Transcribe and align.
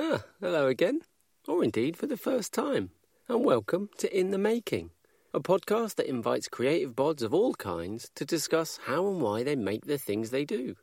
Ah, 0.00 0.22
hello 0.40 0.68
again, 0.68 1.00
or 1.48 1.64
indeed 1.64 1.96
for 1.96 2.06
the 2.06 2.16
first 2.16 2.54
time, 2.54 2.90
and 3.26 3.44
welcome 3.44 3.90
to 3.98 4.16
In 4.16 4.30
the 4.30 4.38
Making, 4.38 4.90
a 5.34 5.40
podcast 5.40 5.96
that 5.96 6.08
invites 6.08 6.46
creative 6.46 6.94
bods 6.94 7.20
of 7.20 7.34
all 7.34 7.52
kinds 7.54 8.08
to 8.14 8.24
discuss 8.24 8.78
how 8.84 9.08
and 9.08 9.20
why 9.20 9.42
they 9.42 9.56
make 9.56 9.86
the 9.86 9.98
things 9.98 10.30
they 10.30 10.44
do. 10.44 10.76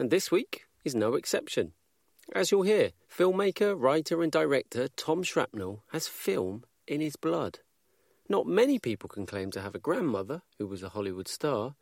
And 0.00 0.10
this 0.10 0.32
week 0.32 0.62
is 0.84 0.96
no 0.96 1.14
exception. 1.14 1.74
As 2.34 2.50
you'll 2.50 2.62
hear, 2.62 2.90
filmmaker, 3.08 3.80
writer, 3.80 4.20
and 4.20 4.32
director 4.32 4.88
Tom 4.96 5.22
Shrapnel 5.22 5.84
has 5.92 6.08
film 6.08 6.64
in 6.88 7.00
his 7.00 7.14
blood. 7.14 7.60
Not 8.28 8.48
many 8.48 8.80
people 8.80 9.08
can 9.08 9.26
claim 9.26 9.52
to 9.52 9.60
have 9.60 9.76
a 9.76 9.78
grandmother 9.78 10.42
who 10.58 10.66
was 10.66 10.82
a 10.82 10.88
Hollywood 10.88 11.28
star 11.28 11.76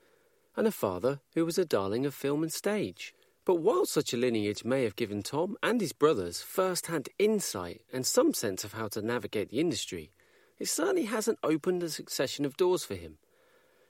and 0.54 0.66
a 0.66 0.70
father 0.70 1.20
who 1.34 1.46
was 1.46 1.56
a 1.56 1.64
darling 1.64 2.04
of 2.04 2.14
film 2.14 2.42
and 2.42 2.52
stage. 2.52 3.14
But 3.48 3.62
while 3.62 3.86
such 3.86 4.12
a 4.12 4.18
lineage 4.18 4.62
may 4.62 4.84
have 4.84 4.94
given 4.94 5.22
Tom 5.22 5.56
and 5.62 5.80
his 5.80 5.94
brothers 5.94 6.42
first 6.42 6.88
hand 6.88 7.08
insight 7.18 7.80
and 7.90 8.04
some 8.04 8.34
sense 8.34 8.62
of 8.62 8.74
how 8.74 8.88
to 8.88 9.00
navigate 9.00 9.48
the 9.48 9.58
industry, 9.58 10.12
it 10.58 10.68
certainly 10.68 11.06
hasn't 11.06 11.38
opened 11.42 11.82
a 11.82 11.88
succession 11.88 12.44
of 12.44 12.58
doors 12.58 12.84
for 12.84 12.94
him. 12.94 13.16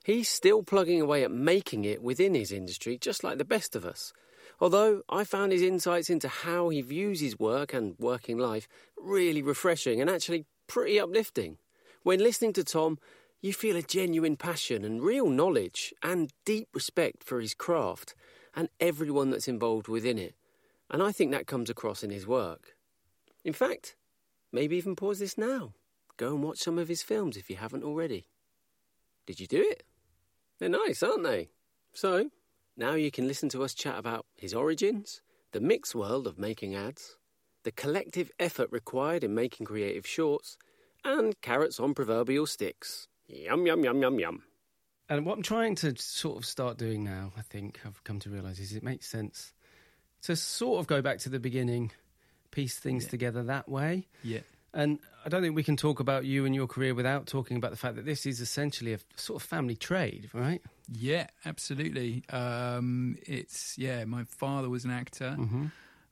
He's 0.05 0.29
still 0.29 0.63
plugging 0.63 1.01
away 1.01 1.25
at 1.25 1.33
making 1.33 1.85
it 1.85 2.05
within 2.05 2.37
his 2.37 2.53
industry, 2.53 2.99
just 2.99 3.25
like 3.25 3.39
the 3.39 3.45
best 3.45 3.75
of 3.75 3.85
us. 3.85 4.13
Although 4.61 5.03
I 5.09 5.25
found 5.25 5.51
his 5.51 5.63
insights 5.63 6.09
into 6.09 6.29
how 6.29 6.69
he 6.69 6.81
views 6.81 7.19
his 7.19 7.37
work 7.37 7.75
and 7.75 7.97
working 7.99 8.39
life 8.39 8.69
really 8.97 9.43
refreshing 9.43 10.01
and 10.01 10.09
actually 10.09 10.47
pretty 10.69 11.01
uplifting. 11.01 11.59
When 12.05 12.21
listening 12.21 12.53
to 12.53 12.63
Tom, 12.63 13.01
you 13.41 13.53
feel 13.53 13.75
a 13.75 13.83
genuine 13.83 14.37
passion 14.37 14.85
and 14.85 15.03
real 15.03 15.29
knowledge 15.29 15.93
and 16.01 16.33
deep 16.45 16.69
respect 16.73 17.25
for 17.25 17.41
his 17.41 17.55
craft 17.55 18.15
and 18.59 18.69
everyone 18.81 19.31
that's 19.31 19.47
involved 19.47 19.87
within 19.87 20.19
it. 20.19 20.35
And 20.91 21.01
I 21.01 21.13
think 21.13 21.31
that 21.31 21.47
comes 21.47 21.71
across 21.71 22.03
in 22.03 22.11
his 22.11 22.27
work. 22.27 22.75
In 23.45 23.53
fact, 23.53 23.95
maybe 24.51 24.77
even 24.77 24.97
pause 24.97 25.21
this 25.21 25.39
now. 25.39 25.75
Go 26.17 26.35
and 26.35 26.43
watch 26.43 26.59
some 26.59 26.77
of 26.77 26.89
his 26.89 27.01
films 27.01 27.37
if 27.37 27.49
you 27.49 27.55
haven't 27.55 27.85
already. 27.85 28.27
Did 29.27 29.39
you 29.39 29.47
do 29.47 29.65
it? 29.65 29.85
They're 30.59 30.69
nice, 30.69 31.05
aren't 31.05 31.23
they? 31.23 31.51
So, 31.93 32.31
now 32.77 32.95
you 32.95 33.13
can 33.13 33.29
listen 33.29 33.49
to 33.51 33.63
us 33.63 33.75
chat 33.75 33.97
about 33.97 34.27
his 34.35 34.53
origins, 34.53 35.23
the 35.53 35.61
mixed 35.61 35.95
world 35.95 36.27
of 36.27 36.37
making 36.37 36.75
ads, 36.75 37.17
the 37.63 37.71
collective 37.71 38.33
effort 38.41 38.73
required 38.73 39.23
in 39.23 39.37
making 39.37 39.67
creative 39.67 40.05
shorts, 40.05 40.59
and 41.05 41.41
carrots 41.43 41.79
on 41.79 41.95
proverbial 41.95 42.47
sticks. 42.47 43.07
Yum, 43.29 43.67
yum, 43.67 43.85
yum, 43.85 44.03
yum, 44.03 44.19
yum. 44.19 44.43
And 45.09 45.25
what 45.25 45.37
I'm 45.37 45.43
trying 45.43 45.75
to 45.77 45.97
sort 45.97 46.37
of 46.37 46.45
start 46.45 46.77
doing 46.79 47.03
now, 47.05 47.33
I 47.37 47.41
think 47.43 47.81
I've 47.87 48.03
come 48.05 48.19
to 48.21 48.31
realise, 48.31 48.59
is 48.59 48.75
it 48.75 48.83
makes 48.83 49.07
sense 49.09 49.53
to 50.23 50.37
sort 50.37 50.81
of 50.81 50.87
go 50.87 51.01
back 51.01 51.19
to 51.21 51.29
the 51.31 51.39
beginning, 51.41 51.93
piece 52.51 52.79
things 52.79 53.05
Yeah. 53.05 53.11
together 53.11 53.43
that 53.45 53.69
way. 53.69 54.07
Yeah. 54.23 54.41
And 54.75 54.99
I 55.25 55.31
don't 55.31 55.41
think 55.43 55.57
we 55.57 55.63
can 55.63 55.79
talk 55.79 55.99
about 55.99 56.27
you 56.27 56.45
and 56.45 56.55
your 56.55 56.67
career 56.67 56.95
without 56.95 57.27
talking 57.27 57.57
about 57.57 57.71
the 57.71 57.77
fact 57.79 57.97
that 57.97 58.05
this 58.05 58.27
is 58.27 58.41
essentially 58.43 58.93
a 58.93 58.99
sort 59.17 59.43
of 59.43 59.49
family 59.49 59.77
trade, 59.77 60.29
right? 60.35 60.61
Yeah, 60.93 61.29
absolutely. 61.47 62.23
Um, 62.29 63.17
it's 63.27 63.79
yeah. 63.79 64.05
My 64.05 64.25
father 64.25 64.69
was 64.69 64.85
an 64.85 64.91
actor. 64.91 65.35
Mm-hmm. 65.39 65.67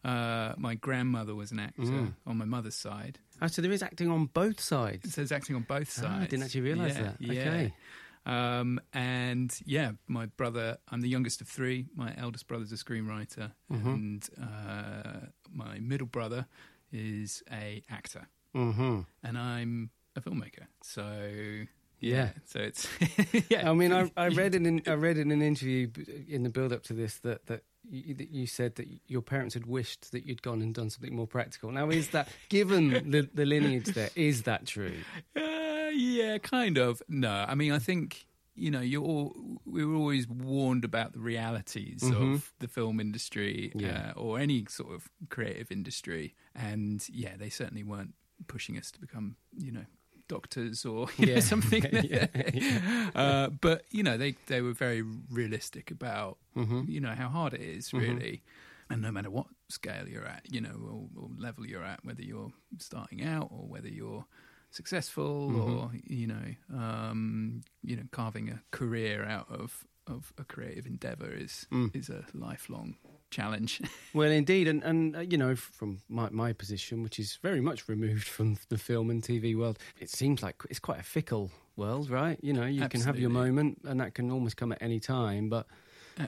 Uh, 0.04 0.54
my 0.56 0.74
grandmother 0.74 1.34
was 1.34 1.50
an 1.52 1.58
actor 1.58 1.82
Mm. 1.82 2.14
on 2.26 2.38
my 2.38 2.44
mother's 2.44 2.76
side. 2.76 3.18
Oh, 3.42 3.48
so 3.48 3.60
there 3.60 3.72
is 3.72 3.82
acting 3.82 4.08
on 4.08 4.26
both 4.26 4.60
sides. 4.60 5.12
So 5.14 5.20
there's 5.20 5.32
acting 5.32 5.56
on 5.56 5.62
both 5.62 5.88
Ah, 5.98 6.02
sides. 6.02 6.22
I 6.22 6.26
didn't 6.26 6.44
actually 6.44 6.60
realise 6.62 6.94
Yeah, 6.94 7.02
that. 7.02 7.20
Yeah. 7.20 7.40
Okay. 7.42 7.74
Um, 8.26 8.80
and 8.92 9.56
yeah, 9.64 9.92
my 10.08 10.26
brother. 10.26 10.78
I'm 10.90 11.00
the 11.00 11.08
youngest 11.08 11.40
of 11.40 11.48
three. 11.48 11.86
My 11.94 12.12
eldest 12.18 12.46
brother's 12.48 12.72
a 12.72 12.76
screenwriter, 12.76 13.52
Mhm. 13.72 13.86
and 13.94 14.28
uh, 14.42 15.26
my 15.52 15.78
middle 15.78 16.06
brother 16.08 16.46
is 16.92 17.42
a 17.52 17.82
actor, 17.88 18.26
Mm-hmm. 18.54 19.00
and 19.22 19.38
I'm 19.38 19.90
a 20.16 20.20
filmmaker. 20.20 20.66
So 20.82 21.66
Yeah. 22.00 22.30
so 22.44 22.58
it's 22.60 22.88
yeah. 23.48 23.70
I 23.70 23.74
mean, 23.74 23.92
I, 23.92 24.10
I 24.16 24.28
read 24.28 24.54
in 24.54 24.66
an, 24.66 24.82
I 24.86 24.94
read 24.94 25.18
in 25.18 25.30
an 25.30 25.40
interview 25.42 25.88
in 26.28 26.42
the 26.42 26.50
build 26.50 26.72
up 26.72 26.82
to 26.84 26.94
this 26.94 27.18
that 27.18 27.46
that 27.46 27.62
you, 27.88 28.14
that 28.14 28.30
you 28.30 28.46
said 28.48 28.74
that 28.76 28.88
your 29.06 29.22
parents 29.22 29.54
had 29.54 29.66
wished 29.66 30.10
that 30.10 30.26
you'd 30.26 30.42
gone 30.42 30.60
and 30.62 30.74
done 30.74 30.90
something 30.90 31.14
more 31.14 31.28
practical. 31.28 31.70
Now, 31.70 31.88
is 31.90 32.08
that 32.10 32.28
given 32.48 32.90
the, 33.12 33.28
the 33.32 33.44
lineage 33.46 33.86
there? 33.94 34.10
Is 34.16 34.42
that 34.42 34.66
true? 34.66 34.96
Uh, 35.36 35.40
yeah, 35.96 36.38
kind 36.38 36.78
of. 36.78 37.02
No, 37.08 37.44
I 37.48 37.54
mean, 37.54 37.72
I 37.72 37.78
think 37.78 38.26
you 38.58 38.70
know, 38.70 38.80
you're 38.80 39.02
all, 39.04 39.36
we 39.66 39.84
were 39.84 39.94
always 39.96 40.26
warned 40.26 40.82
about 40.82 41.12
the 41.12 41.18
realities 41.18 42.00
Mhm. 42.02 42.34
of 42.36 42.52
the 42.58 42.68
film 42.68 43.00
industry 43.00 43.70
Yeah. 43.74 44.12
uh, 44.16 44.20
or 44.20 44.38
any 44.38 44.64
sort 44.70 44.94
of 44.94 45.10
creative 45.28 45.70
industry, 45.70 46.34
and 46.54 47.06
yeah, 47.10 47.36
they 47.36 47.50
certainly 47.50 47.82
weren't 47.82 48.14
pushing 48.46 48.78
us 48.78 48.90
to 48.92 49.00
become, 49.00 49.36
you 49.58 49.72
know. 49.72 49.84
Doctors 50.28 50.84
or 50.84 51.06
you 51.18 51.26
know, 51.26 51.32
Yeah. 51.34 51.40
something, 51.52 51.84
Yeah, 51.92 52.26
yeah. 52.52 53.10
Uh, 53.14 53.48
but 53.50 53.84
you 53.92 54.02
know 54.02 54.16
they 54.16 54.32
they 54.46 54.60
were 54.60 54.72
very 54.72 55.02
realistic 55.30 55.90
about 55.92 56.38
Mm-hmm. 56.56 56.90
you 56.90 57.00
know 57.00 57.14
how 57.14 57.28
hard 57.28 57.54
it 57.54 57.60
is 57.60 57.90
Mhm. 57.90 58.00
really 58.00 58.42
and 58.90 59.02
no 59.02 59.12
matter 59.12 59.30
what 59.30 59.46
scale 59.68 60.08
you're 60.08 60.26
at 60.26 60.42
you 60.52 60.60
know 60.60 60.74
or, 60.90 61.22
or 61.22 61.28
level 61.38 61.64
you're 61.64 61.84
at 61.84 62.04
whether 62.04 62.22
you're 62.22 62.50
starting 62.78 63.22
out 63.22 63.48
or 63.52 63.68
whether 63.68 63.88
you're 63.88 64.24
successful 64.76 65.50
Mhm. 65.50 65.68
or 65.82 65.90
you 66.04 66.26
know 66.26 66.48
um 66.74 67.62
you 67.82 67.96
know 67.96 68.06
carving 68.12 68.48
a 68.50 68.62
career 68.70 69.24
out 69.24 69.48
of 69.50 69.84
of 70.06 70.32
a 70.38 70.44
creative 70.44 70.86
endeavor 70.86 71.30
is 71.44 71.66
Mm. 71.70 71.90
is 71.94 72.08
a 72.10 72.24
lifelong 72.34 72.96
challenge 73.30 73.80
Well, 74.14 74.30
indeed, 74.30 74.66
and 74.68 74.82
and 74.84 75.16
uh, 75.16 75.20
you 75.20 75.36
know, 75.36 75.54
from 75.56 76.00
my 76.08 76.30
my 76.30 76.54
position, 76.54 77.02
which 77.02 77.18
is 77.18 77.38
very 77.42 77.60
much 77.60 77.86
removed 77.88 78.26
from 78.36 78.56
the 78.70 78.78
film 78.78 79.10
and 79.10 79.22
TV 79.22 79.54
world, 79.54 79.78
it 80.00 80.08
seems 80.08 80.42
like 80.42 80.56
it's 80.70 80.78
quite 80.80 81.00
a 81.00 81.02
fickle 81.02 81.50
world, 81.76 82.08
right? 82.08 82.38
You 82.42 82.54
know, 82.54 82.64
you 82.64 82.88
can 82.88 83.02
have 83.02 83.18
your 83.20 83.28
moment, 83.30 83.78
and 83.84 84.00
that 84.00 84.14
can 84.14 84.30
almost 84.32 84.56
come 84.56 84.72
at 84.72 84.80
any 84.80 85.00
time, 85.00 85.50
but 85.50 85.66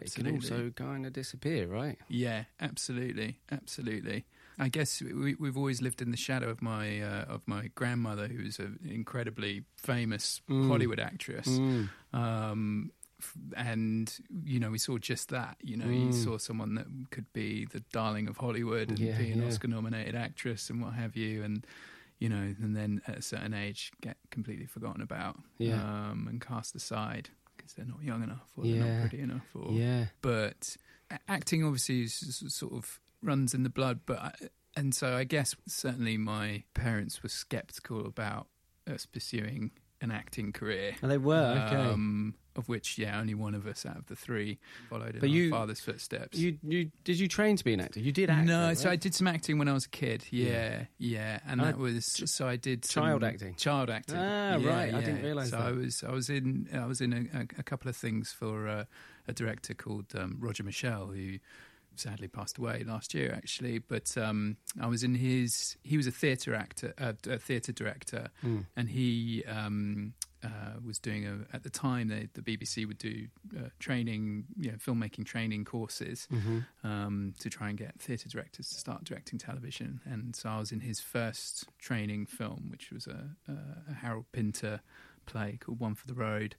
it 0.03 0.13
can 0.15 0.27
also 0.35 0.71
kind 0.77 1.07
of 1.07 1.13
disappear, 1.15 1.67
right? 1.67 1.99
Yeah, 2.09 2.45
absolutely, 2.61 3.39
absolutely. 3.51 4.25
I 4.59 4.69
guess 4.69 5.01
we, 5.01 5.35
we've 5.37 5.57
always 5.57 5.81
lived 5.81 6.03
in 6.03 6.11
the 6.11 6.17
shadow 6.17 6.49
of 6.51 6.61
my 6.63 7.01
uh, 7.01 7.25
of 7.29 7.43
my 7.47 7.71
grandmother, 7.75 8.27
who's 8.29 8.59
an 8.59 8.79
incredibly 8.85 9.63
famous 9.77 10.41
Mm. 10.49 10.67
Hollywood 10.69 10.99
actress. 11.01 11.49
Mm. 11.49 11.89
Um, 12.13 12.91
and 13.57 14.13
you 14.45 14.61
know, 14.61 14.71
we 14.71 14.79
saw 14.79 14.99
just 14.99 15.29
that. 15.31 15.57
You 15.63 15.77
know, 15.77 15.87
Mm. 15.87 16.07
you 16.07 16.13
saw 16.13 16.39
someone 16.39 16.75
that 16.75 16.87
could 17.11 17.33
be 17.33 17.67
the 17.67 17.81
darling 17.93 18.29
of 18.29 18.37
Hollywood 18.39 18.89
and 18.91 18.99
Yeah, 18.99 19.19
be 19.19 19.31
an 19.33 19.41
yeah. 19.41 19.47
Oscar-nominated 19.49 20.15
actress 20.15 20.71
and 20.71 20.81
what 20.83 20.95
have 20.95 21.17
you, 21.17 21.43
and 21.43 21.67
you 22.19 22.29
know, 22.29 22.55
and 22.63 22.75
then 22.77 23.01
at 23.07 23.19
a 23.19 23.23
certain 23.23 23.55
age 23.55 23.93
get 24.01 24.17
completely 24.31 24.67
forgotten 24.67 25.03
about, 25.03 25.37
Yeah. 25.59 25.81
um, 25.83 26.27
and 26.29 26.41
cast 26.41 26.75
aside 26.75 27.31
because 27.57 27.75
they're 27.75 27.87
not 27.87 28.03
young 28.03 28.23
enough 28.25 28.51
or 28.57 28.65
they're 28.65 28.77
not 28.77 29.01
pretty 29.01 29.21
enough, 29.23 29.47
or 29.55 29.73
Yeah, 29.73 30.07
but 30.21 30.77
acting 31.29 31.63
obviously 31.65 32.03
is 32.03 32.43
sort 32.49 32.73
of 32.73 33.01
runs 33.23 33.55
in 33.55 33.63
the 33.63 33.71
blood. 33.71 34.01
But 34.07 34.19
I, 34.19 34.33
and 34.77 34.95
so 34.95 35.17
I 35.17 35.25
guess 35.25 35.55
certainly 35.67 36.17
my 36.17 36.63
parents 36.75 37.23
were 37.23 37.29
skeptical 37.29 38.07
about 38.07 38.47
us 38.93 39.07
pursuing 39.07 39.73
an 40.01 40.11
acting 40.13 40.53
career. 40.53 40.95
and 41.03 41.11
they 41.11 41.19
were 41.19 41.65
okay. 41.67 41.77
Um, 41.77 42.35
of 42.55 42.69
which, 42.69 42.99
yeah, 42.99 43.21
only 43.21 43.35
one 43.35 43.55
of 43.55 43.69
us 43.69 43.87
out 43.87 43.97
of 43.97 44.07
the 44.07 44.17
three 44.17 44.59
followed 44.91 45.15
in 45.15 45.21
But 45.21 45.29
our 45.29 45.35
you- 45.35 45.51
father's 45.51 45.79
footsteps. 45.81 46.37
you 46.39 46.59
you 46.65 46.91
did 47.05 47.19
you 47.21 47.29
train 47.29 47.55
to 47.57 47.63
be 47.65 47.73
an 47.73 47.81
actor? 47.81 48.01
You 48.01 48.11
did 48.11 48.31
act. 48.31 48.47
no, 48.47 48.69
though, 48.69 48.75
so 48.75 48.91
I 48.91 48.97
did 48.97 49.15
some 49.15 49.29
acting 49.29 49.59
when 49.59 49.69
I 49.69 49.73
was 49.73 49.85
a 49.85 49.89
kid. 49.91 50.25
Yeah. 50.31 50.47
Yeah, 50.49 50.85
yeah, 50.99 51.41
and 51.47 51.61
that 51.61 51.79
was 51.79 52.05
so 52.31 52.49
I 52.49 52.57
did 52.57 52.85
some 52.85 53.05
child 53.05 53.23
acting? 53.25 53.55
Child 53.55 53.91
acting. 53.91 54.17
Ah, 54.19 54.57
Yeah, 54.57 54.69
right, 54.69 54.93
I 54.95 55.01
didn't 55.01 55.23
realise 55.23 55.51
So 55.51 55.57
that. 55.59 55.67
I 55.67 55.71
was 55.73 56.03
I 56.03 56.11
was 56.11 56.31
in 56.31 56.69
I 56.75 56.87
was 56.87 57.01
in 57.01 57.13
a, 57.13 57.39
a, 57.39 57.43
a 57.59 57.63
couple 57.63 57.89
of 57.89 57.97
things 57.97 58.33
for 58.33 58.67
uh, 58.69 58.85
a 59.29 59.33
director 59.33 59.73
called 59.75 60.07
um, 60.17 60.37
Roger 60.41 60.65
Michell, 60.65 61.09
who 61.09 61.39
sadly 62.01 62.29
passed 62.29 62.59
away 62.59 62.85
last 62.87 63.15
year 63.15 63.33
actually. 63.35 63.79
But 63.79 64.17
um, 64.17 64.57
I 64.81 64.87
was 64.87 65.03
in 65.05 65.15
his. 65.15 65.77
He 65.83 65.97
was 65.97 66.07
a 66.07 66.11
theatre 66.13 66.55
actor, 66.55 66.95
uh, 66.99 67.13
a 67.29 67.39
theatre 67.39 67.73
director, 67.73 68.29
Mm. 68.45 68.67
and 68.77 68.89
he 68.89 69.45
um, 69.47 70.15
uh, 70.45 70.49
was 70.85 70.99
doing 70.99 71.27
a. 71.27 71.47
At 71.53 71.63
the 71.63 71.71
time, 71.71 72.09
they, 72.09 72.29
the 72.35 72.43
BBC 72.43 72.87
would 72.87 72.99
do 72.99 73.27
uh, 73.57 73.69
training, 73.79 74.45
you 74.57 74.71
know, 74.71 74.77
filmmaking 74.79 75.25
training 75.27 75.65
courses 75.65 76.29
Mhm. 76.31 76.65
um, 76.85 77.35
to 77.41 77.51
try 77.51 77.69
and 77.69 77.79
get 77.79 78.01
theatre 78.01 78.29
directors 78.29 78.69
to 78.71 78.75
start 78.77 79.05
directing 79.05 79.39
television. 79.39 80.01
And 80.05 80.35
so 80.37 80.49
I 80.51 80.59
was 80.59 80.71
in 80.73 80.81
his 80.81 81.01
first 81.01 81.67
training 81.79 82.27
film, 82.27 82.69
which 82.71 82.91
was 82.93 83.07
a, 83.07 83.31
a, 83.49 83.91
a 83.91 83.95
Harold 83.95 84.27
Pinter 84.33 84.81
play 85.27 85.59
called 85.61 85.81
One 85.81 85.95
for 85.95 86.07
the 86.07 86.15
Road. 86.15 86.55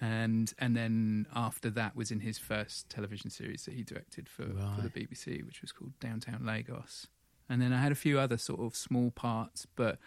And 0.00 0.52
and 0.58 0.74
then 0.76 1.26
after 1.34 1.68
that 1.70 1.94
was 1.94 2.10
in 2.10 2.20
his 2.20 2.38
first 2.38 2.88
television 2.88 3.28
series 3.30 3.64
that 3.66 3.74
he 3.74 3.82
directed 3.82 4.28
for, 4.28 4.44
for 4.44 4.80
the 4.82 4.88
BBC, 4.90 5.44
which 5.44 5.60
was 5.60 5.72
called 5.72 5.92
Downtown 6.00 6.44
Lagos. 6.46 7.06
And 7.48 7.60
then 7.60 7.72
I 7.72 7.80
had 7.82 7.92
a 7.92 7.96
few 7.96 8.18
other 8.18 8.38
sort 8.38 8.60
of 8.60 8.74
small 8.76 9.10
parts, 9.10 9.66
but 9.76 9.98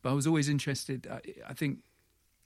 but 0.00 0.10
I 0.10 0.12
was 0.14 0.26
always 0.26 0.48
interested. 0.48 1.06
I, 1.10 1.20
I 1.50 1.52
think 1.52 1.80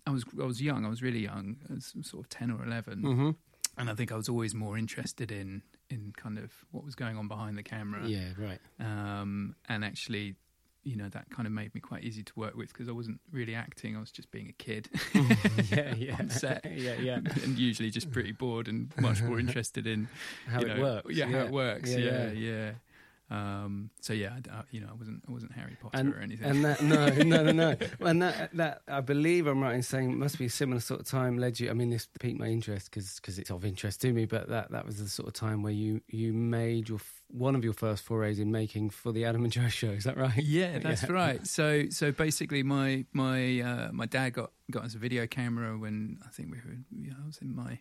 I 0.06 0.10
was 0.10 0.24
I 0.40 0.44
was 0.44 0.60
young. 0.60 0.84
I 0.84 0.88
was 0.88 1.02
really 1.02 1.20
young. 1.20 1.56
I 1.70 1.74
was 1.74 1.94
sort 2.02 2.24
of 2.24 2.28
ten 2.28 2.50
or 2.50 2.64
11 2.64 3.02
Mhm. 3.02 3.36
and 3.78 3.90
I 3.90 3.94
think 3.94 4.10
I 4.10 4.16
was 4.16 4.28
always 4.28 4.54
more 4.54 4.76
interested 4.76 5.30
in 5.30 5.62
in 5.88 6.12
kind 6.16 6.38
of 6.38 6.52
what 6.72 6.84
was 6.84 6.96
going 6.96 7.16
on 7.16 7.28
behind 7.28 7.56
the 7.56 7.62
camera. 7.62 8.04
Yeah, 8.08 8.30
right. 8.36 8.58
Um, 8.80 9.54
and 9.68 9.84
actually, 9.84 10.34
you 10.86 10.94
know, 10.96 11.08
that 11.08 11.28
kind 11.30 11.46
of 11.46 11.52
made 11.52 11.74
me 11.74 11.80
quite 11.80 12.04
easy 12.04 12.22
to 12.22 12.32
work 12.36 12.54
with 12.56 12.68
because 12.72 12.88
I 12.88 12.92
wasn't 12.92 13.20
really 13.32 13.56
acting; 13.56 13.96
I 13.96 14.00
was 14.00 14.12
just 14.12 14.30
being 14.30 14.48
a 14.48 14.52
kid 14.52 14.88
yeah, 15.70 15.94
yeah. 15.96 16.16
on 16.18 16.30
set. 16.30 16.64
yeah, 16.76 16.94
yeah. 16.94 17.16
and 17.16 17.58
usually 17.58 17.90
just 17.90 18.12
pretty 18.12 18.30
bored 18.30 18.68
and 18.68 18.92
much 19.00 19.20
more 19.20 19.40
interested 19.40 19.86
in 19.86 20.08
How 20.46 20.60
you 20.60 20.66
it 20.68 20.76
know, 20.76 20.82
works. 20.82 21.14
Yeah, 21.14 21.26
how 21.26 21.38
it 21.40 21.50
works. 21.50 21.90
Yeah, 21.90 21.98
Yeah, 21.98 22.30
yeah. 22.30 22.70
Um, 23.28 23.90
so 24.00 24.12
yeah, 24.12 24.34
I 24.36 24.58
I- 24.58 24.62
you 24.70 24.80
know, 24.80 24.88
I 24.88 24.94
wasn't 24.94 25.24
I 25.28 25.32
wasn't 25.32 25.52
Harry 25.52 25.76
Potter 25.80 25.98
And, 25.98 26.14
or 26.14 26.20
anything. 26.20 26.46
and 26.48 26.64
that 26.64 26.80
no 26.80 27.08
no 27.24 27.42
no 27.42 27.52
no 27.52 27.76
and 28.00 28.22
that 28.22 28.54
that 28.56 28.82
I 28.86 29.00
believe 29.00 29.48
I'm 29.48 29.60
right 29.60 29.74
in 29.74 29.82
saying 29.82 30.16
must 30.16 30.38
be 30.38 30.46
a 30.46 30.50
similar 30.50 30.80
sort 30.80 31.00
of 31.00 31.06
time 31.08 31.36
led 31.36 31.58
you 31.58 31.68
I 31.68 31.72
mean 31.72 31.90
this 31.90 32.06
piqued 32.20 32.38
my 32.38 32.46
interest 32.46 32.88
because 32.90 33.38
it's 33.38 33.50
of 33.50 33.64
interest 33.64 34.00
to 34.02 34.12
me 34.12 34.26
but 34.26 34.48
that 34.50 34.70
that 34.70 34.86
was 34.86 34.98
the 34.98 35.08
sort 35.08 35.26
of 35.26 35.34
time 35.34 35.62
where 35.64 35.72
you 35.72 36.02
you 36.08 36.32
made 36.32 36.88
your 36.88 37.00
one 37.28 37.56
of 37.56 37.64
your 37.64 37.72
first 37.72 38.04
forays 38.04 38.38
in 38.38 38.52
making 38.52 38.90
for 38.90 39.10
the 39.10 39.24
Adam 39.24 39.42
and 39.42 39.52
Joe 39.52 39.66
show 39.68 39.88
is 39.90 40.04
that 40.04 40.16
right 40.16 40.36
Yeah, 40.36 40.78
that's 40.86 41.02
Yeah. 41.02 41.10
right. 41.12 41.44
So 41.46 41.88
so 41.90 42.12
basically, 42.12 42.62
my 42.62 43.06
my 43.12 43.60
uh, 43.60 43.88
my 43.92 44.06
dad 44.06 44.34
got 44.34 44.52
got 44.70 44.84
us 44.84 44.94
a 44.94 44.98
video 44.98 45.26
camera 45.26 45.76
when 45.76 46.18
I 46.24 46.28
think 46.28 46.52
we 46.52 46.58
were 46.58 46.76
yeah 46.96 47.14
I 47.20 47.26
was 47.26 47.38
in 47.38 47.56
my 47.56 47.80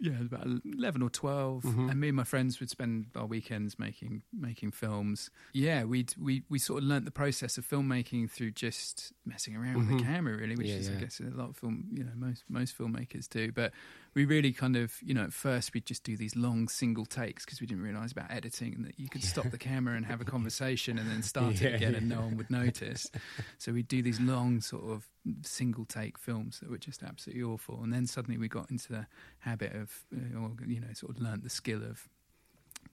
yeah 0.00 0.12
it 0.14 0.18
was 0.18 0.26
about 0.26 0.46
eleven 0.64 1.02
or 1.02 1.10
12 1.10 1.62
Mhm. 1.64 1.90
and 1.90 2.00
me 2.00 2.08
and 2.08 2.16
my 2.16 2.24
friends 2.24 2.58
would 2.60 2.70
spend 2.70 3.06
our 3.14 3.26
weekends 3.26 3.78
making 3.78 4.22
making 4.32 4.70
films. 4.72 5.30
Yeah, 5.52 5.84
we 5.84 6.06
we 6.18 6.42
we 6.48 6.58
sort 6.58 6.82
of 6.82 6.88
learnt 6.88 7.04
the 7.04 7.10
process 7.10 7.58
of 7.58 7.68
filmmaking 7.68 8.30
through 8.30 8.52
just 8.52 9.12
messing 9.26 9.54
around 9.56 9.76
with 9.78 9.88
Mhm. 9.88 9.98
the 9.98 10.04
camera, 10.04 10.36
really, 10.36 10.56
which 10.56 10.68
Yeah, 10.68 10.76
is 10.76 10.88
yeah. 10.88 10.96
I 10.96 11.00
guess 11.00 11.20
a 11.20 11.24
lot 11.24 11.50
of 11.50 11.56
film 11.56 11.88
you 11.92 12.04
know 12.04 12.12
most 12.16 12.44
most 12.48 12.76
filmmakers 12.76 13.28
do, 13.28 13.52
but. 13.52 13.72
We 14.14 14.24
really 14.24 14.52
kind 14.52 14.76
of, 14.76 15.00
you 15.02 15.14
know, 15.14 15.22
at 15.22 15.32
first 15.32 15.72
we'd 15.72 15.86
just 15.86 16.02
do 16.02 16.16
these 16.16 16.34
long 16.34 16.68
single 16.68 17.06
takes 17.06 17.44
because 17.44 17.60
we 17.60 17.66
didn't 17.66 17.84
realize 17.84 18.10
about 18.10 18.30
editing 18.30 18.74
and 18.74 18.84
that 18.84 18.98
you 18.98 19.08
could 19.08 19.22
stop 19.22 19.50
the 19.50 19.58
camera 19.58 19.94
and 19.96 20.04
have 20.06 20.20
a 20.20 20.24
conversation 20.24 20.98
and 20.98 21.08
then 21.08 21.22
start 21.22 21.62
Yeah, 21.62 21.68
it 21.68 21.74
again 21.74 21.94
and 21.94 22.08
no 22.08 22.22
one 22.22 22.36
would 22.36 22.50
notice. 22.50 23.10
So 23.58 23.72
we'd 23.72 23.86
do 23.88 24.02
these 24.02 24.18
long 24.20 24.60
sort 24.60 24.84
of 24.84 25.08
single 25.42 25.84
take 25.84 26.18
films 26.18 26.58
that 26.60 26.70
were 26.70 26.78
just 26.78 27.02
absolutely 27.04 27.44
awful. 27.44 27.82
And 27.84 27.92
then 27.92 28.06
suddenly 28.06 28.36
we 28.36 28.48
got 28.48 28.70
into 28.70 28.88
the 28.92 29.06
habit 29.40 29.74
of, 29.74 30.04
uh, 30.12 30.38
or, 30.38 30.56
you 30.66 30.80
know, 30.80 30.92
sort 30.92 31.14
of 31.16 31.22
learnt 31.22 31.44
the 31.44 31.50
skill 31.50 31.82
of 31.84 32.08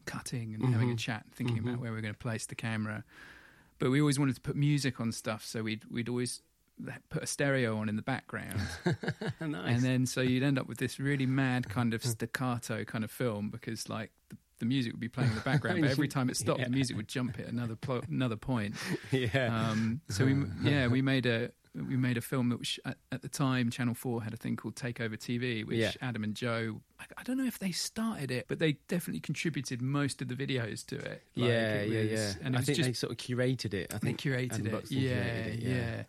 cutting 0.05 0.53
and 0.53 0.67
having 0.69 0.89
a 0.91 0.93
Mhm. 0.93 0.97
chat, 0.97 1.25
thinking 1.33 1.57
Mhm. 1.57 1.69
about 1.69 1.79
where 1.81 1.91
we're 1.91 2.01
going 2.01 2.13
to 2.13 2.17
place 2.17 2.45
the 2.45 2.55
camera. 2.55 3.03
But 3.79 3.89
we 3.91 3.99
always 4.01 4.19
wanted 4.19 4.35
to 4.35 4.41
put 4.41 4.55
music 4.55 4.99
on 4.99 5.11
stuff, 5.11 5.43
so 5.45 5.63
we'd 5.63 5.85
we'd 5.85 6.09
always 6.09 6.41
put 7.09 7.23
a 7.23 7.27
stereo 7.27 7.77
on 7.77 7.89
in 7.89 7.95
the 7.95 8.01
background. 8.01 8.59
nice 8.85 9.75
And 9.75 9.81
then 9.83 10.05
so 10.05 10.21
you'd 10.21 10.43
end 10.43 10.59
up 10.59 10.67
with 10.67 10.77
this 10.77 10.99
really 10.99 11.25
mad 11.25 11.69
kind 11.69 11.93
of 11.93 12.03
staccato 12.03 12.83
kind 12.83 13.03
of 13.03 13.11
film 13.11 13.49
because 13.49 13.89
like 13.89 14.11
the, 14.29 14.37
the 14.59 14.65
music 14.65 14.93
would 14.93 14.99
be 14.99 15.07
playing 15.09 15.29
in 15.31 15.35
the 15.35 15.41
background, 15.41 15.81
but 15.81 15.89
every 15.91 16.07
time 16.07 16.29
it 16.29 16.37
stopped, 16.37 16.59
Yeah. 16.61 16.65
the 16.65 16.71
music 16.71 16.95
would 16.97 17.07
jump 17.07 17.39
at 17.39 17.47
another 17.47 17.75
plo- 17.75 18.07
another 18.07 18.35
point. 18.37 18.75
yeah 19.11 19.69
Um, 19.71 20.01
so 20.09 20.25
we 20.25 20.35
yeah 20.61 20.87
we 20.87 21.01
made 21.01 21.25
a 21.25 21.51
we 21.75 21.95
made 21.95 22.17
a 22.17 22.21
film 22.21 22.49
that 22.49 22.57
was 22.57 22.79
at, 22.85 22.97
at 23.11 23.21
the 23.21 23.29
time 23.29 23.69
Channel 23.69 23.93
Four 23.93 24.23
had 24.23 24.33
a 24.33 24.37
thing 24.37 24.55
called 24.55 24.75
Takeover 24.75 25.15
TV, 25.15 25.63
which 25.63 25.77
Yeah. 25.77 25.91
Adam 26.01 26.23
and 26.23 26.33
Joe 26.35 26.81
I, 26.99 27.03
I 27.17 27.23
don't 27.23 27.37
know 27.37 27.45
if 27.45 27.59
they 27.59 27.71
started 27.71 28.31
it, 28.31 28.45
but 28.47 28.57
they 28.57 28.73
definitely 28.87 29.19
contributed 29.19 29.79
most 29.81 30.21
of 30.23 30.27
the 30.27 30.33
videos 30.35 30.83
to 30.87 30.95
it. 30.95 31.21
Like, 31.35 31.49
yeah 31.49 31.73
it 31.81 31.89
yeah 31.89 32.01
was- 32.01 32.11
yeah 32.11 32.33
and 32.43 32.55
it 32.55 32.57
I 32.57 32.61
think 32.61 32.75
just 32.77 32.87
they 32.89 32.93
sort 32.93 33.11
of 33.11 33.17
curated 33.17 33.73
it 33.75 33.93
I 33.93 33.97
they 33.99 34.07
think 34.07 34.21
curated 34.21 34.65
it. 34.65 34.91
Yeah, 34.91 35.11
curated 35.11 35.47
it, 35.47 35.59
yeah. 35.61 35.69
yeah. 35.75 36.03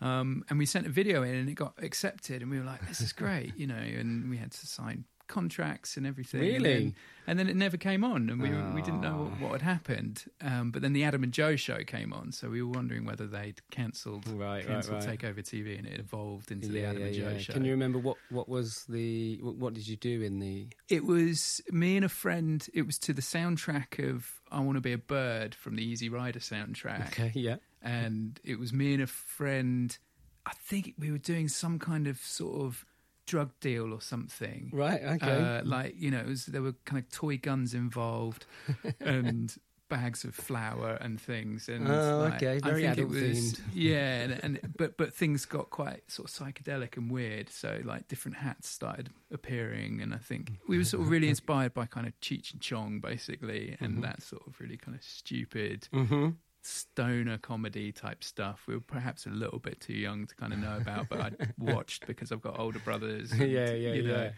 Um, 0.00 0.44
and 0.50 0.58
we 0.58 0.66
sent 0.66 0.86
a 0.86 0.90
video 0.90 1.22
in, 1.22 1.34
and 1.34 1.48
it 1.48 1.54
got 1.54 1.74
accepted, 1.82 2.42
and 2.42 2.50
we 2.50 2.58
were 2.58 2.64
like, 2.64 2.86
"This 2.86 3.00
is 3.00 3.12
great," 3.12 3.56
you 3.56 3.66
know. 3.66 3.76
And 3.76 4.28
we 4.28 4.36
had 4.36 4.52
to 4.52 4.66
sign 4.66 5.04
contracts 5.28 5.96
and 5.96 6.06
everything. 6.06 6.40
And 6.40 6.50
Really? 6.62 6.74
then, 6.74 6.94
and 7.26 7.38
then 7.38 7.48
it 7.48 7.56
never 7.56 7.76
came 7.76 8.04
on, 8.04 8.30
and 8.30 8.40
we 8.40 8.48
we 8.74 8.82
didn't 8.82 9.00
know 9.00 9.16
what, 9.16 9.32
Oh. 9.32 9.44
what 9.44 9.52
had 9.60 9.62
happened. 9.62 10.24
Um, 10.40 10.70
but 10.70 10.82
then 10.82 10.92
the 10.92 11.04
Adam 11.04 11.22
and 11.24 11.32
Joe 11.32 11.56
show 11.56 11.82
came 11.84 12.12
on, 12.12 12.32
so 12.32 12.48
we 12.50 12.62
were 12.62 12.70
wondering 12.72 13.04
whether 13.04 13.26
they'd 13.26 13.60
cancelled 13.70 14.26
right 14.28 14.58
right 14.58 14.66
cancelled 14.66 15.04
right 15.04 15.18
Takeover 15.18 15.38
TV, 15.40 15.76
and 15.78 15.86
it 15.86 15.98
evolved 16.00 16.50
into 16.52 16.68
the 16.68 16.84
Adam 16.84 17.00
yeah, 17.00 17.06
and 17.06 17.14
Joe 17.16 17.30
yeah. 17.30 17.38
show. 17.38 17.52
Can 17.52 17.64
you 17.64 17.72
remember 17.72 17.98
what, 17.98 18.16
what 18.30 18.48
was 18.48 18.84
the 18.88 19.38
what, 19.42 19.56
what 19.56 19.74
did 19.74 19.88
you 19.88 19.96
do 19.96 20.22
in 20.22 20.38
the 20.38 20.68
It 20.88 21.04
was 21.04 21.60
me 21.70 21.96
and 21.96 22.04
a 22.04 22.08
friend. 22.08 22.66
It 22.74 22.82
was 22.86 22.98
to 23.00 23.12
the 23.12 23.22
soundtrack 23.22 23.98
of 24.08 24.40
"I 24.50 24.60
Want 24.60 24.76
to 24.76 24.80
Be 24.80 24.92
a 24.92 24.98
Bird" 24.98 25.54
from 25.54 25.76
the 25.76 25.82
Easy 25.84 26.08
Rider 26.08 26.38
soundtrack. 26.40 27.08
okay 27.08 27.32
yeah 27.34 27.56
and 27.82 28.40
it 28.42 28.58
was 28.58 28.72
me 28.72 28.94
and 28.94 29.02
a 29.02 29.06
friend. 29.06 29.96
I 30.44 30.52
think 30.54 30.94
we 30.98 31.10
were 31.10 31.18
doing 31.18 31.48
some 31.48 31.78
kind 31.78 32.06
of 32.06 32.18
sort 32.18 32.60
of 32.62 32.84
drug 33.26 33.50
deal 33.60 33.92
or 33.92 34.00
something. 34.00 34.70
right 34.72 35.02
okay 35.02 35.30
Uh, 35.32 35.62
like 35.64 35.94
you 35.98 36.10
know, 36.10 36.20
it 36.20 36.26
was 36.26 36.46
there 36.46 36.62
were 36.62 36.74
kind 36.84 37.02
of 37.02 37.10
toy 37.10 37.36
guns 37.36 37.74
involved 37.74 38.46
and 39.00 39.56
bags 39.88 40.24
of 40.24 40.34
flour 40.34 40.98
and 41.00 41.20
things. 41.20 41.68
And 41.68 41.86
Oh, 41.86 42.18
like, 42.18 42.42
okay, 42.42 42.56
I 42.56 42.58
very 42.58 42.82
think 42.82 42.98
it 42.98 43.02
adult 43.02 43.10
was, 43.10 43.22
themed. 43.22 43.60
Yeah, 43.72 44.20
and, 44.22 44.32
and 44.44 44.60
but 44.76 44.96
but 44.96 45.14
things 45.14 45.44
got 45.44 45.70
quite 45.70 46.10
sort 46.10 46.28
of 46.28 46.34
psychedelic 46.34 46.96
and 46.96 47.08
weird. 47.08 47.48
So 47.50 47.80
like 47.84 48.08
different 48.08 48.38
hats 48.38 48.68
started 48.68 49.10
appearing, 49.30 50.00
and 50.02 50.12
I 50.12 50.18
think 50.18 50.54
we 50.66 50.76
were 50.78 50.84
sort 50.84 51.02
of 51.04 51.08
really 51.10 51.28
inspired 51.28 51.72
by 51.72 51.86
kind 51.86 52.06
of 52.06 52.18
Cheech 52.20 52.52
and 52.52 52.60
Chong, 52.60 52.98
basically, 53.00 53.76
and 53.80 53.98
Mhm. 53.98 54.02
that 54.02 54.22
sort 54.22 54.44
of 54.46 54.58
really 54.60 54.76
kind 54.76 54.96
of 54.96 55.04
stupid 55.04 55.88
mm-hmm. 55.92 56.30
Stoner 56.66 57.38
comedy 57.38 57.92
type 57.92 58.24
stuff. 58.24 58.64
We 58.66 58.74
were 58.74 58.80
perhaps 58.80 59.24
a 59.26 59.30
little 59.30 59.58
bit 59.58 59.80
too 59.80 59.92
young 59.94 60.26
to 60.26 60.34
kind 60.34 60.52
of 60.52 60.58
know 60.58 60.76
about, 60.76 61.08
but 61.08 61.20
I 61.20 61.30
watched 61.58 62.06
because 62.06 62.32
I've 62.32 62.42
got 62.42 62.58
older 62.58 62.80
brothers. 62.80 63.30
and, 63.40 63.50
yeah 63.50 63.70
yeah 63.70 63.92
you 63.94 64.02
yeah. 64.02 64.30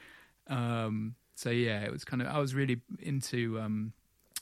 Um, 0.46 1.14
so 1.34 1.50
yeah, 1.50 1.80
it 1.84 1.90
was 1.92 2.04
kind 2.04 2.20
of. 2.22 2.28
I 2.28 2.38
was 2.38 2.54
really 2.54 2.80
into 3.00 3.58
um, 3.60 3.92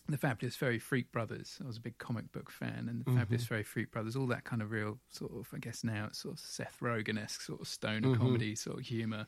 the 0.09 0.17
Fabulous 0.17 0.57
Furry 0.57 0.79
Freak 0.79 1.13
Brothers. 1.13 1.59
I 1.63 1.67
was 1.67 1.77
a 1.77 1.81
big 1.81 1.99
comic 1.99 2.33
book 2.33 2.51
fan, 2.51 2.87
and 2.89 3.05
the 3.05 3.11
Mhm. 3.11 3.19
Fabulous 3.19 3.47
Furry 3.47 3.63
Freak 3.65 3.91
Brothers, 3.91 4.17
all 4.17 4.27
that 4.29 4.45
kind 4.45 4.63
of 4.63 4.71
real 4.71 4.99
sort 5.11 5.33
of. 5.33 5.49
I 5.55 5.59
guess 5.59 5.85
now 5.85 6.07
it's 6.07 6.19
sort 6.19 6.35
of 6.35 6.41
Seth 6.41 6.79
Rogen 6.81 7.23
esque 7.23 7.43
sort 7.43 7.61
of 7.61 7.69
stoner 7.69 8.09
Mhm. 8.09 8.17
comedy 8.19 8.55
sort 8.55 8.79
of 8.81 8.87
humor. 8.87 9.27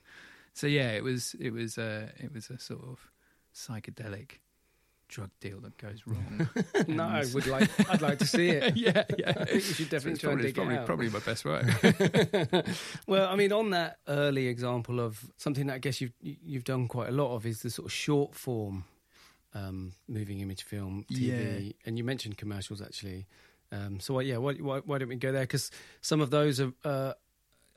So 0.55 0.67
yeah, 0.67 0.91
it 0.93 1.05
was 1.05 1.35
it 1.39 1.51
was 1.51 1.79
a 1.79 2.13
it 2.17 2.33
was 2.33 2.51
a 2.51 2.59
sort 2.59 2.83
of 2.85 3.11
psychedelic 3.55 4.39
drug 5.09 5.31
deal 5.41 5.59
that 5.61 5.77
goes 5.79 6.03
wrong. 6.07 6.49
no 6.89 7.03
I 7.05 7.25
would 7.33 7.47
like 7.47 7.69
I'd 7.91 8.03
like 8.03 8.19
to 8.19 8.27
see 8.27 8.51
it 8.51 8.77
yeah, 8.77 9.05
yeah. 9.19 9.31
I 9.31 9.45
think 9.45 9.55
you 9.55 9.61
should 9.61 9.89
definitely 9.91 10.13
It's 10.13 10.21
try 10.21 10.33
and 10.33 10.41
probably, 10.41 10.43
dig 10.47 10.55
probably, 10.55 10.75
it 10.75 10.79
out. 10.79 10.87
probably 10.87 11.09
my 11.11 11.19
best 11.21 11.45
work. 11.45 12.67
well, 13.07 13.29
I 13.29 13.37
mean, 13.37 13.53
on 13.53 13.71
that 13.71 13.99
early 14.07 14.47
example 14.49 15.01
of 15.01 15.25
something 15.37 15.67
that 15.69 15.75
I 15.75 15.79
guess 15.79 16.01
you've 16.01 16.13
you've 16.21 16.65
done 16.65 16.89
quite 16.89 17.09
a 17.09 17.13
lot 17.13 17.35
of 17.35 17.47
is 17.47 17.63
the 17.63 17.71
sort 17.71 17.87
of 17.87 17.93
short 17.93 18.35
form 18.35 18.85
um, 19.55 19.93
moving 20.07 20.41
image 20.41 20.63
film 20.63 21.05
TV, 21.11 21.75
and 21.87 21.97
you 21.99 22.05
mentioned 22.05 22.37
commercials 22.37 22.83
actually. 22.83 23.27
Um, 23.71 24.01
so 24.01 24.15
why, 24.15 24.23
yeah, 24.23 24.39
why, 24.39 24.55
why, 24.55 24.79
why 24.79 24.99
don't 24.99 25.09
we 25.09 25.17
go 25.17 25.33
there? 25.33 25.43
Because 25.43 25.71
some 26.01 26.21
of 26.21 26.31
those 26.31 26.61
are. 26.61 26.73
Uh, 26.85 27.13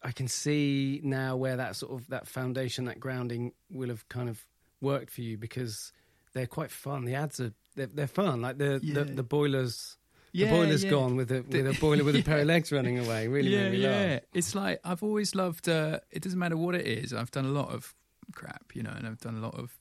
I 0.04 0.12
can 0.12 0.28
see 0.28 1.00
now 1.04 1.36
where 1.36 1.58
that 1.58 1.76
sort 1.76 1.92
of 1.92 2.08
that 2.08 2.28
foundation, 2.28 2.86
that 2.86 3.00
grounding, 3.00 3.54
will 3.70 3.90
have 3.90 4.08
kind 4.10 4.30
of 4.30 4.44
worked 4.82 5.12
for 5.12 5.22
you 5.22 5.38
because 5.38 5.94
they're 6.34 6.48
quite 6.48 6.72
fun. 6.72 7.06
The 7.06 7.16
ads 7.16 7.40
are 7.40 7.54
they're, 7.76 7.88
they're 7.88 8.08
fun. 8.08 8.42
Like 8.42 8.58
the, 8.58 8.80
Yeah. 8.84 8.94
the 8.96 9.04
the 9.06 9.24
boilers, 9.24 9.98
Yeah, 10.34 10.48
the 10.50 10.56
boiler's 10.58 10.84
yeah. 10.84 10.90
gone 10.92 11.16
with 11.16 11.32
a 11.32 11.42
with 11.42 11.68
a 11.68 11.80
boiler 11.80 12.04
with 12.04 12.16
a 12.16 12.22
pair 12.30 12.40
of 12.40 12.48
legs 12.48 12.72
running 12.72 13.00
away. 13.00 13.28
Really 13.28 13.50
yeah, 13.54 13.64
made 13.64 13.72
me 13.72 13.78
yeah. 13.84 13.90
laugh. 14.14 14.22
It's 14.34 14.54
like 14.56 14.80
I've 14.84 15.04
always 15.04 15.36
loved. 15.36 15.68
Uh, 15.70 16.00
it 16.12 16.22
doesn't 16.24 16.40
matter 16.40 16.58
what 16.58 16.76
it 16.76 16.86
is. 16.88 17.14
I've 17.14 17.32
done 17.32 17.46
a 17.46 17.50
lot 17.62 17.70
of 17.70 17.94
crap, 18.34 18.76
you 18.76 18.84
know, 18.84 18.92
and 18.96 19.06
I've 19.08 19.20
done 19.20 19.36
a 19.36 19.42
lot 19.42 19.56
of 19.56 19.78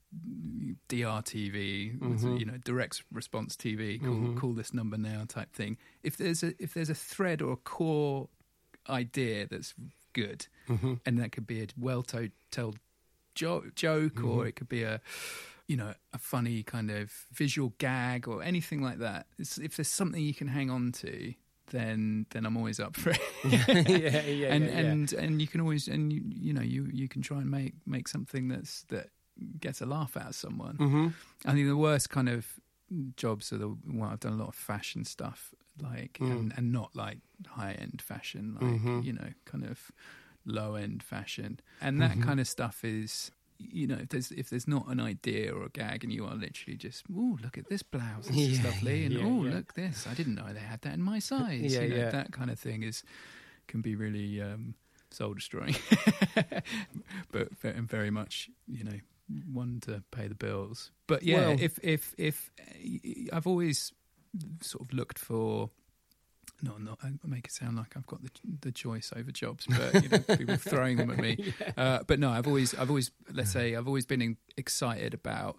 DRTV, 0.89 1.99
Mhm. 1.99 2.39
you 2.39 2.45
know, 2.45 2.57
direct 2.65 3.03
response 3.13 3.57
TV. 3.57 3.99
Call, 3.99 4.09
Mhm. 4.15 4.37
call 4.37 4.53
this 4.53 4.73
number 4.75 4.97
now, 4.99 5.25
type 5.29 5.53
thing. 5.53 5.77
If 6.03 6.17
there's 6.17 6.43
a 6.43 6.55
if 6.63 6.75
there's 6.75 6.91
a 6.91 6.95
thread 6.95 7.43
or 7.43 7.53
a 7.53 7.57
core 7.57 8.29
idea 8.89 9.47
that's 9.47 9.75
good, 10.13 10.47
hmm 10.67 10.95
and 11.07 11.19
that 11.19 11.33
could 11.33 11.47
be 11.47 11.63
a 11.63 11.67
well 11.77 12.03
to- 12.03 12.33
told 12.51 12.79
jo- 13.35 13.71
joke, 13.77 14.23
or 14.23 14.45
Mhm. 14.45 14.49
it 14.49 14.57
could 14.57 14.69
be 14.69 14.83
a 14.83 15.01
you 15.71 15.77
know 15.77 15.93
a 16.13 16.19
funny 16.19 16.63
kind 16.75 16.91
of 16.91 17.05
visual 17.43 17.71
gag 17.79 18.27
or 18.29 18.43
anything 18.43 18.81
like 18.89 18.99
that. 18.99 19.23
It's, 19.39 19.57
if 19.59 19.73
there's 19.77 19.93
something 20.01 20.21
you 20.31 20.35
can 20.35 20.49
hang 20.49 20.69
on 20.71 20.93
to, 21.03 21.13
then 21.71 22.27
then 22.31 22.43
I'm 22.47 22.57
always 22.57 22.81
up 22.81 22.97
for 22.97 23.11
it. 23.11 23.21
yeah, 23.45 23.65
yeah, 23.89 24.27
yeah, 24.41 24.55
and 24.55 24.65
yeah. 24.67 24.79
and 24.81 25.13
and 25.13 25.33
you 25.43 25.47
can 25.53 25.61
always 25.61 25.87
and 25.89 26.13
you 26.13 26.23
you 26.47 26.53
know 26.57 26.67
you 26.75 26.89
you 27.01 27.07
can 27.09 27.23
try 27.23 27.39
and 27.39 27.51
make 27.51 27.75
make 27.87 28.09
something 28.09 28.49
that's 28.49 28.83
that 28.89 29.07
gets 29.61 29.81
a 29.81 29.87
laugh 29.87 30.17
out 30.17 30.31
of 30.31 30.35
someone. 30.35 30.77
hmm 30.77 31.09
I 31.47 31.53
think 31.55 31.67
the 31.69 31.77
worst 31.89 32.11
kind 32.11 32.29
of 32.29 32.47
jobs 33.17 33.53
are 33.53 33.59
the 33.59 33.69
well, 33.87 34.11
I've 34.13 34.21
done 34.21 34.33
a 34.33 34.43
lot 34.45 34.49
of 34.49 34.57
fashion 34.57 35.05
stuff, 35.05 35.55
like 35.81 36.19
Mm. 36.21 36.31
and, 36.33 36.53
and 36.57 36.73
not 36.73 36.91
like 36.97 37.19
high 37.47 37.73
end 37.85 38.03
fashion, 38.03 38.57
like 38.61 38.81
Mhm. 38.83 39.05
you 39.05 39.13
know, 39.13 39.31
kind 39.45 39.65
of 39.65 39.93
low 40.45 40.75
end 40.75 41.03
fashion, 41.03 41.61
and 41.81 42.01
that 42.03 42.17
Mhm. 42.19 42.23
kind 42.27 42.41
of 42.41 42.49
stuff 42.49 42.85
is. 42.85 43.31
You 43.63 43.87
know, 43.87 43.99
if 44.01 44.09
there's 44.09 44.31
if 44.33 44.49
there's 44.51 44.67
not 44.67 44.87
an 44.89 44.99
idea 45.01 45.55
or 45.55 45.65
a 45.65 45.69
gag, 45.69 46.03
and 46.03 46.13
you 46.13 46.25
are 46.25 46.35
literally 46.35 46.77
just, 46.77 47.05
oh, 47.15 47.39
look 47.43 47.59
at 47.59 47.69
this 47.69 47.83
blouse, 47.83 48.27
this 48.27 48.37
is 48.37 48.59
Yeah, 48.59 48.65
lovely, 48.71 49.05
and 49.05 49.15
yeah, 49.15 49.25
oh, 49.25 49.45
yeah. 49.45 49.55
look 49.55 49.75
this, 49.75 50.07
I 50.11 50.15
didn't 50.15 50.35
know 50.35 50.53
they 50.53 50.61
had 50.61 50.81
that 50.83 50.95
in 50.95 51.03
my 51.03 51.19
size. 51.33 51.61
Yeah, 51.75 51.83
you 51.83 51.89
know, 51.91 51.97
yeah. 51.97 52.11
that 52.11 52.33
kind 52.33 52.51
of 52.51 52.59
thing 52.59 52.83
is 52.83 53.03
can 53.67 53.81
be 53.83 53.95
really 53.97 54.41
um, 54.41 54.75
soul 55.11 55.35
destroying, 55.35 55.77
but 57.33 57.49
and 57.63 57.89
very 57.89 58.11
much, 58.11 58.49
you 58.67 58.85
know, 58.85 58.99
one 59.53 59.81
to 59.83 60.03
pay 60.11 60.27
the 60.27 60.35
bills. 60.35 60.91
But 61.07 61.23
yeah, 61.23 61.49
Well- 61.49 61.61
if 61.61 61.79
if 61.83 62.15
if 62.19 62.51
I've 63.33 63.47
always 63.47 63.93
sort 64.61 64.85
of 64.89 64.93
looked 64.95 65.19
for. 65.19 65.71
No, 66.63 66.77
not 66.79 66.99
I 67.03 67.11
make 67.27 67.47
it 67.47 67.53
sound 67.53 67.77
like 67.77 67.97
I've 67.97 68.07
got 68.07 68.23
the 68.23 68.31
the 68.63 68.73
choice 68.73 69.13
over 69.17 69.31
jobs, 69.31 69.67
but 69.67 70.03
you 70.03 70.09
know, 70.09 70.25
people 70.37 70.57
throwing 70.59 70.97
them 70.99 71.11
at 71.11 71.19
me. 71.19 71.39
Uh, 71.77 72.01
but 72.07 72.19
no, 72.19 72.31
I've 72.31 72.47
always, 72.47 72.75
I've 72.75 72.89
always, 72.91 73.11
let's 73.33 73.51
say, 73.51 73.75
I've 73.77 73.87
always 73.87 74.07
been 74.07 74.23
in, 74.23 74.37
excited 74.57 75.15
about 75.15 75.59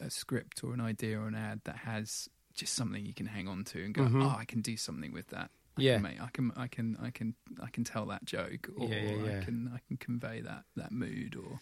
a 0.00 0.10
script 0.10 0.64
or 0.64 0.74
an 0.74 0.80
idea 0.80 1.18
or 1.20 1.28
an 1.28 1.34
ad 1.34 1.60
that 1.64 1.76
has 1.76 2.28
just 2.54 2.74
something 2.74 3.04
you 3.06 3.14
can 3.14 3.26
hang 3.26 3.48
on 3.48 3.64
to 3.64 3.84
and 3.84 3.94
go, 3.94 4.02
Mhm. 4.02 4.22
oh, 4.24 4.36
I 4.38 4.44
can 4.44 4.60
do 4.60 4.76
something 4.76 5.12
with 5.12 5.28
that. 5.28 5.50
I 5.76 5.80
Yeah. 5.82 5.94
can 5.94 6.02
make, 6.02 6.20
I 6.20 6.28
can, 6.32 6.52
I 6.56 6.66
can, 6.66 6.98
I 7.02 7.10
can, 7.10 7.34
I 7.62 7.70
can 7.70 7.84
tell 7.84 8.04
that 8.06 8.24
joke, 8.24 8.68
or 8.76 8.88
Yeah, 8.90 8.98
yeah, 9.00 9.30
yeah. 9.30 9.40
I 9.40 9.44
can, 9.44 9.70
I 9.74 9.78
can 9.88 9.96
convey 9.96 10.40
that 10.42 10.64
that 10.76 10.92
mood, 10.92 11.34
or 11.36 11.60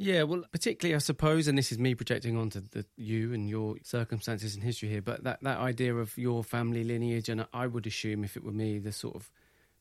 Yeah, 0.00 0.22
well, 0.22 0.44
particularly, 0.52 0.94
I 0.94 0.98
suppose, 0.98 1.48
and 1.48 1.58
this 1.58 1.72
is 1.72 1.78
me 1.78 1.96
projecting 1.96 2.36
onto 2.36 2.60
the, 2.60 2.86
you 2.96 3.34
and 3.34 3.50
your 3.50 3.76
circumstances 3.82 4.54
and 4.54 4.62
history 4.62 4.88
here, 4.88 5.02
but 5.02 5.24
that, 5.24 5.42
that 5.42 5.58
idea 5.58 5.92
of 5.96 6.16
your 6.16 6.44
family 6.44 6.84
lineage, 6.84 7.28
and 7.28 7.44
I 7.52 7.66
would 7.66 7.84
assume 7.84 8.22
if 8.22 8.36
it 8.36 8.44
were 8.44 8.52
me, 8.52 8.78
the 8.78 8.92
sort 8.92 9.16
of 9.16 9.30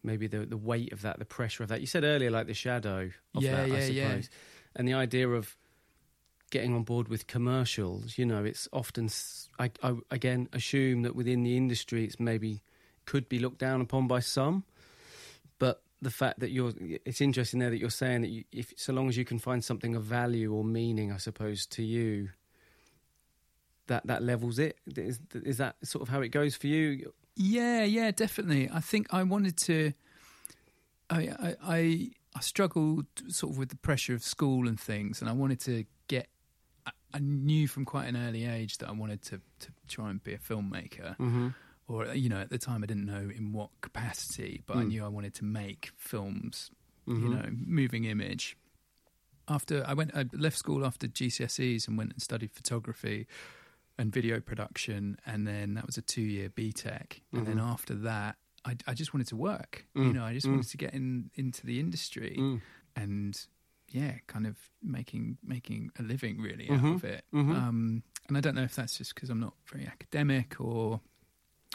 maybe 0.03 0.25
the, 0.25 0.39
the 0.39 0.57
weight 0.57 0.91
of 0.91 1.03
that, 1.03 1.19
the 1.19 1.25
pressure 1.25 1.62
of 1.62 1.69
that. 1.69 1.81
You 1.81 1.88
said 1.88 2.03
earlier, 2.03 2.31
like 2.31 2.47
the 2.47 2.55
shadow 2.55 3.12
of 3.36 3.43
Yeah, 3.43 3.51
that, 3.51 3.65
I 3.65 3.67
yeah, 3.67 3.79
suppose. 3.79 3.93
yeah. 3.93 4.19
And 4.75 4.88
the 4.88 4.93
idea 4.93 5.29
of 5.29 5.55
getting 6.50 6.74
on 6.74 6.81
board 6.81 7.09
with 7.09 7.27
commercials, 7.27 8.17
you 8.17 8.25
know, 8.25 8.43
it's 8.43 8.67
often, 8.74 9.09
I 9.59 9.69
again 10.09 10.50
assume 10.51 11.03
that 11.03 11.15
within 11.15 11.43
the 11.43 11.57
industry, 11.57 12.05
it's 12.05 12.19
maybe 12.19 12.63
could 13.05 13.29
be 13.29 13.38
looked 13.38 13.59
down 13.59 13.81
upon 13.81 14.07
by 14.07 14.19
some. 14.19 14.63
The 16.01 16.11
fact 16.11 16.39
that 16.41 16.51
you're, 16.51 16.73
it's 17.05 17.21
interesting 17.21 17.59
there 17.59 17.71
that 17.71 17.79
you're 17.79 17.89
saying 17.89 18.21
that 18.21 18.29
you, 18.29 18.43
if 18.51 18.71
so 18.77 18.93
long 18.93 19.09
as 19.09 19.17
you 19.17 19.25
can 19.25 19.39
find 19.39 19.63
something 19.63 19.95
of 19.95 20.03
value 20.03 20.53
or 20.53 20.63
meaning, 20.63 21.11
I 21.11 21.17
suppose, 21.17 21.65
to 21.67 21.83
you, 21.83 22.29
that 23.87 24.05
that 24.05 24.21
levels 24.21 24.59
it. 24.59 24.77
Is 24.95 25.19
is 25.33 25.57
that 25.57 25.75
sort 25.83 26.03
of 26.03 26.09
how 26.09 26.21
it 26.21 26.29
goes 26.29 26.55
for 26.55 26.67
you? 26.67 27.13
Yeah, 27.35 27.83
yeah, 27.83 28.11
definitely. 28.11 28.69
I 28.71 28.79
think 28.79 29.07
I 29.11 29.23
wanted 29.23 29.57
to. 29.57 29.93
I 31.09 31.19
I 31.19 31.55
I, 31.63 32.09
I 32.35 32.39
struggled 32.41 33.05
sort 33.29 33.53
of 33.53 33.57
with 33.57 33.69
the 33.69 33.75
pressure 33.77 34.13
of 34.13 34.23
school 34.23 34.67
and 34.67 34.79
things, 34.79 35.21
and 35.21 35.29
I 35.29 35.33
wanted 35.33 35.59
to 35.61 35.85
get. 36.07 36.27
I, 36.85 36.91
I 37.13 37.19
knew 37.19 37.67
from 37.67 37.85
quite 37.85 38.07
an 38.07 38.17
early 38.17 38.45
age 38.45 38.77
that 38.79 38.89
I 38.89 38.91
wanted 38.91 39.21
to 39.23 39.37
to 39.59 39.69
try 39.87 40.09
and 40.09 40.23
be 40.23 40.33
a 40.33 40.37
filmmaker, 40.37 41.17
Mm-hmm. 41.17 41.47
Or 41.88 42.06
you 42.13 42.29
know, 42.29 42.39
at 42.39 42.50
the 42.50 42.58
time 42.58 42.84
I 42.84 42.86
didn't 42.88 43.06
know 43.06 43.29
in 43.36 43.53
what 43.53 43.70
capacity, 43.82 44.63
but 44.65 44.77
I 44.77 44.84
Mm. 44.84 44.88
knew 44.88 45.06
I 45.06 45.08
wanted 45.08 45.34
to 45.36 45.46
make 45.46 45.91
films. 45.98 46.72
Mm-hmm. 47.08 47.24
You 47.24 47.29
know, 47.29 47.46
moving 47.51 48.03
image. 48.03 48.58
After 49.48 49.84
I 49.88 49.94
went, 49.94 50.12
I 50.13 50.25
left 50.34 50.58
school 50.58 50.86
after 50.86 51.08
GCSEs 51.08 51.88
and 51.88 51.98
went 51.98 52.12
and 52.12 52.22
studied 52.22 52.51
photography 52.51 53.27
and 53.98 54.12
video 54.12 54.41
production, 54.41 55.17
and 55.25 55.48
then 55.48 55.74
that 55.75 55.86
was 55.86 55.98
a 55.98 56.01
two-year 56.01 56.50
BTEC. 56.50 57.22
And 57.32 57.48
then 57.48 57.58
Mhm. 57.58 57.63
after 57.72 57.96
that, 57.96 58.36
I, 58.65 58.75
I 58.86 58.94
just 58.94 59.13
wanted 59.13 59.27
to 59.27 59.38
work. 59.38 59.86
Mm, 59.96 60.08
You 60.08 60.13
know, 60.13 60.25
I 60.25 60.34
just 60.34 60.48
mm. 60.48 60.51
wanted 60.51 60.67
to 60.70 60.77
get 60.77 60.94
in 60.94 61.32
into 61.36 61.65
the 61.65 61.79
industry 61.79 62.36
Mm. 62.38 62.62
and 62.98 63.48
yeah, 63.89 64.15
kind 64.27 64.46
of 64.46 64.58
making 64.84 65.38
making 65.41 65.91
a 65.98 66.03
living 66.03 66.41
really 66.41 66.67
Mhm, 66.67 66.89
out 66.89 66.96
of 66.96 67.03
it. 67.06 67.24
mhm. 67.34 67.56
Um, 67.56 68.03
and 68.27 68.36
I 68.38 68.41
don't 68.41 68.53
know 68.56 68.63
if 68.63 68.75
that's 68.75 68.98
just 68.98 69.15
because 69.15 69.29
I'm 69.29 69.39
not 69.39 69.53
very 69.72 69.86
academic 69.88 70.60
or 70.60 71.00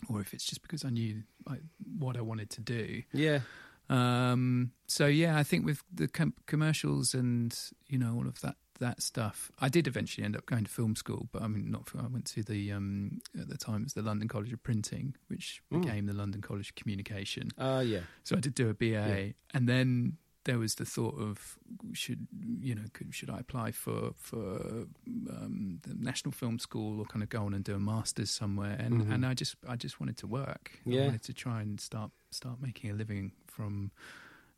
or 0.08 0.20
if 0.20 0.32
it's 0.34 0.44
just 0.44 0.62
because 0.62 0.84
I 0.84 0.90
knew 0.90 1.22
like, 1.48 1.60
what 1.98 2.16
I 2.16 2.20
wanted 2.20 2.50
to 2.50 2.60
do. 2.60 3.02
Yeah. 3.12 3.40
Um, 3.88 4.72
so 4.86 5.06
yeah, 5.06 5.36
I 5.38 5.42
think 5.42 5.66
with 5.66 5.82
the 5.92 6.08
com- 6.08 6.34
commercials 6.46 7.14
and 7.14 7.56
you 7.88 7.98
know 7.98 8.14
all 8.14 8.26
of 8.26 8.40
that 8.40 8.56
that 8.78 9.02
stuff, 9.02 9.50
I 9.60 9.68
did 9.68 9.86
eventually 9.86 10.24
end 10.24 10.36
up 10.36 10.46
going 10.46 10.64
to 10.64 10.70
film 10.70 10.96
school, 10.96 11.28
but 11.32 11.42
I 11.42 11.46
mean 11.48 11.70
not. 11.70 11.88
For, 11.88 11.98
I 11.98 12.06
went 12.06 12.24
to 12.26 12.42
the 12.42 12.72
um, 12.72 13.20
at 13.38 13.48
the 13.48 13.58
time 13.58 13.82
it 13.82 13.84
was 13.84 13.94
the 13.94 14.02
London 14.02 14.28
College 14.28 14.52
of 14.52 14.62
Printing, 14.62 15.14
which 15.28 15.62
Mm. 15.72 15.82
became 15.82 16.06
the 16.06 16.14
London 16.14 16.40
College 16.40 16.70
of 16.70 16.74
Communication. 16.74 17.50
Uh, 17.58 17.82
yeah. 17.84 18.00
So 18.24 18.36
I 18.36 18.40
did 18.40 18.54
do 18.54 18.70
a 18.70 18.74
BA, 18.74 18.86
Yeah. 18.86 19.32
and 19.54 19.68
then 19.68 20.16
there 20.44 20.58
was 20.58 20.74
the 20.74 20.84
thought 20.84 21.16
of 21.18 21.56
should 21.92 22.26
you 22.60 22.74
know 22.74 22.82
could, 22.92 23.14
should 23.14 23.30
I 23.30 23.38
apply 23.38 23.70
for 23.72 24.12
for 24.16 24.86
um, 25.30 25.78
the 25.82 25.94
National 25.94 26.32
Film 26.32 26.58
School 26.58 26.98
or 27.00 27.04
kind 27.06 27.22
of 27.22 27.28
go 27.28 27.44
on 27.44 27.54
and 27.54 27.62
do 27.64 27.74
a 27.74 27.78
masters 27.78 28.30
somewhere? 28.30 28.76
And 28.78 29.02
Mhm. 29.02 29.12
and 29.14 29.26
I 29.26 29.34
just 29.34 29.56
I 29.68 29.76
just 29.76 30.00
wanted 30.00 30.16
to 30.18 30.26
work. 30.26 30.80
Yeah. 30.84 31.02
I 31.02 31.04
wanted 31.06 31.22
to 31.24 31.32
try 31.34 31.60
and 31.62 31.80
start 31.80 32.10
start 32.30 32.60
making 32.60 32.90
a 32.90 32.94
living 32.94 33.32
from 33.46 33.90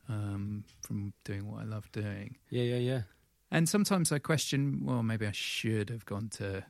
um, 0.09 0.64
from 0.81 1.12
doing 1.25 1.47
what 1.50 1.61
I 1.62 1.64
love 1.64 1.91
doing. 1.93 2.37
Yeah. 2.50 2.62
Yeah. 2.62 2.79
Yeah. 2.79 3.03
And 3.50 3.69
sometimes 3.69 4.11
I 4.11 4.19
question, 4.19 4.85
well, 4.85 5.03
maybe 5.03 5.26
I 5.26 5.33
should 5.33 5.88
have 5.91 6.05
gone 6.05 6.29
to 6.31 6.64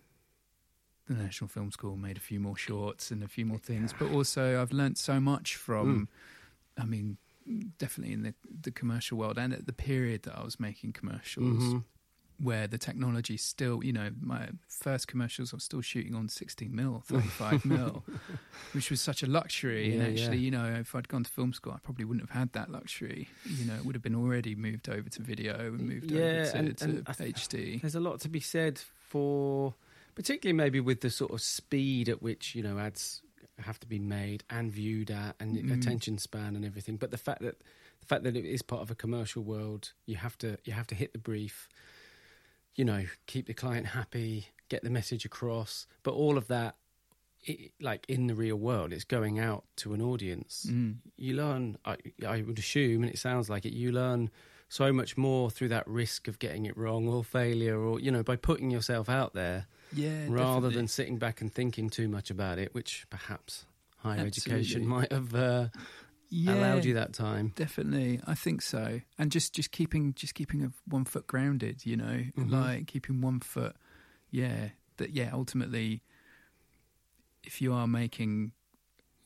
the 1.06 1.14
National 1.14 1.48
Film 1.48 1.70
School, 1.70 1.96
made 1.96 2.16
a 2.16 2.20
few 2.20 2.40
more 2.40 2.56
shorts 2.56 3.10
and 3.10 3.22
a 3.22 3.28
few 3.28 3.46
more 3.46 3.58
things. 3.58 3.92
But 3.98 4.10
also, 4.10 4.60
I've 4.60 4.72
learnt 4.72 4.98
so 4.98 5.18
much 5.20 5.56
from, 5.56 6.08
I 6.78 6.84
mean, 6.84 7.16
definitely 7.78 8.14
in 8.14 8.22
the, 8.22 8.34
the 8.62 8.70
commercial 8.70 9.18
world 9.18 9.38
and 9.38 9.52
at 9.52 9.66
the 9.66 9.72
period 9.72 10.22
that 10.24 10.38
I 10.38 10.42
was 10.44 10.58
making 10.58 10.92
commercials, 10.92 11.62
Mhm. 11.62 11.84
where 12.38 12.66
the 12.66 12.78
technology 12.78 13.36
still, 13.36 13.84
you 13.84 13.92
know, 13.92 14.10
my 14.20 14.48
first 14.66 15.06
commercials 15.06 15.52
I 15.52 15.56
was 15.56 15.64
still 15.64 15.80
shooting 15.82 16.14
on 16.14 16.28
16 16.28 16.74
mil, 16.74 17.02
35 17.06 17.64
mil, 17.64 18.04
which 18.72 18.90
was 18.90 19.00
such 19.00 19.22
a 19.22 19.26
luxury. 19.26 19.92
and 19.94 20.02
actually, 20.02 20.38
yeah. 20.38 20.44
you 20.44 20.50
know, 20.50 20.64
if 20.80 20.94
I'd 20.94 21.06
gone 21.08 21.24
to 21.24 21.30
film 21.30 21.52
school, 21.52 21.72
I 21.74 21.78
probably 21.78 22.04
wouldn't 22.04 22.28
have 22.28 22.36
had 22.38 22.52
that 22.54 22.70
luxury. 22.70 23.28
You 23.46 23.66
know, 23.66 23.74
it 23.74 23.84
would 23.84 23.94
have 23.94 24.02
been 24.02 24.16
already 24.16 24.54
moved 24.54 24.88
over 24.88 25.08
to 25.08 25.22
video 25.22 25.54
and 25.74 25.80
moved 25.80 26.10
Yeah, 26.10 26.20
over 26.20 26.44
to, 26.50 26.56
and- 26.58 26.78
to 26.78 26.84
and 26.84 27.02
I 27.06 27.12
th- 27.12 27.34
HD. 27.36 27.80
There's 27.80 27.94
a 27.94 28.00
lot 28.00 28.20
to 28.20 28.28
be 28.28 28.40
said 28.40 28.78
for, 28.78 29.74
particularly 30.14 30.56
maybe 30.56 30.80
with 30.80 31.02
the 31.02 31.10
sort 31.10 31.30
of 31.32 31.40
speed 31.40 32.08
at 32.08 32.20
which 32.22 32.54
you 32.54 32.62
know 32.62 32.78
ads 32.78 33.22
have 33.58 33.78
to 33.80 33.86
be 33.86 33.98
made 33.98 34.44
and 34.50 34.72
viewed 34.72 35.10
at, 35.10 35.36
and 35.38 35.56
Mm. 35.56 35.72
attention 35.72 36.18
span 36.18 36.56
and 36.56 36.64
everything. 36.64 36.96
But 36.96 37.10
the 37.10 37.18
fact 37.18 37.40
that 37.42 37.62
the 38.00 38.06
fact 38.06 38.24
that 38.24 38.36
it 38.36 38.44
is 38.44 38.62
part 38.62 38.82
of 38.82 38.90
a 38.90 38.94
commercial 38.94 39.42
world, 39.42 39.92
you 40.06 40.16
have 40.16 40.36
to 40.38 40.58
you 40.64 40.72
have 40.72 40.86
to 40.88 40.94
hit 40.94 41.12
the 41.12 41.18
brief. 41.18 41.68
You 42.74 42.84
know, 42.84 43.04
keep 43.26 43.46
the 43.46 43.54
client 43.54 43.86
happy, 43.88 44.48
get 44.68 44.82
the 44.82 44.90
message 44.90 45.24
across. 45.24 45.86
But 46.02 46.14
all 46.14 46.36
of 46.36 46.48
that, 46.48 46.74
i 47.48 47.70
like 47.80 48.04
in 48.08 48.26
the 48.26 48.34
real 48.34 48.56
world, 48.56 48.92
it's 48.92 49.04
going 49.04 49.38
out 49.38 49.64
to 49.76 49.94
an 49.94 50.00
audience 50.02 50.66
Mm. 50.70 50.96
you 51.16 51.34
learn 51.34 51.76
I, 51.84 51.96
I 52.26 52.42
would 52.42 52.58
assume 52.58 53.02
and 53.04 53.12
it 53.12 53.18
sounds 53.18 53.48
like 53.48 53.64
it 53.66 53.72
you 53.74 53.92
learn 53.92 54.30
so 54.68 54.92
much 54.92 55.16
more 55.16 55.50
through 55.50 55.68
that 55.68 55.86
risk 55.86 56.26
of 56.26 56.38
getting 56.40 56.64
it 56.66 56.76
wrong 56.76 57.06
or 57.06 57.22
failure 57.22 57.78
or 57.78 58.00
you 58.00 58.10
know 58.10 58.22
by 58.24 58.34
putting 58.36 58.70
yourself 58.70 59.08
out 59.08 59.34
there 59.34 59.66
Yeah, 59.94 60.26
rather 60.28 60.60
definitely. 60.68 60.74
than 60.76 60.88
sitting 60.88 61.18
back 61.18 61.40
and 61.40 61.52
thinking 61.52 61.88
too 61.90 62.08
much 62.08 62.30
about 62.30 62.58
it 62.58 62.74
which 62.74 63.06
perhaps 63.10 63.66
higher 63.98 64.26
education 64.26 64.86
might 64.96 65.12
have 65.12 65.34
uh, 65.34 65.68
yeah, 66.30 66.54
allowed 66.54 66.84
you 66.84 66.94
that 66.94 67.12
time 67.12 67.52
Definitely, 67.56 68.20
I 68.26 68.34
think 68.34 68.60
so. 68.62 69.00
And 69.18 69.30
just 69.30 69.54
just 69.54 69.70
keeping 69.70 70.14
just 70.14 70.34
keeping 70.34 70.62
a 70.64 70.70
one 70.88 71.04
foot 71.04 71.26
grounded, 71.26 71.86
you 71.86 71.96
know, 71.96 72.24
Mhm. 72.36 72.50
like 72.50 72.86
keeping 72.88 73.20
one 73.20 73.40
foot. 73.40 73.76
Yeah, 74.30 74.70
that 74.96 75.10
yeah. 75.10 75.30
Ultimately, 75.32 76.02
if 77.44 77.60
you 77.62 77.72
are 77.72 77.86
making 77.86 78.52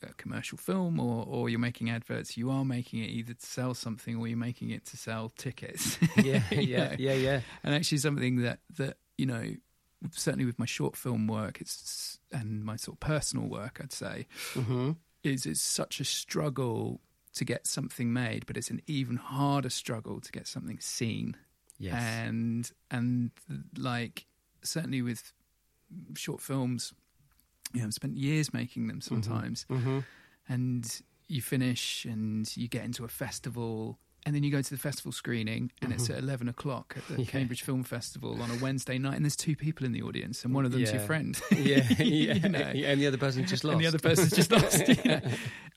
a 0.02 0.12
commercial 0.14 0.58
film 0.58 1.00
or 1.00 1.24
or 1.26 1.48
you're 1.48 1.58
making 1.58 1.90
adverts, 1.90 2.36
you 2.36 2.50
are 2.50 2.64
making 2.64 3.02
it 3.02 3.10
either 3.10 3.34
to 3.34 3.46
sell 3.46 3.74
something 3.74 4.16
or 4.16 4.28
you're 4.28 4.36
making 4.36 4.70
it 4.70 4.84
to 4.86 4.96
sell 4.96 5.30
tickets. 5.30 5.98
yeah 6.16 6.42
yeah 6.50 6.88
know? 6.90 6.94
yeah 6.98 7.14
yeah 7.14 7.40
and 7.64 7.74
actually 7.74 7.98
something 7.98 8.42
that 8.42 8.58
that 8.76 8.96
you 9.16 9.26
know 9.26 9.44
certainly 10.12 10.44
with 10.44 10.58
my 10.58 10.66
short 10.66 10.96
film 10.96 11.26
work 11.26 11.60
it's 11.60 12.18
and 12.32 12.64
my 12.64 12.76
sort 12.76 12.96
of 12.96 13.00
personal 13.00 13.46
work 13.48 13.80
i'd 13.82 13.92
say 13.92 14.26
hmm 14.54 14.92
is 15.24 15.46
it's 15.46 15.60
such 15.60 16.00
a 16.00 16.04
struggle 16.04 17.00
to 17.34 17.44
get 17.44 17.66
something 17.66 18.12
made 18.12 18.46
but 18.46 18.56
it's 18.56 18.70
an 18.70 18.80
even 18.86 19.16
harder 19.16 19.70
struggle 19.70 20.20
to 20.20 20.32
get 20.32 20.46
something 20.46 20.78
seen. 20.80 21.36
Yes. 21.78 21.94
And 22.02 22.70
and 22.90 23.30
like 23.76 24.26
certainly 24.62 25.02
with 25.02 25.32
short 26.14 26.40
films 26.40 26.92
you 27.72 27.80
know 27.80 27.86
i've 27.86 27.94
spent 27.94 28.16
years 28.16 28.52
making 28.52 28.88
them 28.88 29.00
sometimes. 29.00 29.66
Hmm 29.68 30.00
and 30.48 31.02
you 31.28 31.42
finish 31.42 32.06
and 32.06 32.56
you 32.56 32.68
get 32.68 32.84
into 32.84 33.04
a 33.04 33.08
festival 33.08 33.98
and 34.28 34.34
then 34.36 34.42
you 34.42 34.50
go 34.50 34.60
to 34.60 34.70
the 34.70 34.76
festival 34.76 35.10
screening 35.10 35.72
and 35.80 35.90
it's 35.90 36.08
Mhm. 36.08 36.18
at 36.18 36.22
11 36.22 36.48
o'clock 36.50 36.94
at 36.98 37.08
the 37.08 37.22
Yeah. 37.22 37.30
cambridge 37.30 37.62
film 37.62 37.82
festival 37.82 38.42
on 38.42 38.50
a 38.50 38.56
wednesday 38.56 38.98
night 38.98 39.16
and 39.16 39.24
there's 39.24 39.36
two 39.36 39.56
people 39.56 39.86
in 39.86 39.92
the 39.92 40.02
audience 40.02 40.44
and 40.44 40.54
one 40.54 40.66
of 40.66 40.72
them's 40.72 40.92
your 40.92 41.00
friend 41.00 41.40
yeah 41.56 41.82
yeah 41.98 42.34
You 42.34 42.48
know. 42.56 42.58
and 42.58 43.00
the 43.00 43.06
other 43.06 43.16
person 43.16 43.46
just 43.46 43.64
lost 43.64 43.72
and 43.76 43.80
the 43.82 43.86
other 43.88 43.98
person's 43.98 44.32
just 44.32 44.52
lost 44.52 44.82
yeah. 45.04 45.20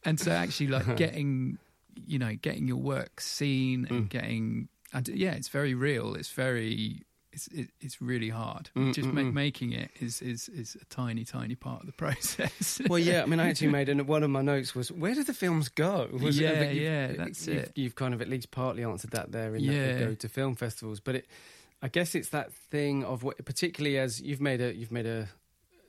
and 0.04 0.20
so 0.20 0.32
actually 0.32 0.68
like 0.68 0.98
getting 0.98 1.58
you 1.96 2.20
know 2.20 2.36
getting 2.42 2.68
your 2.68 2.78
work 2.78 3.22
seen 3.22 3.88
and 3.90 4.06
Mm. 4.06 4.10
getting 4.10 4.68
and 4.94 5.08
yeah 5.08 5.32
it's 5.32 5.48
very 5.50 5.74
real 5.74 6.16
it's 6.16 6.32
very 6.32 7.04
it's 7.34 7.48
it, 7.48 7.70
it's 7.80 8.02
really 8.02 8.30
hard 8.30 8.70
Mm, 8.76 8.94
just 8.94 9.08
mm, 9.08 9.14
ma- 9.14 9.22
mm. 9.22 9.34
making 9.34 9.72
it 9.74 9.90
is 10.00 10.22
is 10.22 10.50
is 10.50 10.76
a 10.82 10.86
tiny 10.86 11.24
tiny 11.26 11.56
part 11.56 11.82
of 11.82 11.86
the 11.88 11.94
process 12.06 12.82
well, 12.90 13.00
yeah. 13.00 13.24
I 13.24 13.26
mean, 13.26 13.40
I 13.40 13.50
actually 13.50 13.70
made 13.70 13.90
an, 13.90 14.06
one 14.06 14.24
of 14.24 14.30
my 14.30 14.42
notes 14.42 14.76
was 14.76 14.92
where 14.92 15.14
do 15.16 15.24
the 15.24 15.34
films 15.34 15.70
go? 15.70 16.08
Was 16.14 16.38
Yeah, 16.40 16.64
you've- 16.64 16.84
yeah, 16.84 17.08
that's 17.14 17.48
you've, 17.48 17.58
it. 17.58 17.72
You've 17.76 17.96
kind 17.96 18.14
of 18.14 18.22
at 18.22 18.28
least 18.30 18.52
partly 18.52 18.84
answered 18.84 19.12
that 19.12 19.32
there 19.32 19.56
in 19.56 19.66
that 19.66 19.74
Yeah. 19.74 19.94
they 19.94 20.00
go 20.00 20.14
to 20.16 20.30
film 20.30 20.56
festivals, 20.56 21.00
but 21.00 21.16
it 21.16 21.26
I 21.82 21.88
guess 21.88 22.14
it's 22.16 22.30
that 22.30 22.54
thing 22.54 23.04
of 23.04 23.24
what, 23.24 23.44
particularly 23.44 23.98
as 23.98 24.22
you've 24.22 24.42
made 24.42 24.62
a 24.62 24.74
you've 24.76 24.92
made 24.92 25.06
a 25.08 25.30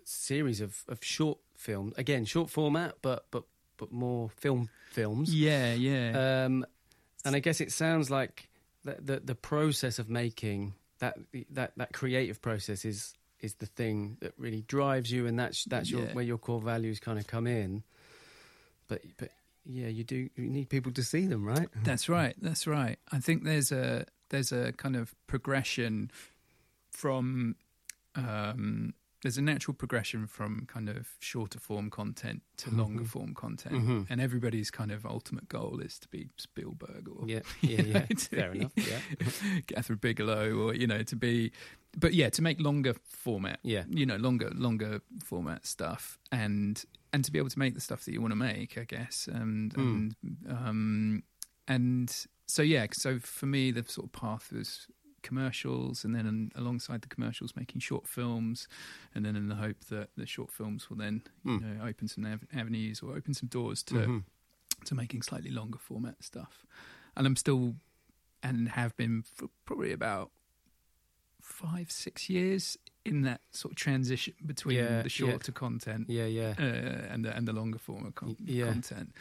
series 0.05 0.61
of, 0.61 0.83
of 0.89 1.03
short 1.05 1.39
films 1.57 1.95
again, 1.97 2.25
short 2.25 2.51
format, 2.51 2.95
but 3.03 3.27
but 3.31 3.45
but 3.77 3.93
more 3.93 4.31
film 4.37 4.69
films. 4.91 5.35
Yeah, 5.35 5.75
yeah. 5.75 6.45
Um, 6.45 6.65
and 7.25 7.35
I 7.37 7.41
guess 7.41 7.61
it 7.61 7.73
sounds 7.73 8.11
like 8.11 8.49
the, 8.85 8.97
the 9.01 9.21
the 9.21 9.35
process 9.35 9.99
of 9.99 10.09
making 10.09 10.75
that 11.03 11.19
that 11.51 11.73
that 11.77 11.93
creative 11.93 12.41
process 12.41 12.85
is 12.85 13.15
is 13.41 13.55
the 13.55 13.67
thing 13.67 14.17
that 14.21 14.33
really 14.39 14.63
drives 14.63 15.11
you, 15.11 15.27
and 15.27 15.37
that's 15.39 15.65
that's 15.65 15.91
your 15.91 16.07
Yeah. 16.07 16.15
where 16.15 16.25
your 16.25 16.39
core 16.39 16.61
values 16.63 17.01
kind 17.01 17.19
of 17.19 17.27
come 17.27 17.47
in. 17.49 17.83
But 18.87 19.03
but 19.19 19.31
yeah, 19.65 19.89
you 19.89 20.05
do 20.05 20.31
you 20.37 20.49
need 20.49 20.69
people 20.69 20.93
to 20.93 21.03
see 21.03 21.27
them, 21.27 21.45
right? 21.45 21.69
That's 21.83 22.09
right. 22.09 22.37
That's 22.41 22.67
right. 22.67 22.99
I 23.11 23.19
think 23.19 23.43
there's 23.45 23.73
a 23.73 24.07
there's 24.29 24.53
a 24.53 24.73
kind 24.73 24.95
of 24.97 25.13
progression 25.27 26.11
from 26.91 27.57
um, 28.15 28.95
there's 29.23 29.39
a 29.39 29.43
natural 29.43 29.75
progression 29.75 30.27
from 30.27 30.67
kind 30.67 30.89
of 30.89 31.09
shorter 31.21 31.59
form 31.61 31.89
content 31.91 32.43
to 32.59 32.71
longer 32.71 33.05
Mhm. 33.05 33.07
form 33.07 33.35
content, 33.35 33.75
Mhm. 33.77 34.07
and 34.11 34.21
everybody's 34.21 34.71
kind 34.71 34.91
of 34.91 35.07
ultimate 35.07 35.49
goal 35.49 35.81
is 35.81 35.99
to 36.01 36.09
be 36.09 36.29
Spielberg 36.37 37.09
or 37.09 37.25
Yeah, 37.29 37.41
yeah, 37.63 37.83
yeah. 37.83 37.99
know, 38.11 38.17
Fair 38.19 38.53
enough. 38.53 38.73
Yeah, 38.77 39.01
Kathryn 39.69 40.01
Bigelow, 40.01 40.55
or 40.59 40.75
you 40.75 40.87
know, 40.87 41.03
to 41.05 41.17
be, 41.17 41.53
but 41.97 42.15
yeah, 42.15 42.31
to 42.31 42.43
make 42.43 42.61
longer 42.61 42.95
format 43.05 43.61
yeah. 43.63 43.85
you 43.89 44.07
know 44.07 44.17
longer 44.17 44.51
longer 44.55 45.01
format 45.25 45.67
stuff 45.67 46.19
and 46.33 46.85
and 47.13 47.25
to 47.25 47.31
be 47.31 47.39
able 47.39 47.51
to 47.51 47.59
make 47.59 47.75
the 47.75 47.81
stuff 47.81 48.05
that 48.05 48.13
you 48.13 48.21
want 48.23 48.33
to 48.33 48.37
make 48.37 48.79
i 48.79 48.85
guess 48.85 49.29
and 49.29 49.75
Mm. 49.75 50.15
and 50.23 50.47
um 50.49 51.23
and 51.69 52.27
so 52.47 52.63
yeah 52.63 52.87
so 52.93 53.19
for 53.19 53.47
me 53.47 53.71
the 53.71 53.85
sort 53.85 54.07
of 54.07 54.13
path 54.13 54.51
was 54.53 54.89
commercials 55.23 56.05
and 56.05 56.15
then 56.15 56.51
alongside 56.55 57.01
the 57.03 57.09
commercials 57.09 57.55
making 57.57 57.81
short 57.81 58.07
films 58.07 58.69
and 59.15 59.25
then 59.25 59.37
in 59.37 59.49
the 59.49 59.55
hope 59.57 59.85
that 59.89 60.09
the 60.17 60.27
short 60.27 60.51
films 60.51 60.89
will 60.91 60.97
then 60.99 61.23
you 61.45 61.59
Mm. 61.59 61.61
know 61.79 61.85
open 61.87 62.09
some 62.09 62.25
av- 62.27 62.47
avenues 62.53 63.01
or 63.03 63.17
open 63.17 63.35
some 63.35 63.49
doors 63.49 63.83
to 63.85 63.95
Mhm. 63.95 64.25
to 64.85 64.95
making 64.95 65.23
slightly 65.23 65.51
longer 65.51 65.79
format 65.79 66.23
stuff. 66.25 66.67
And 67.17 67.27
I'm 67.27 67.37
still 67.37 67.77
and 68.43 68.69
have 68.71 68.97
been 68.97 69.23
for 69.23 69.49
probably 69.65 69.93
about 69.93 70.33
five, 71.41 71.91
six 71.91 72.29
years 72.29 72.77
in 73.05 73.23
that 73.23 73.41
sort 73.51 73.73
of 73.73 73.77
transition 73.77 74.35
between 74.45 74.77
Yeah, 74.77 74.89
the 75.03 75.05
yeah. 75.05 75.09
shorter 75.09 75.53
content 75.53 76.09
Yeah, 76.09 76.27
yeah. 76.27 76.55
uh, 76.59 77.13
and 77.13 77.25
the 77.25 77.37
and 77.37 77.47
the 77.47 77.53
longer 77.53 77.79
form 77.79 78.07
of 78.07 78.15
con- 78.15 78.37
yeah. 78.45 78.73
content. 78.73 79.15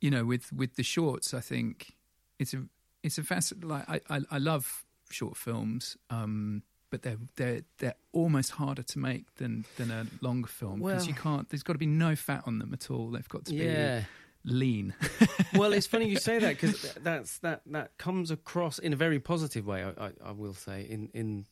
You 0.00 0.10
know, 0.10 0.24
with 0.24 0.52
with 0.52 0.74
the 0.76 0.82
shorts, 0.82 1.32
I 1.34 1.40
think 1.40 1.96
it's 2.38 2.54
a 2.54 2.68
it's 3.02 3.18
a 3.18 3.22
facet. 3.24 3.62
Like 3.64 3.88
I 3.88 4.00
I, 4.10 4.20
I 4.30 4.38
love 4.38 4.84
short 5.10 5.36
films. 5.36 5.96
Um, 6.10 6.62
but 6.90 7.02
they're 7.02 7.18
they're 7.36 7.62
they're 7.78 7.94
almost 8.12 8.52
harder 8.52 8.82
to 8.82 8.98
make 8.98 9.34
than 9.36 9.64
than 9.76 9.90
a 9.90 10.06
longer 10.20 10.46
film 10.48 10.78
because 10.80 11.00
Well- 11.02 11.06
you 11.08 11.14
can't. 11.14 11.48
There's 11.48 11.62
got 11.64 11.72
to 11.74 11.78
be 11.78 11.86
no 11.86 12.14
fat 12.16 12.44
on 12.46 12.58
them 12.58 12.72
at 12.72 12.90
all. 12.90 13.10
They've 13.10 13.28
got 13.28 13.44
to 13.46 13.52
be 13.52 13.64
Yeah. 13.64 14.04
lean. 14.44 14.94
well, 15.54 15.72
it's 15.72 15.86
funny 15.88 16.08
you 16.08 16.16
say 16.18 16.38
that 16.38 16.60
because 16.60 16.92
that's 17.02 17.38
that 17.38 17.62
that 17.66 17.98
comes 17.98 18.30
across 18.30 18.78
in 18.78 18.92
a 18.92 18.96
very 18.96 19.18
positive 19.18 19.66
way. 19.66 19.82
I, 19.82 20.06
I, 20.06 20.10
I 20.26 20.30
will 20.32 20.54
say 20.54 20.82
in 20.88 21.10
in 21.12 21.46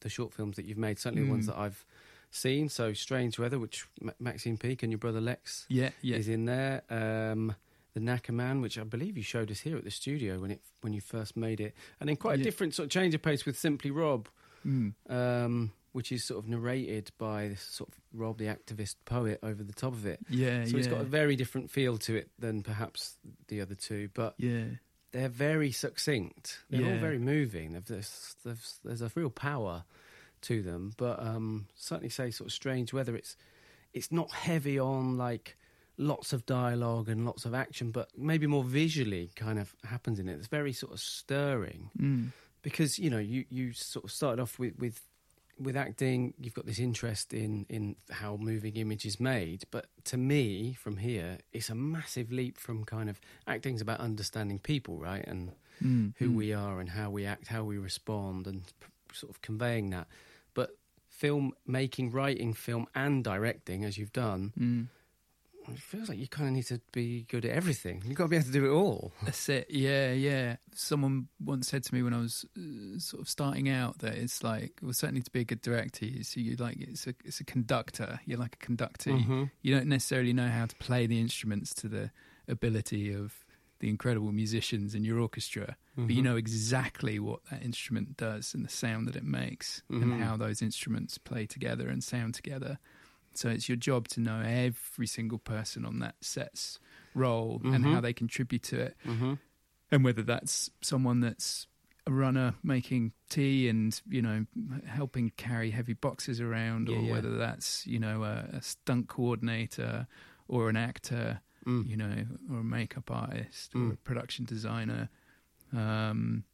the 0.00 0.10
short 0.10 0.34
films 0.34 0.56
that 0.56 0.66
you've 0.66 0.76
made, 0.78 0.98
certainly 0.98 1.24
the 1.24 1.30
ones 1.30 1.46
Mm. 1.46 1.54
that 1.54 1.58
I've 1.58 1.84
seen. 2.30 2.68
So, 2.68 2.92
Strange 2.92 3.38
Weather, 3.38 3.58
which 3.58 3.86
Ma- 4.02 4.12
Maxine 4.20 4.58
Peake 4.58 4.82
and 4.82 4.92
your 4.92 4.98
brother 4.98 5.20
Lex 5.20 5.64
Yeah, 5.70 5.90
yeah, 6.02 6.16
is 6.16 6.28
in 6.28 6.44
there. 6.44 6.82
Um, 6.90 7.54
the 7.94 8.00
Knacker 8.00 8.30
Man, 8.34 8.60
which 8.60 8.76
I 8.78 8.84
believe 8.84 9.16
you 9.16 9.22
showed 9.22 9.50
us 9.50 9.60
here 9.60 9.76
at 9.76 9.84
the 9.84 9.90
studio 9.90 10.38
when 10.40 10.50
it 10.50 10.60
when 10.82 10.92
you 10.92 11.00
first 11.00 11.36
made 11.36 11.60
it, 11.60 11.74
and 12.00 12.08
then 12.08 12.16
quite 12.16 12.34
a 12.34 12.38
Yeah. 12.38 12.44
different 12.44 12.74
sort 12.74 12.84
of 12.86 12.90
change 12.90 13.14
of 13.14 13.22
pace 13.22 13.46
with 13.46 13.56
Simply 13.58 13.90
Rob, 13.90 14.28
Mm. 14.66 14.94
um, 15.08 15.72
which 15.92 16.10
is 16.10 16.24
sort 16.24 16.42
of 16.42 16.48
narrated 16.50 17.10
by 17.18 17.48
this 17.48 17.60
sort 17.62 17.88
of 17.90 17.94
Rob, 18.12 18.38
the 18.38 18.46
activist 18.46 18.96
poet, 19.04 19.38
over 19.42 19.62
the 19.62 19.72
top 19.72 19.92
of 19.92 20.06
it. 20.06 20.20
yeah, 20.28 20.64
So 20.64 20.70
yeah. 20.72 20.78
it's 20.78 20.88
got 20.88 21.00
a 21.00 21.04
very 21.04 21.36
different 21.36 21.70
feel 21.70 21.98
to 21.98 22.16
it 22.16 22.30
than 22.38 22.62
perhaps 22.62 23.16
the 23.48 23.60
other 23.60 23.74
two, 23.74 24.08
but 24.14 24.34
yeah, 24.38 24.64
they're 25.12 25.28
very 25.28 25.70
succinct. 25.70 26.58
They're 26.70 26.84
all 26.94 26.98
very 26.98 27.18
moving. 27.18 27.72
They've- 27.74 27.84
There's, 27.84 28.34
there's, 28.42 28.80
there's 28.84 29.02
a 29.02 29.12
real 29.14 29.30
power 29.30 29.84
to 30.42 30.62
them, 30.62 30.92
but 30.96 31.20
um, 31.22 31.68
certainly 31.76 32.08
say 32.10 32.30
sort 32.32 32.48
of 32.48 32.52
strange 32.52 32.92
Weather 32.92 33.14
It's 33.16 33.36
it's 33.92 34.10
not 34.10 34.30
heavy 34.32 34.76
on 34.78 35.16
like 35.16 35.56
lots 35.96 36.32
of 36.32 36.44
dialogue 36.46 37.08
and 37.08 37.24
lots 37.24 37.44
of 37.44 37.54
action, 37.54 37.90
but 37.90 38.08
maybe 38.16 38.46
more 38.46 38.64
visually 38.64 39.30
kind 39.36 39.58
of 39.58 39.74
happens 39.84 40.18
in 40.18 40.28
it. 40.28 40.34
It's 40.34 40.48
very 40.48 40.72
sort 40.72 40.92
of 40.92 41.00
stirring 41.00 41.90
mm. 41.98 42.32
because 42.62 42.98
you 42.98 43.10
know 43.10 43.18
you 43.18 43.44
you 43.48 43.72
sort 43.72 44.04
of 44.04 44.10
started 44.12 44.42
off 44.42 44.58
with 44.58 44.78
with 44.78 45.00
with 45.56 45.76
acting 45.76 46.34
you've 46.40 46.52
got 46.54 46.66
this 46.66 46.80
interest 46.80 47.32
in 47.32 47.64
in 47.68 47.94
how 48.10 48.36
moving 48.36 48.74
image 48.74 49.04
is 49.06 49.20
made 49.20 49.62
but 49.70 49.86
to 50.02 50.16
me 50.16 50.72
from 50.74 50.96
here 50.96 51.38
it's 51.52 51.70
a 51.70 51.74
massive 51.76 52.32
leap 52.32 52.58
from 52.58 52.82
kind 52.84 53.08
of 53.08 53.20
acting's 53.46 53.80
about 53.80 54.00
understanding 54.00 54.58
people 54.58 54.98
right 54.98 55.24
and 55.28 55.52
Mm. 55.82 56.12
who 56.18 56.30
mm. 56.30 56.34
we 56.36 56.52
are 56.52 56.78
and 56.80 56.88
how 56.88 57.10
we 57.10 57.24
act 57.26 57.48
how 57.48 57.62
we 57.64 57.78
respond 57.78 58.46
and 58.46 58.62
p- 58.80 58.86
sort 59.12 59.30
of 59.30 59.42
conveying 59.42 59.90
that 59.90 60.06
but 60.54 60.70
film 61.08 61.52
making 61.66 62.10
writing 62.12 62.52
film 62.54 62.86
and 62.94 63.22
directing 63.24 63.84
as 63.84 63.96
you've 63.98 64.12
done 64.12 64.52
Mm. 64.58 64.86
It 65.72 65.78
feels 65.78 66.08
like 66.08 66.18
you 66.18 66.28
kind 66.28 66.48
of 66.48 66.54
need 66.54 66.66
to 66.66 66.80
be 66.92 67.22
good 67.30 67.44
at 67.44 67.52
everything 67.52 68.02
you've 68.06 68.16
got 68.16 68.24
to 68.24 68.28
be 68.28 68.36
able 68.36 68.46
to 68.46 68.52
do 68.52 68.66
it 68.66 68.70
all 68.74 69.12
That's 69.22 69.48
it. 69.48 69.66
Yeah, 69.70 70.12
yeah. 70.12 70.56
Someone 70.74 71.28
once 71.40 71.68
said 71.68 71.84
to 71.84 71.94
me 71.94 72.02
when 72.02 72.12
I 72.14 72.18
was 72.20 72.44
uh, 72.56 72.98
sort 72.98 73.22
of 73.22 73.28
starting 73.28 73.68
out 73.68 73.98
that 74.00 74.14
it's 74.14 74.42
like, 74.42 74.78
well, 74.82 74.92
certainly 74.92 75.22
to 75.22 75.30
be 75.30 75.40
a 75.40 75.44
good 75.44 75.60
director, 75.62 76.04
you 76.06 76.22
see, 76.24 76.40
you 76.42 76.56
like 76.56 76.76
it's 76.80 77.06
a 77.06 77.14
it's 77.24 77.40
a 77.40 77.44
conductor. 77.44 78.20
You're 78.26 78.38
like 78.38 78.56
a 78.60 78.64
conductor. 78.64 79.10
Mhm. 79.10 79.50
You 79.62 79.74
don't 79.74 79.86
necessarily 79.88 80.32
know 80.32 80.48
how 80.48 80.66
to 80.66 80.76
play 80.76 81.06
the 81.06 81.20
instruments 81.20 81.72
to 81.74 81.88
the 81.88 82.10
ability 82.48 83.12
of 83.14 83.44
the 83.80 83.88
incredible 83.88 84.32
musicians 84.32 84.94
in 84.94 85.04
your 85.04 85.18
orchestra, 85.18 85.76
but 85.96 86.10
you 86.10 86.20
Mhm. 86.22 86.24
know 86.24 86.36
exactly 86.36 87.18
what 87.18 87.44
that 87.50 87.62
instrument 87.62 88.16
does 88.16 88.54
and 88.54 88.64
the 88.64 88.68
sound 88.70 89.06
that 89.08 89.16
it 89.16 89.24
makes 89.24 89.82
Mhm. 89.90 90.02
and 90.02 90.22
how 90.22 90.36
those 90.36 90.62
instruments 90.62 91.18
play 91.18 91.46
together 91.46 91.88
and 91.88 92.02
sound 92.02 92.34
together. 92.34 92.78
So 93.36 93.48
it's 93.48 93.68
your 93.68 93.76
job 93.76 94.08
to 94.08 94.20
know 94.20 94.40
every 94.40 95.06
single 95.06 95.38
person 95.38 95.84
on 95.84 95.98
that 96.00 96.14
set's 96.20 96.78
role 97.14 97.60
and 97.64 97.84
Mhm. 97.84 97.92
how 97.92 98.00
they 98.00 98.12
contribute 98.12 98.62
to 98.64 98.80
it 98.80 98.96
Mhm. 99.06 99.38
and 99.90 100.04
whether 100.04 100.22
that's 100.22 100.70
someone 100.80 101.20
that's 101.20 101.66
a 102.06 102.12
runner 102.12 102.54
making 102.62 103.12
tea 103.28 103.68
and 103.68 104.00
you 104.08 104.20
know 104.20 104.46
helping 104.86 105.30
carry 105.30 105.70
heavy 105.70 105.94
boxes 105.94 106.40
around 106.40 106.88
Yeah, 106.88 106.96
or 106.96 107.02
yeah. 107.02 107.10
whether 107.12 107.36
that's 107.36 107.86
you 107.86 107.98
know 108.00 108.24
a, 108.24 108.48
a 108.52 108.60
stunt 108.62 109.08
coordinator 109.08 110.06
or 110.48 110.68
an 110.68 110.76
actor 110.76 111.40
Mm. 111.66 111.88
you 111.88 111.96
know 111.96 112.26
or 112.50 112.58
a 112.58 112.64
makeup 112.64 113.10
artist 113.10 113.74
or 113.74 113.78
Mm. 113.78 113.92
a 113.92 113.96
production 113.96 114.44
designer 114.44 115.08
um 115.72 116.44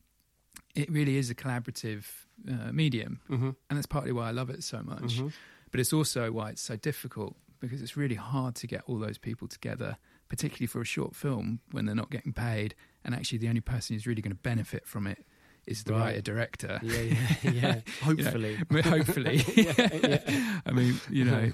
it 0.75 0.89
really 0.91 1.17
is 1.17 1.31
a 1.31 1.35
collaborative 1.35 2.05
uh, 2.49 2.71
medium 2.73 3.21
Mhm. 3.29 3.57
and 3.69 3.77
that's 3.77 3.87
partly 3.87 4.13
why 4.13 4.29
I 4.29 4.31
love 4.31 4.51
it 4.51 4.63
so 4.63 4.83
much 4.83 5.03
Mhm. 5.21 5.33
But 5.71 5.81
it's 5.81 5.93
also 5.93 6.31
why 6.33 6.51
it's 6.51 6.63
so 6.63 6.77
difficult 6.77 7.37
because 7.61 7.83
it's 7.83 7.97
really 7.97 8.15
hard 8.15 8.55
to 8.57 8.67
get 8.67 8.83
all 8.87 8.99
those 8.99 9.19
people 9.19 9.47
together, 9.47 9.99
particularly 10.29 10.67
for 10.67 10.81
a 10.81 10.85
short 10.85 11.15
film 11.15 11.61
when 11.73 11.85
they're 11.85 11.95
not 11.95 12.11
getting 12.11 12.33
paid. 12.33 12.75
And 13.05 13.15
actually, 13.15 13.39
the 13.39 13.49
only 13.49 13.61
person 13.61 13.95
who's 13.95 14.07
really 14.07 14.23
going 14.23 14.33
to 14.33 14.43
benefit 14.43 14.87
from 14.87 15.07
it 15.07 15.25
is 15.67 15.85
the 15.85 15.93
Right. 15.93 16.01
writer 16.01 16.23
director. 16.23 16.81
Yeah, 16.83 17.01
yeah, 17.43 17.51
yeah. 17.53 17.81
Hopefully. 18.03 18.59
Mean, 18.71 18.83
Hopefully, 18.83 19.37
Yeah, 19.57 19.89
yeah. 20.03 20.61
I 20.65 20.73
mean, 20.73 20.95
you 21.11 21.25
know, 21.25 21.53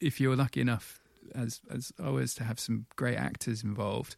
if 0.00 0.20
you're 0.20 0.36
lucky 0.36 0.60
enough, 0.60 1.00
as 1.34 1.60
as 1.70 1.90
I 2.02 2.10
was, 2.10 2.34
to 2.34 2.44
have 2.44 2.60
some 2.60 2.84
great 2.96 3.16
actors 3.16 3.62
involved, 3.64 4.14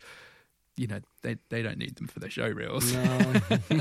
you 0.77 0.89
know, 0.89 1.01
they 1.23 1.37
they 1.51 1.63
don't 1.63 1.79
need 1.79 1.97
them 1.97 2.09
for 2.09 2.19
their 2.19 2.31
show 2.31 2.49
reels. 2.49 2.93
no, 2.93 3.33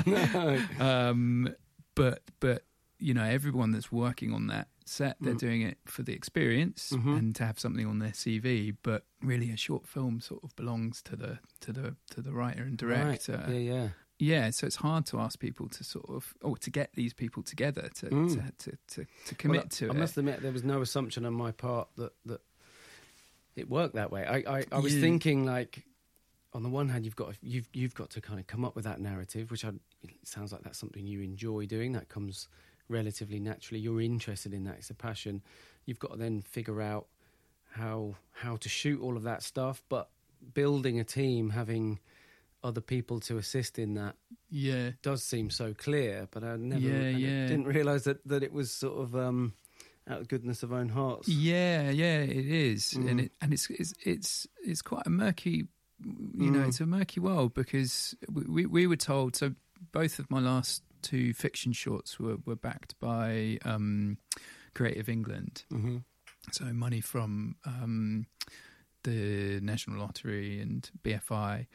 no. 0.06 0.62
um, 0.80 1.50
but 1.96 2.22
but 2.40 2.64
you 3.00 3.14
know 3.16 3.24
everyone 3.24 3.72
that's 3.72 3.92
working 3.92 4.32
on 4.34 4.48
that 4.48 4.68
set 4.90 5.18
they're 5.20 5.34
Mm. 5.36 5.40
doing 5.40 5.62
it 5.62 5.78
for 5.86 6.04
the 6.04 6.14
experience 6.14 6.92
Mhm. 6.96 7.18
and 7.18 7.36
to 7.36 7.46
have 7.46 7.60
something 7.60 7.86
on 7.86 8.00
their 8.00 8.14
CV 8.14 8.72
but 8.84 9.06
really 9.22 9.52
a 9.52 9.58
short 9.58 9.88
film 9.88 10.20
sort 10.22 10.44
of 10.44 10.56
belongs 10.56 11.02
to 11.04 11.16
the 11.16 11.40
to 11.60 11.72
the 11.74 11.96
to 12.12 12.22
the 12.22 12.32
writer 12.32 12.64
and 12.64 12.78
director 12.78 13.44
Right. 13.46 13.54
Yeah, 13.54 13.74
yeah. 13.74 13.90
yeah 14.20 14.50
so 14.52 14.66
it's 14.68 14.78
hard 14.78 15.06
to 15.08 15.20
ask 15.20 15.40
people 15.40 15.68
to 15.70 15.84
sort 15.84 16.10
of 16.10 16.34
or 16.42 16.58
to 16.58 16.70
get 16.70 16.94
these 16.94 17.14
people 17.14 17.44
together 17.44 17.90
to 17.96 18.06
Mm. 18.10 18.34
to, 18.36 18.72
to, 18.72 18.78
to, 18.88 19.06
to 19.26 19.36
commit 19.36 19.62
Well, 19.62 19.68
to 19.70 19.86
I 19.86 19.90
it 19.90 19.96
I 19.96 20.00
must 20.00 20.18
admit, 20.18 20.42
there 20.42 20.52
was 20.54 20.64
no 20.64 20.82
assumption 20.82 21.26
on 21.26 21.34
my 21.34 21.52
part 21.52 21.90
that 21.98 22.14
that 22.26 22.42
it 23.56 23.70
worked 23.70 23.96
that 23.96 24.12
way. 24.12 24.24
I, 24.26 24.60
I, 24.60 24.66
I 24.72 24.80
was 24.80 24.94
Yeah. 24.94 25.02
thinking 25.02 25.46
like, 25.46 25.84
on 26.54 26.64
the 26.64 26.70
one 26.70 26.90
hand, 26.90 27.06
you've 27.06 27.16
got 27.16 27.36
you've 27.42 27.68
you've 27.74 27.96
got 27.96 28.10
to 28.12 28.22
kind 28.22 28.40
of 28.40 28.48
come 28.48 28.64
up 28.64 28.76
with 28.76 28.86
that 28.86 29.00
narrative, 29.00 29.52
which 29.52 29.66
I, 29.66 29.70
it 30.04 30.28
sounds 30.28 30.52
like 30.52 30.62
that's 30.64 30.78
something 30.78 31.06
you 31.06 31.22
enjoy 31.22 31.66
doing. 31.66 31.92
That 31.94 32.08
comes 32.10 32.48
relatively 32.90 33.40
naturally. 33.40 33.80
You're 33.82 34.02
interested 34.02 34.54
in 34.54 34.64
that. 34.66 34.76
It's 34.78 34.90
a 34.90 34.96
passion. 34.96 35.42
You've 35.86 36.00
got 36.00 36.12
to 36.14 36.18
then 36.18 36.42
figure 36.42 36.82
out 36.82 37.08
how 37.72 38.16
how 38.32 38.56
to 38.58 38.70
shoot 38.70 39.02
all 39.02 39.18
of 39.18 39.24
that 39.24 39.44
stuff, 39.44 39.84
but 39.90 40.10
building 40.54 41.00
a 41.00 41.04
team, 41.04 41.50
having 41.52 42.00
other 42.64 42.82
people 42.82 43.20
to 43.20 43.38
assist 43.38 43.78
in 43.80 43.94
that 43.94 44.16
yeah. 44.50 44.92
does 45.02 45.24
seem 45.24 45.50
so 45.50 45.74
clear, 45.74 46.28
but 46.32 46.44
I 46.44 46.56
never 46.58 46.82
Yeah, 46.82 47.08
I 47.08 47.20
yeah. 47.20 47.48
didn't 47.48 47.66
realise 47.66 48.04
that, 48.06 48.28
that 48.28 48.42
it 48.44 48.52
was 48.52 48.72
sort 48.72 49.00
of 49.00 49.16
um, 49.16 49.54
out 50.08 50.22
of 50.22 50.28
goodness 50.28 50.64
of 50.64 50.74
own 50.74 50.90
hearts. 50.90 51.28
Yeah, 51.28 51.90
yeah, 51.92 52.22
it 52.22 52.46
is, 52.48 52.94
Mm. 52.94 53.10
and 53.10 53.20
it 53.22 53.32
and 53.42 53.54
it's 53.54 53.70
it's 53.70 53.94
it's 54.04 54.48
it's 54.66 54.82
quite 54.82 55.06
a 55.06 55.10
murky, 55.10 55.68
you 56.04 56.52
know, 56.52 56.60
Mm. 56.60 56.68
it's 56.68 56.80
a 56.82 56.86
murky 56.86 57.20
world 57.20 57.54
because 57.54 58.16
we, 58.32 58.44
we 58.46 58.66
we 58.66 58.88
were 58.88 58.96
told. 58.98 59.36
So 59.36 59.54
both 59.92 60.18
of 60.20 60.30
my 60.32 60.40
last 60.40 60.82
two 61.02 61.34
fiction 61.34 61.74
shorts 61.74 62.20
were 62.20 62.38
were 62.46 62.56
backed 62.56 63.00
by 63.00 63.58
um, 63.66 64.18
Creative 64.74 65.10
England, 65.10 65.64
hmm 65.70 65.98
so 66.52 66.64
money 66.66 67.02
from 67.02 67.58
um, 67.66 68.26
the 69.04 69.60
National 69.62 70.00
Lottery 70.00 70.62
and 70.62 70.90
BFI, 71.04 71.68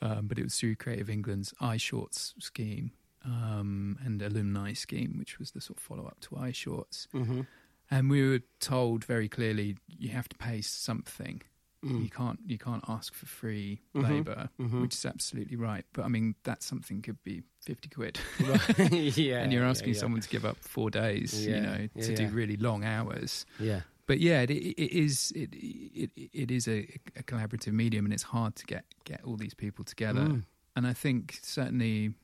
um, 0.00 0.26
but 0.28 0.38
it 0.38 0.44
was 0.44 0.56
through 0.58 0.76
Creative 0.76 1.10
England's 1.10 1.52
iShorts 1.60 2.32
scheme 2.42 2.92
um, 3.24 3.98
and 4.02 4.22
alumni 4.22 4.72
scheme, 4.72 5.16
which 5.18 5.38
was 5.38 5.50
the 5.50 5.60
sort 5.60 5.78
of 5.78 5.82
follow 5.82 6.06
up 6.06 6.20
to 6.20 6.30
iShorts. 6.30 7.06
hmm 7.12 7.42
And 7.90 8.08
we 8.08 8.26
were 8.26 8.40
told 8.60 9.04
very 9.04 9.28
clearly 9.28 9.76
you 9.88 10.08
have 10.10 10.28
to 10.30 10.36
pay 10.36 10.62
something. 10.62 11.42
Mm. 11.84 12.02
You 12.04 12.10
can't 12.10 12.40
you 12.46 12.56
can't 12.58 12.82
ask 12.88 13.12
for 13.14 13.26
free 13.26 13.80
Mhm. 13.94 14.02
labour, 14.08 14.48
Mhm. 14.58 14.80
which 14.80 14.94
is 14.94 15.04
absolutely 15.04 15.56
right. 15.56 15.84
But 15.92 16.04
I 16.04 16.08
mean 16.08 16.34
that 16.44 16.62
something 16.62 17.02
could 17.02 17.22
be 17.24 17.42
fifty 17.60 17.88
quid, 17.90 18.18
Right. 18.40 18.92
yeah, 19.18 19.42
and 19.42 19.52
you're 19.52 19.64
asking 19.64 19.94
yeah. 19.94 20.00
someone 20.00 20.20
to 20.22 20.28
give 20.28 20.44
up 20.44 20.56
four 20.58 20.90
days, 20.90 21.46
Yeah, 21.46 21.54
you 21.56 21.60
know, 21.62 21.88
yeah, 21.94 22.06
to 22.06 22.14
do 22.16 22.28
really 22.28 22.56
long 22.56 22.84
hours. 22.84 23.44
Yeah. 23.60 23.82
But 24.06 24.20
yeah, 24.20 24.42
it, 24.42 24.50
it 24.50 24.92
is 24.92 25.32
it, 25.36 25.50
it 25.54 26.10
it 26.32 26.50
is 26.50 26.68
a, 26.68 26.80
a 27.16 27.22
collaborative 27.22 27.72
medium, 27.72 28.04
and 28.06 28.12
it's 28.14 28.22
hard 28.24 28.54
to 28.56 28.66
get 28.66 28.84
get 29.04 29.22
all 29.24 29.36
these 29.36 29.54
people 29.54 29.84
together. 29.84 30.22
Mm. 30.26 30.44
And 30.76 30.86
I 30.86 30.92
think 30.92 31.38
certainly 31.42 32.14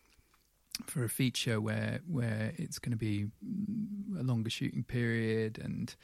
for 0.87 1.05
a 1.05 1.09
feature 1.09 1.61
where 1.61 2.01
where 2.07 2.53
it's 2.57 2.79
going 2.79 2.93
to 2.93 2.97
be 2.99 3.27
a 4.19 4.23
longer 4.23 4.51
shooting 4.51 4.85
period 4.85 5.59
and 5.59 5.95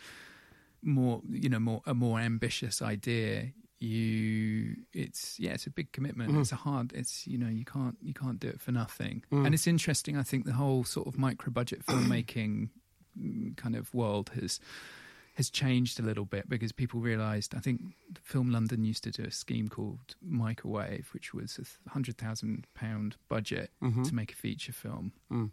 more 0.82 1.22
you 1.28 1.48
know 1.48 1.58
more 1.60 1.80
a 1.86 1.94
more 1.94 2.18
ambitious 2.20 2.80
idea 2.82 3.52
you 3.78 4.74
it's 4.92 5.38
yeah 5.38 5.52
it's 5.52 5.66
a 5.66 5.70
big 5.70 5.92
commitment 5.92 6.32
Mhm. 6.32 6.40
it's 6.40 6.52
a 6.52 6.56
hard 6.56 6.92
it's 6.94 7.26
you 7.26 7.38
know 7.38 7.48
you 7.48 7.64
can't 7.64 7.96
you 8.02 8.14
can't 8.14 8.40
do 8.40 8.48
it 8.48 8.60
for 8.60 8.72
nothing 8.72 9.22
Mm. 9.30 9.44
and 9.46 9.54
it's 9.54 9.66
interesting 9.66 10.16
i 10.16 10.22
think 10.22 10.44
the 10.44 10.54
whole 10.54 10.84
sort 10.84 11.06
of 11.06 11.18
micro 11.18 11.50
budget 11.52 11.84
filmmaking 11.84 12.70
mm, 13.18 13.56
kind 13.56 13.76
of 13.76 13.92
world 13.94 14.30
has 14.40 14.60
has 15.34 15.50
changed 15.50 16.00
a 16.00 16.02
little 16.02 16.24
bit 16.24 16.48
because 16.48 16.72
people 16.72 17.00
realized 17.00 17.54
i 17.54 17.60
think 17.60 17.80
film 18.22 18.50
london 18.50 18.84
used 18.84 19.04
to 19.04 19.10
do 19.10 19.24
a 19.24 19.30
scheme 19.30 19.68
called 19.68 20.14
microwave 20.22 21.08
which 21.12 21.34
was 21.34 21.58
a 21.58 21.64
100,000 21.90 22.66
pound 22.74 23.16
budget 23.28 23.70
Mhm. 23.82 24.04
to 24.08 24.14
make 24.14 24.32
a 24.32 24.36
feature 24.36 24.72
film 24.72 25.12
Mm. 25.30 25.50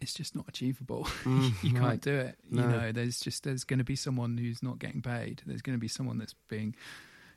It's 0.00 0.12
just 0.14 0.34
not 0.34 0.46
achievable 0.48 1.04
Mm, 1.24 1.52
you 1.62 1.70
can't 1.72 1.82
right. 1.84 2.00
do 2.00 2.14
it 2.14 2.36
No. 2.50 2.62
you 2.62 2.68
know 2.68 2.92
there's 2.92 3.20
just 3.20 3.44
there's 3.44 3.64
going 3.64 3.78
to 3.78 3.84
be 3.84 3.96
someone 3.96 4.36
who's 4.36 4.62
not 4.62 4.78
getting 4.78 5.02
paid 5.02 5.42
there's 5.46 5.62
going 5.62 5.76
to 5.76 5.80
be 5.80 5.88
someone 5.88 6.18
that's 6.18 6.34
being 6.48 6.74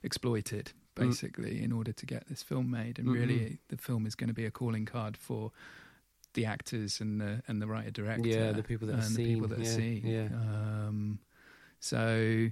exploited 0.03 0.71
Mm. 0.97 1.09
basically 1.09 1.63
in 1.63 1.71
order 1.71 1.91
to 1.91 2.05
get 2.07 2.27
this 2.27 2.41
film 2.41 2.71
made 2.71 2.97
and 2.97 3.07
Mm-mm. 3.07 3.13
really 3.13 3.59
the 3.69 3.77
film 3.77 4.07
is 4.07 4.15
going 4.15 4.29
to 4.29 4.33
be 4.33 4.45
a 4.45 4.51
calling 4.51 4.85
card 4.85 5.15
for 5.15 5.51
the 6.33 6.45
actors 6.45 6.99
and 6.99 7.21
the 7.21 7.43
and 7.47 7.61
the 7.61 7.67
writer 7.67 7.91
director 7.91 8.27
Yeah, 8.27 8.51
the 8.51 8.63
people 8.63 8.87
that 8.87 8.95
are 8.95 9.05
and 9.05 9.15
the 9.15 9.23
people 9.35 9.47
that 9.49 9.63
seen, 9.63 10.03
are 10.05 10.09
yeah, 10.09 10.27
seen 10.27 10.31
yeah. 10.31 10.87
um 10.87 11.19
so 11.79 12.49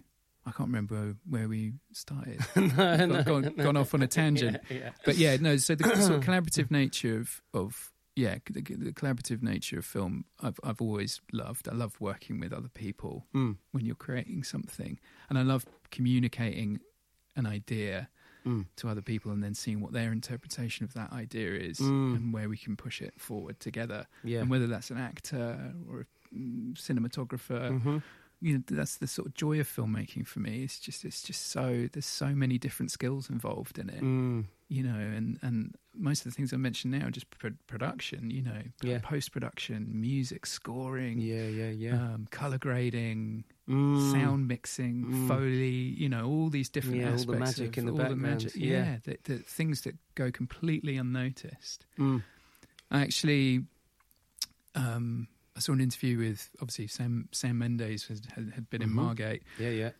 I 0.47 0.51
can't 0.51 0.69
remember 0.69 1.15
where 1.27 1.47
we 1.47 1.73
started. 1.91 2.39
no, 2.55 3.05
no, 3.07 3.23
gone, 3.23 3.53
no. 3.57 3.63
gone 3.63 3.77
off 3.77 3.95
on 3.95 4.03
a 4.03 4.07
tangent. 4.19 4.57
Yeah, 4.69 4.77
yeah. 4.77 4.89
But 5.03 5.17
yeah, 5.17 5.37
no. 5.41 5.57
So 5.57 5.73
the 5.73 5.83
sort 5.99 6.19
of 6.19 6.21
collaborative 6.23 6.69
nature 6.69 7.17
of 7.17 7.41
of 7.51 7.91
yeah, 8.15 8.37
the, 8.49 8.61
the 8.61 8.91
collaborative 8.93 9.41
nature 9.43 9.79
of 9.79 9.85
film, 9.85 10.25
I've 10.41 10.59
I've 10.63 10.81
always 10.81 11.21
loved. 11.33 11.67
I 11.67 11.73
love 11.73 11.99
working 11.99 12.39
with 12.39 12.53
other 12.53 12.69
people 12.69 13.25
Mm, 13.33 13.57
when 13.71 13.85
you're 13.85 13.95
creating 14.07 14.43
something, 14.43 14.99
and 15.29 15.37
I 15.37 15.41
love 15.43 15.65
communicating 15.91 16.79
an 17.35 17.45
idea 17.45 18.09
mm, 18.45 18.65
to 18.77 18.87
other 18.87 19.01
people 19.01 19.31
and 19.31 19.43
then 19.43 19.53
seeing 19.53 19.81
what 19.81 19.91
their 19.91 20.11
interpretation 20.13 20.85
of 20.85 20.93
that 20.93 21.11
idea 21.11 21.51
is 21.55 21.79
Mm. 21.79 22.15
and 22.15 22.33
where 22.33 22.47
we 22.47 22.57
can 22.57 22.75
push 22.77 23.01
it 23.01 23.19
forward 23.19 23.59
together. 23.59 24.05
yeah. 24.23 24.39
And 24.41 24.49
whether 24.49 24.67
that's 24.67 24.91
an 24.91 24.97
actor 24.97 25.73
or 25.89 26.01
a 26.01 26.05
mm, 26.35 26.73
cinematographer, 26.75 27.71
Mhm. 27.81 28.01
you 28.41 28.53
know 28.57 28.63
that's 28.67 28.97
the 28.97 29.07
sort 29.07 29.27
of 29.27 29.33
joy 29.33 29.59
of 29.59 29.67
filmmaking 29.67 30.27
for 30.27 30.39
me 30.41 30.63
it's 30.63 30.77
just 30.79 31.05
it's 31.05 31.23
just 31.23 31.41
so 31.47 31.87
there's 31.93 32.05
so 32.05 32.35
many 32.35 32.57
different 32.57 32.91
skills 32.91 33.29
involved 33.29 33.79
in 33.79 33.89
it 33.89 34.01
Mm, 34.03 34.45
you 34.67 34.81
know 34.81 34.95
and 34.97 35.37
and 35.43 35.75
most 35.93 36.25
of 36.25 36.31
the 36.31 36.35
things 36.35 36.51
i 36.51 36.57
mentioned 36.57 36.91
now 36.91 37.07
just 37.09 37.29
pro- 37.29 37.51
production 37.67 38.31
you 38.31 38.41
know 38.41 38.61
Yeah. 38.81 38.99
post 39.01 39.31
production 39.31 39.89
music 39.93 40.45
scoring 40.47 41.19
yeah, 41.19 41.47
yeah, 41.47 41.69
yeah. 41.69 41.93
um, 42.13 42.27
color 42.31 42.57
grading 42.57 43.43
Mm. 43.69 44.11
sound 44.11 44.47
mixing 44.47 45.05
Mm. 45.05 45.27
foley 45.27 45.69
you 45.69 46.09
know 46.09 46.25
all 46.27 46.49
these 46.49 46.69
different 46.69 46.97
Yeah, 46.97 47.11
all 47.11 47.17
the 47.17 47.33
aspects 47.33 47.39
magic 47.59 47.77
of 47.77 47.77
in 47.79 47.85
the 47.85 47.91
all 47.91 47.97
background, 47.97 48.21
magic 48.21 48.51
yeah. 48.55 48.69
yeah, 48.69 48.97
the, 49.03 49.17
the 49.23 49.37
things 49.39 49.81
that 49.81 49.95
go 50.15 50.31
completely 50.31 50.97
unnoticed 50.97 51.85
Mm. 51.97 52.23
I 52.91 53.01
actually, 53.01 53.65
um, 54.75 55.27
I 55.55 55.59
saw 55.59 55.71
an 55.73 55.81
interview 55.81 56.17
with 56.17 56.49
obviously 56.61 56.87
Sam 56.87 57.29
Sam 57.31 57.57
Mendes 57.57 58.07
had, 58.07 58.25
had, 58.35 58.51
had 58.55 58.69
been 58.69 58.81
in 58.81 58.89
Mhm. 58.89 58.93
Margate 58.93 59.43
Yeah, 59.59 59.69
yeah. 59.69 59.91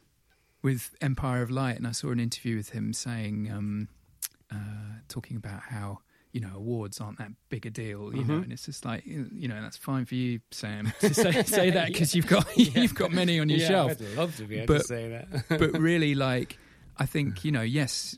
with 0.62 0.96
Empire 1.02 1.42
of 1.42 1.50
Light, 1.50 1.78
and 1.78 1.88
I 1.88 1.92
saw 1.92 2.12
an 2.12 2.20
interview 2.20 2.56
with 2.58 2.70
him 2.72 2.94
saying, 2.94 3.50
um, 3.52 3.88
uh, 4.52 4.56
talking 5.08 5.38
about 5.38 5.62
how 5.62 6.00
you 6.32 6.42
know 6.42 6.52
awards 6.56 7.00
aren't 7.00 7.18
that 7.20 7.32
big 7.50 7.66
a 7.66 7.70
deal, 7.70 8.14
you 8.14 8.24
know, 8.26 8.40
Mhm. 8.40 8.44
and 8.44 8.52
it's 8.52 8.66
just 8.66 8.84
like 8.86 9.06
you 9.06 9.48
know 9.48 9.62
that's 9.62 9.78
fine 9.78 10.06
for 10.06 10.16
you, 10.16 10.40
Sam, 10.52 10.92
to 11.00 11.14
say 11.14 11.44
say 11.60 11.70
that 11.72 11.88
because 11.88 12.14
Yeah. 12.14 12.18
you've 12.20 12.28
got 12.28 12.58
you've 12.76 12.96
got 12.96 13.12
many 13.12 13.40
on 13.40 13.48
your 13.50 13.60
yeah, 13.60 13.68
shelf, 13.68 13.92
I'd 14.02 14.18
love 14.18 14.36
to 14.38 14.44
be 14.44 14.58
able 14.58 14.74
But- 14.76 14.82
to 14.82 14.88
say 14.88 15.10
that. 15.10 15.46
but 15.60 15.80
really 15.80 16.14
like 16.16 16.58
I 16.98 17.06
think 17.06 17.44
you 17.46 17.52
know 17.52 17.62
yes 17.62 18.18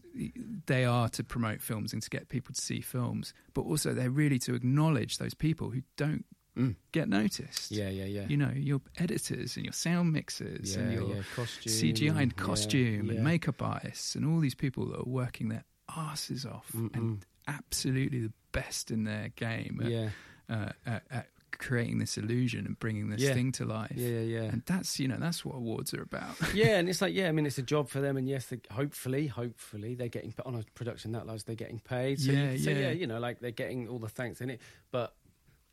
they 0.65 0.83
are 0.85 1.09
to 1.09 1.23
promote 1.23 1.61
films 1.61 1.93
and 1.93 2.01
to 2.01 2.09
get 2.09 2.29
people 2.29 2.53
to 2.55 2.61
see 2.61 2.81
films 2.81 3.33
but 3.53 3.61
also 3.61 3.93
they're 3.93 4.09
really 4.09 4.39
to 4.39 4.53
acknowledge 4.55 5.17
those 5.19 5.33
people 5.35 5.69
who 5.71 5.81
don't 5.95 6.25
Mm. 6.57 6.75
get 6.91 7.07
noticed 7.07 7.69
yeah, 7.71 7.87
yeah, 7.89 8.05
yeah. 8.05 8.25
you 8.27 8.35
know 8.35 8.51
your 8.55 8.81
editors 8.97 9.57
and 9.57 9.65
your 9.67 9.73
sound 9.73 10.11
mixers 10.11 10.75
yeah, 10.75 10.81
and 10.81 10.91
your 10.93 11.07
yeah, 11.17 11.21
costume, 11.35 11.71
CGI 11.71 12.17
and 12.19 12.33
yeah, 12.35 12.43
costume 12.43 13.05
yeah. 13.05 13.13
and 13.13 13.23
makeup 13.23 13.61
artists 13.61 14.15
and 14.15 14.25
all 14.25 14.39
these 14.39 14.55
people 14.55 14.87
that 14.87 14.97
are 15.01 15.03
working 15.05 15.49
their 15.49 15.65
asses 15.95 16.45
off 16.45 16.69
Mm-mm. 16.75 16.93
and 16.95 17.25
absolutely 17.47 18.19
the 18.21 18.33
best 18.51 18.91
in 18.91 19.03
their 19.03 19.29
game 19.35 19.79
at, 19.83 19.91
Yeah, 19.91 20.09
uh, 20.49 20.69
at, 20.85 21.03
at 21.09 21.27
creating 21.51 21.97
this 21.97 22.17
illusion 22.17 22.65
and 22.65 22.77
bringing 22.77 23.09
this 23.09 23.21
Yeah. 23.21 23.33
thing 23.33 23.51
to 23.53 23.65
life 23.65 23.93
yeah, 23.95 24.07
yeah, 24.09 24.19
yeah. 24.41 24.43
and 24.43 24.61
that's 24.65 24.99
you 24.99 25.07
know 25.07 25.17
that's 25.17 25.43
what 25.43 25.55
awards 25.55 25.93
are 25.93 26.01
about 26.03 26.35
yeah, 26.53 26.77
and 26.77 26.87
it's 26.89 27.01
like, 27.01 27.13
yeah, 27.15 27.29
I 27.29 27.31
mean, 27.31 27.45
it's 27.45 27.57
a 27.57 27.63
job 27.63 27.89
for 27.89 27.99
them, 28.01 28.15
and 28.17 28.27
yes, 28.27 28.45
they, 28.47 28.59
hopefully, 28.69 29.27
hopefully, 29.27 29.95
they're 29.95 30.07
getting 30.07 30.33
put 30.33 30.45
on 30.45 30.55
a 30.55 30.63
production 30.75 31.13
that 31.13 31.25
large, 31.25 31.45
they're 31.45 31.55
getting 31.55 31.79
paid. 31.79 32.19
So, 32.19 32.31
Yeah, 32.31 32.57
so 32.57 32.69
yeah. 32.71 32.77
yeah, 32.79 32.91
you 32.91 33.07
know, 33.07 33.19
like 33.19 33.39
they're 33.39 33.51
getting 33.51 33.87
all 33.87 33.97
the 33.99 34.09
thanks 34.09 34.41
in 34.41 34.49
it. 34.51 34.61
But 34.91 35.15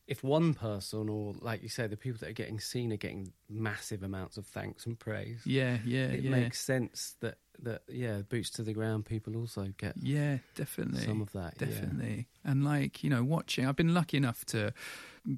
if 0.07 0.23
one 0.23 0.55
person, 0.55 1.09
or 1.09 1.35
like 1.41 1.63
you 1.63 1.69
say, 1.69 1.87
the 1.87 1.97
people 1.97 2.19
that 2.21 2.29
are 2.31 2.35
getting 2.35 2.61
seen 2.61 2.93
are 2.93 2.97
getting 2.99 3.33
massive 3.51 4.03
amounts 4.03 4.37
of 4.37 4.47
thanks 4.47 4.87
and 4.87 4.99
praise, 4.99 5.41
yeah 5.45 5.79
yeah 5.85 6.07
it 6.07 6.23
yeah 6.25 6.31
makes 6.31 6.61
sense 6.61 7.17
that 7.21 7.37
that 7.63 7.83
yeah, 7.89 8.23
boots 8.29 8.51
to 8.51 8.63
the 8.63 8.73
ground, 8.73 9.07
people 9.07 9.37
also 9.37 9.73
get 9.79 9.95
Yeah, 10.01 10.39
definitely. 10.55 11.05
some 11.05 11.21
of 11.23 11.33
that. 11.33 11.55
yeah. 11.61 11.67
Definitely. 11.67 12.29
And 12.45 12.65
like, 12.65 13.03
you 13.05 13.11
know, 13.11 13.23
watching, 13.25 13.67
I've 13.67 13.77
been 13.77 13.95
lucky 13.95 14.17
enough 14.17 14.45
to 14.47 14.73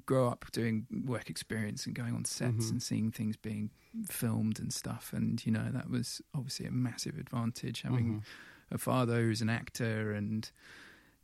grow 0.05 0.27
up 0.27 0.45
doing 0.51 0.85
work 1.05 1.29
experience 1.29 1.85
and 1.85 1.95
going 1.95 2.13
on 2.13 2.25
sets 2.25 2.65
Mhm. 2.67 2.71
and 2.71 2.83
seeing 2.83 3.11
things 3.11 3.37
being 3.37 3.69
filmed 4.07 4.59
and 4.59 4.73
stuff. 4.73 5.13
And, 5.13 5.43
you 5.45 5.51
know, 5.51 5.69
that 5.71 5.89
was 5.89 6.21
obviously 6.33 6.65
a 6.65 6.71
massive 6.71 7.17
advantage 7.17 7.81
having 7.83 8.15
Mhm. 8.15 8.23
a 8.71 8.77
father 8.77 9.21
who's 9.21 9.41
an 9.41 9.49
actor 9.49 10.11
and 10.11 10.51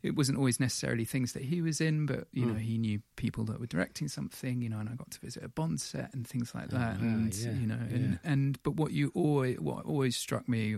it 0.03 0.15
wasn't 0.15 0.37
always 0.37 0.59
necessarily 0.59 1.05
things 1.05 1.31
that 1.33 1.43
he 1.43 1.61
was 1.61 1.79
in, 1.81 2.05
but 2.05 2.27
you 2.33 2.45
know 2.45 2.53
Mm. 2.55 2.59
he 2.61 2.77
knew 2.77 3.01
people 3.15 3.45
that 3.45 3.59
were 3.59 3.65
directing 3.67 4.07
something, 4.09 4.61
you 4.61 4.69
know, 4.69 4.79
and 4.79 4.89
I 4.89 4.95
got 4.95 5.09
to 5.11 5.19
visit 5.19 5.43
a 5.43 5.49
Bond 5.49 5.79
set 5.81 6.13
and 6.13 6.27
things 6.27 6.53
like 6.53 6.65
Oh, 6.71 6.77
that, 6.77 6.99
wow, 6.99 7.07
and 7.07 7.33
yeah, 7.35 7.53
you 7.53 7.65
know, 7.67 7.79
and 7.89 8.19
yeah. 8.23 8.31
and 8.31 8.61
but 8.63 8.75
what 8.75 8.91
you 8.91 9.11
always 9.15 9.59
what 9.59 9.85
always 9.85 10.15
struck 10.17 10.47
me 10.49 10.77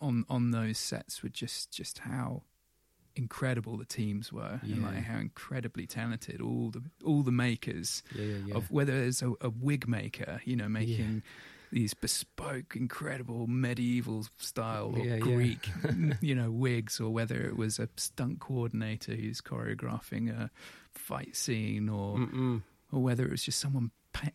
on 0.00 0.24
on 0.28 0.52
those 0.52 0.78
sets 0.78 1.22
were 1.22 1.28
just 1.28 1.72
just 1.72 1.98
how 1.98 2.42
incredible 3.14 3.76
the 3.76 3.84
teams 3.84 4.32
were 4.32 4.58
and 4.62 4.82
like 4.82 5.02
how 5.04 5.18
incredibly 5.18 5.86
talented 5.86 6.40
all 6.40 6.70
the 6.70 6.82
all 7.04 7.22
the 7.22 7.32
makers 7.32 8.02
Yeah, 8.14 8.24
yeah, 8.24 8.36
yeah. 8.46 8.54
of 8.54 8.70
whether 8.70 8.94
it's 9.02 9.20
a, 9.20 9.32
a 9.42 9.50
wig 9.50 9.86
maker, 9.86 10.40
you 10.44 10.56
know, 10.56 10.68
making 10.68 11.22
these 11.72 11.94
bespoke, 11.94 12.76
incredible 12.76 13.46
medieval 13.48 14.26
style 14.38 14.94
or 14.96 15.04
Yeah, 15.04 15.16
yeah. 15.16 15.20
Greek, 15.20 15.68
you 16.20 16.34
know, 16.34 16.50
wigs, 16.50 17.00
or 17.00 17.10
whether 17.10 17.40
it 17.42 17.56
was 17.56 17.78
a 17.78 17.88
stunt 17.96 18.38
coordinator 18.40 19.14
who's 19.14 19.40
choreographing 19.40 20.30
a 20.30 20.50
fight 20.92 21.34
scene, 21.34 21.88
or 21.88 22.18
Mm-mm. 22.18 22.62
or 22.92 23.02
whether 23.02 23.24
it 23.24 23.30
was 23.30 23.42
just 23.42 23.58
someone 23.58 23.90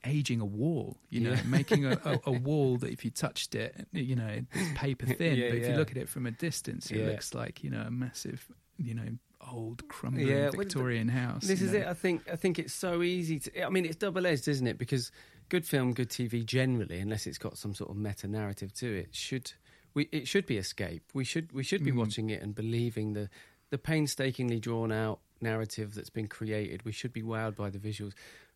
aging 0.06 0.42
a 0.42 0.46
wall, 0.46 0.98
you 1.10 1.22
know, 1.22 1.32
Yeah. 1.34 1.42
making 1.46 1.86
a, 1.86 2.00
a, 2.04 2.20
a 2.26 2.32
wall 2.48 2.78
that 2.78 2.92
if 2.92 3.06
you 3.06 3.12
touched 3.12 3.54
it, 3.54 3.88
you 3.94 4.16
know, 4.16 4.40
it's 4.52 4.80
paper 4.80 5.06
thin, 5.20 5.38
Yeah, 5.40 5.50
but 5.50 5.58
if 5.60 5.70
you 5.70 5.76
look 5.76 5.92
at 5.92 5.98
it 5.98 6.10
from 6.10 6.26
a 6.26 6.32
distance, 6.32 6.90
it 6.92 6.98
Yeah. 6.98 7.06
looks 7.06 7.34
like 7.36 7.64
you 7.64 7.70
know 7.70 7.82
a 7.82 7.92
massive 7.92 8.48
you 8.78 8.94
know 8.96 9.08
old 9.52 9.88
crumbling 9.88 10.26
Yeah, 10.28 10.50
well, 10.50 10.58
Victorian 10.64 11.08
house. 11.10 11.46
This 11.48 11.62
is 11.62 11.72
know. 11.72 11.80
it. 11.82 11.88
I 11.88 11.94
think. 11.94 12.28
I 12.32 12.36
think 12.36 12.58
it's 12.58 12.74
so 12.74 13.04
easy 13.04 13.38
to. 13.40 13.64
I 13.64 13.70
mean, 13.70 13.86
it's 13.86 13.96
double 13.96 14.26
edged, 14.26 14.48
isn't 14.48 14.66
it? 14.66 14.80
Because 14.80 15.12
good 15.50 15.66
film, 15.66 15.94
good 15.94 16.10
TV, 16.10 16.46
generally, 16.46 17.00
unless 17.00 17.26
it's 17.28 17.38
got 17.38 17.58
some 17.58 17.74
sort 17.74 17.90
of 17.90 17.98
meta 17.98 18.28
narrative 18.28 18.74
to 18.76 18.94
it, 18.94 19.16
should 19.16 19.54
we? 19.94 20.08
It 20.12 20.28
should 20.28 20.46
be 20.46 20.58
escape. 20.58 21.04
We 21.14 21.24
should. 21.24 21.52
We 21.52 21.64
should 21.64 21.84
be 21.84 21.92
Mm. 21.92 21.98
watching 21.98 22.30
it 22.30 22.42
and 22.42 22.54
believing 22.56 23.14
the 23.14 23.30
the 23.70 23.78
painstakingly 23.78 24.60
drawn 24.60 24.92
out 24.92 25.20
narrative 25.42 25.94
that's 25.94 26.10
been 26.10 26.28
created. 26.28 26.84
We 26.86 26.92
should 26.94 27.12
be 27.14 27.22
wowed 27.22 27.56
by 27.56 27.70
the 27.70 27.80
visuals, 27.80 28.14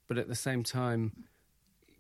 but 0.08 0.18
at 0.18 0.28
the 0.28 0.36
same 0.36 0.64
time. 0.64 1.12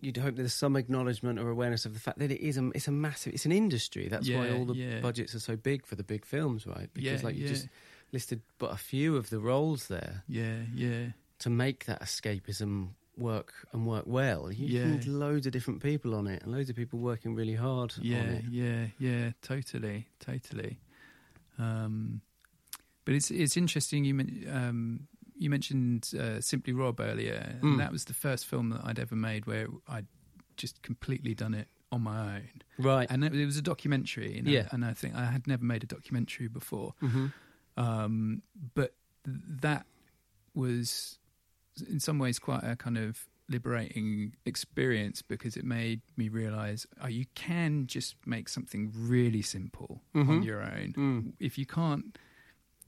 You'd 0.03 0.17
hope 0.17 0.35
there's 0.35 0.51
some 0.55 0.75
acknowledgement 0.75 1.37
or 1.37 1.49
awareness 1.51 1.85
of 1.85 1.93
the 1.93 1.99
fact 1.99 2.17
that 2.17 2.31
it 2.31 2.41
is 2.41 2.57
a, 2.57 2.71
it's 2.73 2.87
a 2.87 2.91
massive, 2.91 3.35
it's 3.35 3.45
an 3.45 3.51
industry. 3.51 4.07
That's 4.07 4.27
why 4.27 4.49
all 4.49 4.65
the 4.65 4.73
yeah. 4.73 4.99
budgets 4.99 5.35
are 5.35 5.39
so 5.39 5.55
big 5.55 5.85
for 5.85 5.93
the 5.93 6.01
big 6.03 6.25
films, 6.25 6.65
right? 6.65 6.89
Because 6.91 7.21
yeah, 7.21 7.27
like 7.27 7.35
you 7.35 7.43
yeah, 7.43 7.49
just 7.49 7.67
listed 8.11 8.41
but 8.57 8.71
a 8.71 8.77
few 8.77 9.15
of 9.15 9.29
the 9.29 9.39
roles 9.39 9.89
there 9.89 10.23
yeah, 10.27 10.61
yeah. 10.73 11.09
to 11.37 11.51
make 11.51 11.85
that 11.85 12.01
escapism 12.01 12.95
work 13.17 13.53
and 13.73 13.85
work 13.85 14.05
well. 14.07 14.51
You 14.51 14.67
Yeah. 14.67 14.85
need 14.91 15.05
loads 15.05 15.45
of 15.45 15.51
different 15.53 15.81
people 15.83 16.15
on 16.15 16.27
it 16.27 16.43
and 16.43 16.51
loads 16.51 16.69
of 16.69 16.75
people 16.75 16.99
working 16.99 17.35
really 17.35 17.55
hard 17.55 17.93
yeah, 18.01 18.19
on 18.19 18.25
it. 18.29 18.45
yeah, 18.49 18.85
yeah, 18.99 19.31
totally, 19.41 20.07
totally. 20.19 20.79
Um, 21.57 22.21
but 23.05 23.13
it's 23.15 23.31
it's 23.31 23.57
interesting. 23.57 24.05
You 24.05 24.13
men- 24.15 24.45
um, 24.51 25.07
you 25.35 25.49
mentioned 25.49 26.11
uh, 26.19 26.39
Simply 26.41 26.73
Rob 26.73 26.99
earlier, 26.99 27.57
Mm. 27.61 27.71
and 27.71 27.79
that 27.79 27.91
was 27.91 28.05
the 28.05 28.13
first 28.13 28.45
film 28.45 28.69
that 28.69 28.81
I'd 28.83 28.99
ever 28.99 29.15
made 29.15 29.45
where 29.45 29.67
I'd 29.87 30.07
just 30.55 30.81
completely 30.83 31.33
done 31.33 31.53
it 31.53 31.67
on 31.91 32.01
my 32.03 32.35
own. 32.37 32.61
Right. 32.77 33.07
And 33.09 33.23
it, 33.25 33.35
it 33.35 33.45
was 33.45 33.57
a 33.57 33.61
documentary, 33.61 34.37
and, 34.37 34.47
Yeah. 34.47 34.67
I, 34.71 34.75
and 34.75 34.85
I 34.85 34.93
think 34.93 35.15
I 35.15 35.25
had 35.25 35.47
never 35.47 35.63
made 35.65 35.83
a 35.83 35.87
documentary 35.87 36.47
before. 36.47 36.93
hmm 36.99 37.27
Um, 37.75 38.43
but 38.75 38.93
th- 39.25 39.37
that 39.61 39.85
was, 40.53 41.17
in 41.89 41.99
some 41.99 42.19
ways, 42.19 42.39
quite 42.39 42.63
a 42.63 42.75
kind 42.75 42.97
of 42.97 43.25
liberating 43.49 44.33
experience 44.45 45.21
because 45.21 45.57
it 45.57 45.65
made 45.65 46.01
me 46.15 46.29
realize 46.29 46.87
oh, 47.03 47.07
you 47.07 47.25
can 47.35 47.85
just 47.87 48.15
make 48.25 48.47
something 48.47 48.91
really 48.95 49.41
simple 49.41 50.01
on 50.15 50.25
Mhm. 50.25 50.45
your 50.45 50.61
own. 50.61 50.93
Mm. 50.93 51.33
If 51.39 51.57
you 51.57 51.65
can't, 51.65 52.17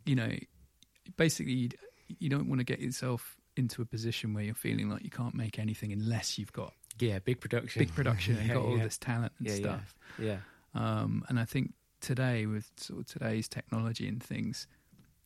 you 0.06 0.16
know, 0.16 0.32
basically, 1.18 1.54
you, 1.54 1.70
you 2.20 2.30
don't 2.30 2.48
want 2.48 2.60
to 2.60 2.64
get 2.66 2.80
yourself 2.80 3.36
into 3.58 3.82
a 3.82 3.86
position 3.86 4.34
where 4.34 4.44
you're 4.44 4.56
feeling 4.56 4.90
like 4.90 5.04
you 5.04 5.10
can't 5.10 5.36
make 5.36 5.60
anything 5.60 5.92
unless 5.92 6.38
you've 6.40 6.54
got 6.54 6.74
Yeah, 7.00 7.20
big 7.20 7.40
production. 7.40 7.80
big 7.80 7.94
production 7.94 8.38
and 8.38 8.48
Yeah, 8.48 8.54
got 8.54 8.64
all 8.64 8.78
this 8.78 8.98
talent 8.98 9.34
and 9.40 9.48
Yeah, 9.48 9.54
yeah. 9.56 9.60
stuff. 9.60 9.96
Yeah. 10.18 10.38
Um, 10.74 11.24
and 11.30 11.40
I 11.40 11.46
think 11.46 11.74
today, 12.02 12.46
with 12.46 12.72
sort 12.78 13.02
of 13.02 13.06
today's 13.08 13.48
technology 13.48 14.08
and 14.08 14.22
things, 14.24 14.68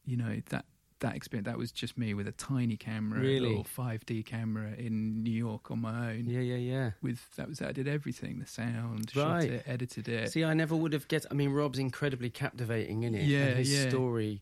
you 0.05 0.17
know 0.17 0.41
that 0.49 0.65
that 0.99 1.15
experience 1.15 1.45
that 1.45 1.57
was 1.57 1.71
just 1.71 1.97
me 1.97 2.13
with 2.13 2.27
a 2.27 2.31
tiny 2.31 2.75
camera, 2.77 3.19
Really? 3.19 3.37
a 3.37 3.41
little 3.49 3.63
five 3.63 4.05
D 4.05 4.23
camera 4.23 4.71
in 4.77 5.23
New 5.23 5.31
York 5.31 5.69
on 5.69 5.79
my 5.81 6.11
own. 6.11 6.25
Yeah, 6.25 6.39
yeah, 6.41 6.55
yeah. 6.55 6.91
With 7.01 7.19
that 7.35 7.47
was 7.47 7.61
I 7.61 7.71
did 7.71 7.87
everything, 7.87 8.39
the 8.39 8.47
sound, 8.47 9.11
Right. 9.15 9.43
shot 9.43 9.51
it, 9.51 9.63
edited 9.67 10.07
it. 10.09 10.31
See, 10.31 10.43
I 10.43 10.53
never 10.53 10.75
would 10.75 10.93
have 10.93 11.07
get. 11.07 11.25
I 11.29 11.33
mean, 11.33 11.51
Rob's 11.51 11.79
incredibly 11.79 12.29
captivating 12.29 13.03
in 13.03 13.13
it. 13.15 13.23
Yeah, 13.27 13.45
and 13.45 13.57
his 13.59 13.71
yeah. 13.71 13.89
story. 13.89 14.41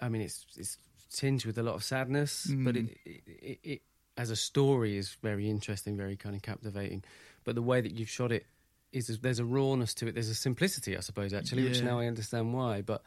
I 0.00 0.08
mean, 0.08 0.22
it's 0.22 0.46
it's 0.56 0.78
tinged 1.12 1.44
with 1.44 1.58
a 1.58 1.62
lot 1.62 1.74
of 1.74 1.84
sadness, 1.84 2.46
but 2.48 2.74
Mm. 2.74 2.88
it, 2.88 2.98
it, 3.04 3.22
it, 3.26 3.58
it 3.62 3.82
as 4.16 4.30
a 4.30 4.36
story 4.36 4.96
is 4.96 5.16
very 5.22 5.48
interesting, 5.48 5.96
very 5.96 6.16
kind 6.16 6.34
of 6.36 6.42
captivating. 6.42 7.02
But 7.44 7.54
the 7.54 7.62
way 7.62 7.80
that 7.80 7.92
you've 7.92 8.08
shot 8.10 8.30
it 8.30 8.46
is 8.92 9.18
there's 9.20 9.38
a 9.38 9.44
rawness 9.44 9.94
to 9.94 10.06
it. 10.06 10.12
There's 10.14 10.28
a 10.28 10.34
simplicity, 10.34 10.96
I 10.96 11.00
suppose, 11.00 11.32
actually, 11.32 11.64
which 11.64 11.82
now 11.82 11.98
I 11.98 12.06
understand 12.06 12.52
why. 12.52 12.82
But 12.82 13.02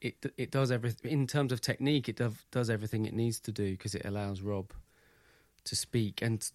it 0.00 0.32
it 0.36 0.50
does 0.50 0.70
everything 0.70 1.10
in 1.10 1.26
terms 1.26 1.52
of 1.52 1.60
technique. 1.60 2.08
It 2.08 2.16
does 2.16 2.34
does 2.50 2.70
everything 2.70 3.06
it 3.06 3.14
needs 3.14 3.40
to 3.40 3.52
do 3.52 3.72
because 3.72 3.94
it 3.94 4.04
allows 4.04 4.40
Rob 4.42 4.72
to 5.64 5.76
speak. 5.76 6.22
And 6.22 6.48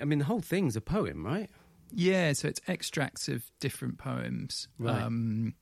I 0.00 0.04
mean, 0.04 0.18
the 0.18 0.24
whole 0.24 0.40
thing's 0.40 0.76
a 0.76 0.80
poem, 0.80 1.24
right? 1.24 1.50
Yeah, 1.92 2.32
so 2.32 2.48
it's 2.48 2.60
extracts 2.66 3.28
of 3.28 3.44
different 3.60 3.98
poems. 3.98 4.68
Right. 4.78 5.02
Um, 5.02 5.54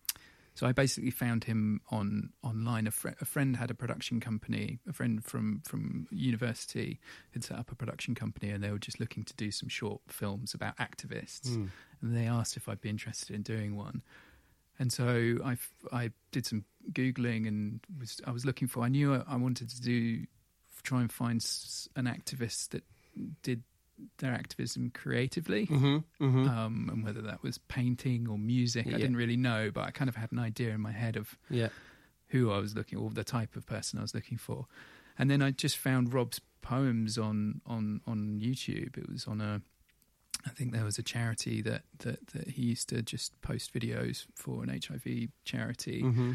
so 0.55 0.68
I 0.68 0.72
basically 0.72 1.11
found 1.11 1.44
him 1.44 1.81
on 1.90 2.31
online. 2.42 2.87
A, 2.87 2.92
fr- 2.92 3.09
a 3.20 3.24
friend 3.24 3.57
had 3.57 3.70
a 3.70 3.74
production 3.74 4.20
company. 4.20 4.79
A 4.88 4.92
friend 4.92 5.24
from 5.24 5.62
from 5.64 6.07
university 6.11 7.00
had 7.33 7.42
set 7.42 7.59
up 7.59 7.72
a 7.72 7.74
production 7.74 8.14
company, 8.14 8.50
and 8.50 8.62
they 8.62 8.70
were 8.70 8.79
just 8.79 9.00
looking 9.00 9.24
to 9.24 9.35
do 9.35 9.50
some 9.50 9.68
short 9.68 10.00
films 10.09 10.55
about 10.55 10.77
activists. 10.77 11.48
Mm. 11.48 11.70
And 12.00 12.16
they 12.16 12.27
asked 12.27 12.57
if 12.57 12.68
I'd 12.68 12.81
be 12.81 12.88
interested 12.88 13.35
in 13.35 13.42
doing 13.42 13.77
one. 13.77 14.03
And 14.78 14.92
so 14.92 15.38
I, 15.44 15.56
I 15.92 16.10
did 16.32 16.46
some 16.46 16.64
googling 16.92 17.46
and 17.48 17.80
was 17.98 18.20
I 18.26 18.30
was 18.32 18.44
looking 18.44 18.68
for. 18.68 18.82
I 18.84 18.88
knew 18.88 19.14
I 19.14 19.37
wanted 19.37 19.70
to 19.70 19.80
do 19.80 20.26
try 20.82 21.00
and 21.00 21.10
find 21.10 21.44
an 21.96 22.04
activist 22.04 22.70
that 22.70 22.84
did 23.42 23.62
their 24.18 24.32
activism 24.32 24.90
creatively 24.90 25.66
Mm-hmm. 25.66 25.96
Mm-hmm. 26.24 26.48
um, 26.48 26.90
and 26.92 27.04
whether 27.04 27.22
that 27.22 27.42
was 27.42 27.58
painting 27.58 28.28
or 28.28 28.37
music, 28.37 28.87
Yeah. 28.87 28.96
I 28.96 28.98
didn't 28.98 29.16
really 29.16 29.37
know, 29.37 29.70
but 29.72 29.84
I 29.84 29.92
kind 29.92 30.08
of 30.08 30.16
had 30.16 30.32
an 30.32 30.38
idea 30.40 30.70
in 30.74 30.80
my 30.80 30.92
head 30.92 31.16
of 31.16 31.38
yeah. 31.48 31.68
who 32.28 32.50
I 32.50 32.58
was 32.58 32.74
looking, 32.74 32.98
or 32.98 33.08
the 33.10 33.24
type 33.24 33.56
of 33.56 33.64
person 33.66 33.98
I 33.98 34.02
was 34.02 34.14
looking 34.14 34.37
for. 34.37 34.66
And 35.16 35.30
then 35.30 35.40
I 35.42 35.52
just 35.52 35.78
found 35.78 36.12
Rob's 36.12 36.40
poems 36.60 37.16
on 37.18 37.60
on 37.66 38.00
on 38.06 38.40
YouTube. 38.42 38.98
It 38.98 39.08
was 39.08 39.26
on 39.26 39.40
a, 39.40 39.62
I 40.46 40.50
think 40.50 40.72
there 40.72 40.85
was 40.85 40.98
a 40.98 41.02
charity 41.02 41.62
that 41.62 41.83
that 42.00 42.26
that 42.28 42.48
he 42.48 42.62
used 42.62 42.88
to 42.90 43.02
just 43.02 43.40
post 43.40 43.72
videos 43.72 44.26
for 44.35 44.62
an 44.62 44.68
HIV 44.68 45.28
charity, 45.44 46.02
Mm-hmm. 46.02 46.33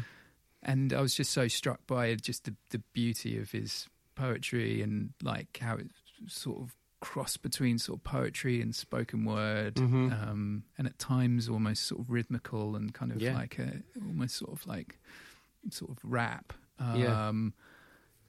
and 0.62 0.92
I 0.92 1.00
was 1.00 1.14
just 1.14 1.32
so 1.32 1.48
struck 1.48 1.86
by 1.86 2.14
just 2.16 2.44
the 2.44 2.54
the 2.70 2.82
beauty 2.92 3.38
of 3.38 3.50
his 3.52 3.86
poetry 4.16 4.82
and 4.82 5.10
like 5.22 5.58
how 5.62 5.76
it 5.76 5.90
sort 6.26 6.60
of 6.60 6.74
crossed 7.00 7.40
between 7.40 7.78
sort 7.78 7.98
of 8.00 8.04
poetry 8.04 8.60
and 8.60 8.74
spoken 8.74 9.24
word 9.24 9.76
Mhm. 9.76 10.12
um, 10.28 10.64
and 10.76 10.86
at 10.86 10.98
times 10.98 11.48
almost 11.48 11.84
sort 11.84 12.00
of 12.02 12.10
rhythmical 12.10 12.76
and 12.76 12.92
kind 12.92 13.10
of 13.12 13.22
Yeah. 13.22 13.34
like 13.34 13.58
a 13.58 13.82
almost 14.04 14.36
sort 14.36 14.52
of 14.52 14.66
like 14.66 14.98
sort 15.70 15.90
of 15.92 15.98
rap 16.04 16.52
Yeah. 16.94 17.28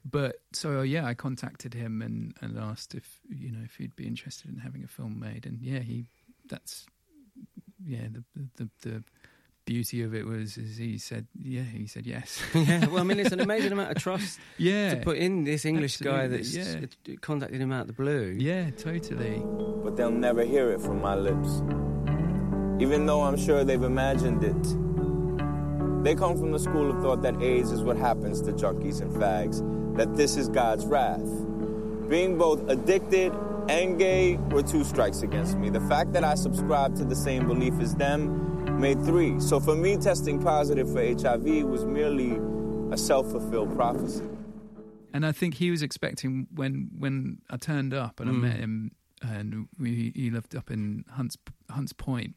But 0.08 0.36
so 0.52 0.82
yeah 0.82 1.06
i 1.06 1.14
contacted 1.14 1.74
him 1.74 2.02
and 2.02 2.34
and 2.40 2.58
asked 2.58 2.94
if 2.94 3.20
you 3.28 3.50
know 3.50 3.60
if 3.64 3.76
he'd 3.76 3.94
be 3.96 4.06
interested 4.06 4.50
in 4.50 4.58
having 4.58 4.82
a 4.82 4.88
film 4.88 5.18
made 5.18 5.46
and 5.46 5.60
yeah 5.62 5.78
he 5.78 6.04
that's 6.48 6.86
yeah 7.84 8.06
the 8.10 8.24
the 8.34 8.48
the, 8.56 8.90
the 8.90 9.04
beauty 9.64 10.02
of 10.02 10.12
it 10.12 10.26
was 10.26 10.56
is 10.58 10.76
he 10.76 10.98
said 10.98 11.26
yeah 11.40 11.62
he 11.62 11.86
said 11.86 12.04
yes 12.04 12.42
yeah, 12.54 12.84
well, 12.86 12.98
I 12.98 13.04
mean, 13.04 13.20
it's 13.20 13.30
an 13.30 13.40
amazing 13.48 13.70
amount 13.70 13.92
of 13.92 14.02
trust 14.02 14.40
yeah 14.58 14.94
to 14.94 15.00
put 15.02 15.18
in 15.18 15.44
this 15.44 15.64
English 15.64 15.98
guy 15.98 16.24
Absolutely, 16.24 16.80
that's 16.80 16.96
yeah. 17.06 17.14
contacted 17.20 17.60
him 17.60 17.70
out 17.70 17.82
of 17.82 17.86
the 17.86 17.92
blue. 17.92 18.36
yeah 18.40 18.70
totally 18.70 19.40
but 19.82 19.96
they'll 19.96 20.10
never 20.10 20.44
hear 20.44 20.70
it 20.70 20.80
from 20.80 21.00
my 21.00 21.14
lips. 21.14 21.62
Even 22.80 23.06
though 23.06 23.22
I'm 23.22 23.36
sure 23.36 23.64
they've 23.64 23.82
imagined 23.82 24.44
it. 24.44 24.62
They 26.04 26.14
come 26.14 26.36
from 26.36 26.52
the 26.52 26.58
school 26.58 26.90
of 26.90 27.02
thought 27.02 27.22
that 27.22 27.40
AIDS 27.42 27.70
is 27.70 27.82
what 27.82 27.96
happens 27.96 28.40
to 28.42 28.52
junkies 28.52 29.00
and 29.00 29.12
fags, 29.12 29.60
that 29.96 30.16
this 30.16 30.36
is 30.36 30.48
God's 30.48 30.84
wrath. 30.86 31.20
Being 32.08 32.36
both 32.38 32.68
addicted 32.68 33.32
and 33.68 33.98
gay 33.98 34.36
were 34.50 34.62
two 34.62 34.84
strikes 34.84 35.22
against 35.22 35.56
me. 35.56 35.70
The 35.70 35.80
fact 35.82 36.12
that 36.14 36.24
I 36.24 36.34
subscribed 36.34 36.96
to 36.96 37.04
the 37.04 37.14
same 37.16 37.46
belief 37.46 37.74
as 37.80 37.94
them 37.94 38.80
made 38.80 39.02
three. 39.04 39.38
So 39.40 39.60
for 39.60 39.74
me, 39.74 39.96
testing 39.96 40.42
positive 40.42 40.90
for 40.90 41.00
HIV 41.02 41.64
was 41.64 41.84
merely 41.84 42.38
a 42.90 42.96
self 42.98 43.30
fulfilled 43.30 43.74
prophecy. 43.76 44.24
and 45.14 45.26
I 45.26 45.32
think 45.32 45.54
he 45.54 45.70
was 45.70 45.82
expecting 45.82 46.46
when 46.54 46.90
when 46.98 47.38
I 47.50 47.56
turned 47.58 47.92
up 47.94 48.18
and 48.20 48.30
I 48.30 48.32
Mm. 48.32 48.40
met 48.40 48.56
him, 48.56 48.90
and 49.22 49.68
we 49.78 50.12
he 50.14 50.30
lived 50.30 50.54
up 50.56 50.70
in 50.70 51.04
Hunts 51.10 51.36
Hunts 51.70 51.92
Point, 51.92 52.34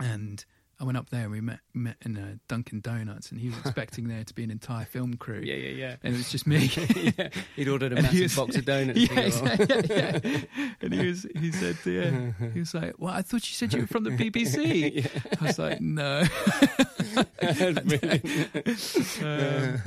and 0.00 0.44
I 0.80 0.84
went 0.84 0.96
up 0.96 1.10
there 1.10 1.22
and 1.22 1.32
we 1.32 1.40
met 1.40 1.58
met 1.74 1.96
in 2.04 2.16
a 2.16 2.38
Dunkin' 2.48 2.80
Donuts, 2.80 3.30
and 3.32 3.40
he 3.40 3.48
was 3.48 3.58
expecting 3.64 4.06
there 4.08 4.22
to 4.22 4.34
be 4.34 4.44
an 4.44 4.50
entire 4.50 4.84
film 4.84 5.14
crew, 5.14 5.40
Yeah, 5.42 5.54
yeah, 5.56 5.70
yeah. 5.70 5.96
and 6.04 6.14
it 6.14 6.18
was 6.18 6.30
just 6.30 6.46
me. 6.46 6.70
yeah. 7.18 7.28
He'd 7.56 7.68
ordered 7.68 7.92
a 7.92 7.96
And 7.96 8.04
massive 8.04 8.22
was- 8.22 8.36
box 8.36 8.56
of 8.56 8.64
donuts. 8.64 9.00
yeah, 9.00 9.08
to 9.08 9.30
go 9.30 9.50
on. 9.50 9.84
yeah, 9.88 10.20
yeah. 10.24 10.68
And 10.80 10.94
he 10.94 11.06
was, 11.06 11.26
he 11.36 11.50
said, 11.52 11.76
yeah, 11.84 12.32
he 12.52 12.60
was 12.60 12.74
like, 12.74 12.94
"Well, 12.98 13.12
I 13.12 13.22
thought 13.22 13.42
you 13.48 13.54
said 13.54 13.72
you 13.72 13.80
were 13.80 13.86
from 13.88 14.04
the 14.04 14.10
BBC." 14.10 15.08
I 15.40 15.44
was 15.44 15.58
like, 15.58 15.80
"No." 15.80 16.22
um, 19.22 19.80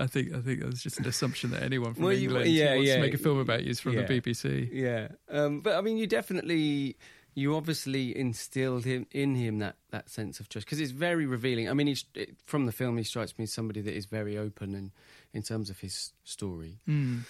I, 0.00 0.06
think 0.06 0.32
I 0.34 0.40
think 0.40 0.60
that 0.60 0.66
was 0.66 0.82
just 0.82 0.98
an 0.98 1.06
assumption 1.06 1.50
that 1.50 1.62
anyone 1.62 1.94
from 1.94 2.04
Well, 2.04 2.12
you- 2.12 2.28
England 2.28 2.50
yeah, 2.50 2.70
who 2.70 2.74
wants 2.76 2.88
yeah. 2.88 2.94
to 2.96 3.00
make 3.02 3.14
a 3.14 3.18
film 3.18 3.38
about 3.38 3.64
you 3.64 3.70
is 3.70 3.80
from 3.80 3.92
Yeah. 3.94 4.02
the 4.06 4.20
BBC. 4.20 4.68
Yeah, 4.72 5.08
um, 5.30 5.60
but 5.60 5.76
I 5.76 5.80
mean, 5.80 5.96
you 5.96 6.06
definitely, 6.06 6.96
you 7.38 7.54
obviously 7.54 8.16
instilled 8.16 8.84
him 8.86 9.06
in 9.12 9.34
him 9.36 9.58
that 9.60 9.76
that 9.90 10.08
sense 10.10 10.40
of 10.40 10.48
trust 10.48 10.66
because 10.66 10.80
it's 10.80 10.90
very 10.90 11.26
revealing. 11.26 11.68
I 11.68 11.74
mean, 11.74 11.86
he's, 11.86 12.04
it, 12.14 12.30
from 12.44 12.64
the 12.66 12.72
film, 12.72 12.96
he 12.96 13.04
strikes 13.04 13.36
me 13.38 13.42
as 13.44 13.52
somebody 13.52 13.82
that 13.82 13.94
is 13.94 14.06
very 14.06 14.36
open 14.38 14.74
and 14.74 14.90
in 15.34 15.42
terms 15.42 15.68
of 15.70 15.78
his 15.80 16.12
story. 16.24 16.78
Mm. 16.88 17.20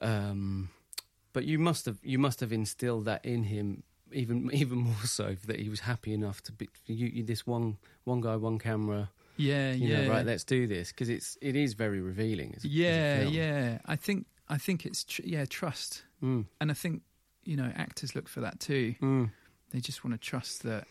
Um, 0.00 0.68
but 1.32 1.44
you 1.44 1.58
must 1.58 1.86
have 1.86 1.98
you 2.02 2.18
must 2.18 2.40
have 2.40 2.52
instilled 2.52 3.04
that 3.06 3.24
in 3.24 3.44
him 3.44 3.82
even 4.12 4.50
even 4.52 4.78
more 4.78 5.04
so 5.04 5.36
that 5.46 5.60
he 5.60 5.68
was 5.68 5.80
happy 5.80 6.12
enough 6.12 6.42
to 6.42 6.52
be 6.52 6.68
you, 6.86 7.06
you, 7.06 7.22
this 7.22 7.46
one 7.46 7.76
one 8.04 8.20
guy, 8.20 8.36
one 8.36 8.58
camera. 8.58 9.10
yeah, 9.36 9.72
you 9.72 9.88
yeah, 9.88 10.02
know, 10.04 10.10
right, 10.10 10.26
let's 10.26 10.44
do 10.44 10.66
this 10.66 10.90
because 10.90 11.08
it's 11.08 11.38
it 11.40 11.56
is 11.56 11.74
very 11.74 12.00
revealing. 12.00 12.54
As, 12.56 12.64
as 12.64 12.70
yeah, 12.70 13.20
film. 13.20 13.32
yeah. 13.32 13.78
I 13.86 13.96
think 13.96 14.26
I 14.48 14.58
think 14.58 14.84
it's 14.84 15.04
tr- 15.04 15.22
yeah 15.24 15.44
trust, 15.48 16.02
Mm, 16.22 16.46
and 16.60 16.70
I 16.70 16.74
think 16.74 17.02
you 17.44 17.56
know 17.56 17.70
actors 17.76 18.14
look 18.14 18.28
for 18.28 18.40
that 18.40 18.60
too. 18.60 18.94
mm, 19.00 19.30
They 19.72 19.80
just 19.80 20.04
want 20.04 20.14
to 20.14 20.18
trust 20.18 20.62
that 20.62 20.86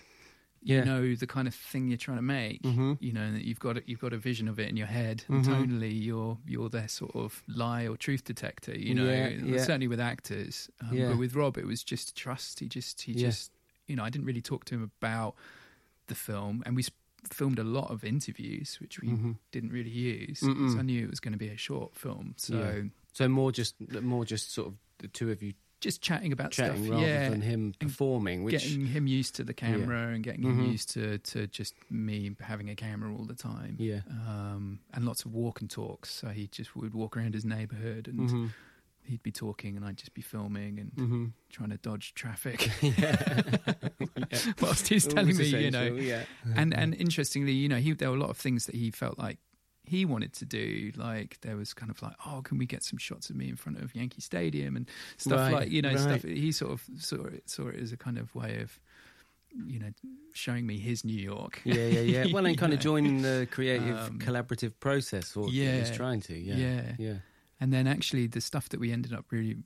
yeah. 0.63 0.79
you 0.79 0.85
know 0.85 1.15
the 1.15 1.27
kind 1.27 1.47
of 1.47 1.55
thing 1.55 1.87
you're 1.87 1.97
trying 1.97 2.17
to 2.17 2.21
make. 2.23 2.61
Mhm. 2.63 2.97
You 2.99 3.13
know 3.13 3.21
and 3.21 3.35
that 3.35 3.45
you've 3.45 3.59
got 3.59 3.77
a, 3.77 3.83
you've 3.85 3.99
got 4.01 4.13
a 4.13 4.17
vision 4.17 4.47
of 4.47 4.59
it 4.59 4.69
in 4.69 4.77
your 4.77 4.87
head, 4.87 5.23
and 5.27 5.43
Mhm. 5.45 5.53
tonally 5.69 6.03
you're 6.03 6.37
you're 6.45 6.69
their 6.69 6.87
sort 6.87 7.15
of 7.15 7.41
lie 7.47 7.87
or 7.87 7.95
truth 7.97 8.23
detector. 8.23 8.77
You 8.77 8.93
know, 8.95 9.05
Yeah, 9.05 9.29
yeah. 9.29 9.57
certainly 9.59 9.87
with 9.87 9.99
actors, 9.99 10.69
um, 10.81 10.93
Yeah. 10.97 11.09
but 11.09 11.17
with 11.17 11.35
Rob, 11.35 11.57
it 11.57 11.65
was 11.65 11.83
just 11.83 12.15
trust. 12.15 12.59
He 12.59 12.67
just 12.67 13.01
he 13.03 13.13
Yeah. 13.13 13.27
just 13.29 13.51
you 13.87 13.95
know 13.95 14.03
I 14.03 14.09
didn't 14.09 14.25
really 14.25 14.41
talk 14.41 14.65
to 14.65 14.75
him 14.75 14.83
about 14.83 15.35
the 16.07 16.15
film, 16.15 16.63
and 16.65 16.75
we. 16.75 16.83
Sp- 16.83 16.97
filmed 17.31 17.59
a 17.59 17.63
lot 17.63 17.91
of 17.91 18.03
interviews 18.03 18.79
which 18.81 18.99
we 18.99 19.09
Mhm. 19.09 19.37
didn't 19.51 19.69
really 19.69 19.91
use 19.91 20.39
because 20.39 20.75
I 20.75 20.81
knew 20.81 21.03
it 21.03 21.09
was 21.11 21.19
going 21.19 21.33
to 21.33 21.37
be 21.37 21.49
a 21.49 21.55
short 21.55 21.95
film. 21.95 22.33
So 22.35 22.57
Yeah. 22.57 22.89
So 23.13 23.29
more 23.29 23.51
just 23.51 23.75
more 24.01 24.25
just 24.25 24.51
sort 24.51 24.69
of 24.69 24.77
the 24.97 25.07
two 25.07 25.29
of 25.29 25.43
you 25.43 25.53
just 25.81 26.01
chatting 26.01 26.31
about 26.31 26.51
chatting 26.51 26.83
stuff, 26.83 26.91
rather 26.91 27.05
yeah, 27.07 27.29
than 27.29 27.41
him 27.41 27.73
performing, 27.79 28.43
which 28.43 28.53
getting 28.53 28.85
him 28.85 29.07
used 29.07 29.35
to 29.35 29.43
the 29.43 29.53
camera 29.53 30.07
and 30.13 30.23
getting 30.23 30.43
him 30.43 30.59
Mhm. 30.59 30.71
used 30.71 30.89
to 30.91 31.17
to 31.17 31.47
just 31.47 31.73
me 31.89 32.33
having 32.39 32.69
a 32.69 32.75
camera 32.75 33.13
all 33.13 33.25
the 33.25 33.35
time. 33.35 33.75
yeah. 33.79 34.01
Um, 34.09 34.79
and 34.93 35.05
lots 35.05 35.25
of 35.25 35.33
walk 35.33 35.59
and 35.61 35.69
talks. 35.69 36.09
So 36.11 36.29
he 36.29 36.47
just 36.47 36.75
would 36.75 36.93
walk 36.93 37.17
around 37.17 37.33
his 37.33 37.43
neighbourhood 37.43 38.07
and 38.07 38.29
hmm 38.29 38.47
he'd 39.03 39.23
be 39.23 39.31
talking, 39.31 39.75
and 39.75 39.83
I'd 39.85 39.97
just 39.97 40.13
be 40.13 40.21
filming 40.21 40.79
and 40.79 40.91
hmm 40.95 41.25
trying 41.49 41.71
to 41.71 41.77
dodge 41.77 42.13
traffic 42.13 42.69
yeah. 42.81 43.41
whilst 44.61 44.87
he's 44.87 45.05
telling 45.15 45.35
me, 45.35 45.47
you 45.47 45.71
know. 45.71 45.95
yeah. 45.95 46.25
And 46.55 46.73
and 46.73 46.93
interestingly, 46.95 47.51
you 47.53 47.67
know, 47.67 47.77
he 47.77 47.93
there 47.93 48.09
were 48.09 48.15
a 48.15 48.19
lot 48.19 48.29
of 48.29 48.37
things 48.37 48.65
that 48.67 48.75
he 48.75 48.91
felt 48.91 49.17
like 49.17 49.37
he 49.91 50.05
wanted 50.05 50.33
to 50.41 50.45
do. 50.45 50.91
Like 50.95 51.37
there 51.41 51.55
was 51.57 51.73
kind 51.73 51.91
of 51.91 52.01
like, 52.01 52.15
oh, 52.25 52.41
can 52.47 52.57
we 52.57 52.65
get 52.65 52.81
some 52.83 52.97
shots 53.07 53.29
of 53.29 53.35
me 53.35 53.47
in 53.49 53.55
front 53.57 53.77
of 53.81 53.93
Yankee 53.93 54.21
Stadium 54.21 54.75
and 54.77 54.85
stuff 55.17 55.39
Right, 55.39 55.53
like 55.53 55.69
you 55.71 55.81
know 55.81 55.89
right. 55.93 55.99
stuff. 55.99 56.23
He 56.23 56.51
sort 56.51 56.71
of 56.71 56.81
saw 56.97 57.25
it 57.25 57.49
saw 57.49 57.67
it 57.67 57.75
as 57.79 57.91
a 57.91 57.97
kind 57.97 58.17
of 58.17 58.33
way 58.33 58.61
of 58.61 58.79
you 59.73 59.79
know 59.79 59.91
showing 60.33 60.65
me 60.65 60.77
his 60.79 61.03
New 61.03 61.21
York. 61.33 61.61
yeah, 61.65 61.87
yeah, 61.97 61.99
yeah. 62.15 62.33
Well, 62.33 62.45
and 62.45 62.57
kind 62.57 62.73
of 62.73 62.79
Yeah. 62.79 62.83
joining 62.83 63.21
the 63.21 63.47
creative 63.51 63.97
Um, 63.97 64.19
collaborative 64.19 64.73
process, 64.79 65.35
or 65.35 65.49
yeah, 65.49 65.79
he's 65.79 65.91
trying 65.91 66.21
to. 66.21 66.33
Yeah, 66.37 66.55
yeah. 66.55 66.95
yeah. 66.97 67.13
And 67.59 67.71
then 67.73 67.85
actually 67.85 68.27
the 68.27 68.41
stuff 68.41 68.69
that 68.69 68.79
we 68.79 68.91
ended 68.91 69.13
up 69.13 69.25
really, 69.29 69.57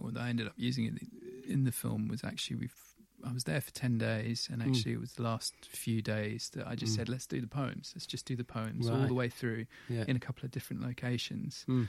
or 0.00 0.12
that 0.12 0.20
I 0.20 0.28
ended 0.28 0.46
up 0.46 0.52
using 0.56 0.84
in 0.86 0.94
the, 0.98 1.52
in 1.52 1.64
the 1.64 1.72
film 1.72 2.06
was 2.08 2.22
actually 2.22 2.56
we've. 2.56 2.76
I 3.24 3.32
was 3.32 3.44
there 3.44 3.60
for 3.60 3.70
ten 3.72 3.98
days, 3.98 4.48
and 4.50 4.62
Mm. 4.62 4.68
actually 4.68 4.92
it 4.92 5.00
was 5.00 5.12
the 5.14 5.22
last 5.22 5.54
few 5.66 6.00
days 6.02 6.50
that 6.54 6.66
I 6.66 6.74
just 6.74 6.92
Mm. 6.92 6.96
said, 6.96 7.08
"Let's 7.08 7.26
do 7.26 7.40
the 7.40 7.46
poems. 7.46 7.92
Let's 7.94 8.06
just 8.06 8.26
do 8.26 8.36
the 8.36 8.44
poems 8.44 8.88
all 8.88 9.06
the 9.06 9.14
way 9.14 9.28
through 9.28 9.66
yeah. 9.88 10.04
in 10.08 10.16
a 10.16 10.20
couple 10.20 10.44
of 10.44 10.50
different 10.50 10.82
locations." 10.82 11.64
Mm. 11.68 11.88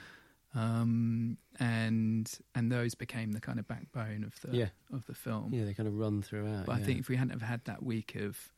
um, 0.53 1.37
and 1.59 2.29
and 2.55 2.71
those 2.71 2.93
became 2.95 3.31
the 3.31 3.39
kind 3.39 3.57
of 3.59 3.67
backbone 3.67 4.23
of 4.25 4.39
the 4.41 4.55
Yeah. 4.57 4.69
of 4.91 5.05
the 5.05 5.13
film. 5.15 5.53
Yeah, 5.53 5.63
they 5.65 5.73
kind 5.73 5.87
of 5.87 5.95
run 5.95 6.21
throughout. 6.21 6.65
But 6.65 6.75
I 6.75 6.83
think 6.83 6.99
if 6.99 7.07
we 7.09 7.15
hadn't 7.15 7.31
have 7.39 7.41
had 7.41 7.63
that 7.65 7.83
week 7.83 8.15
of 8.15 8.51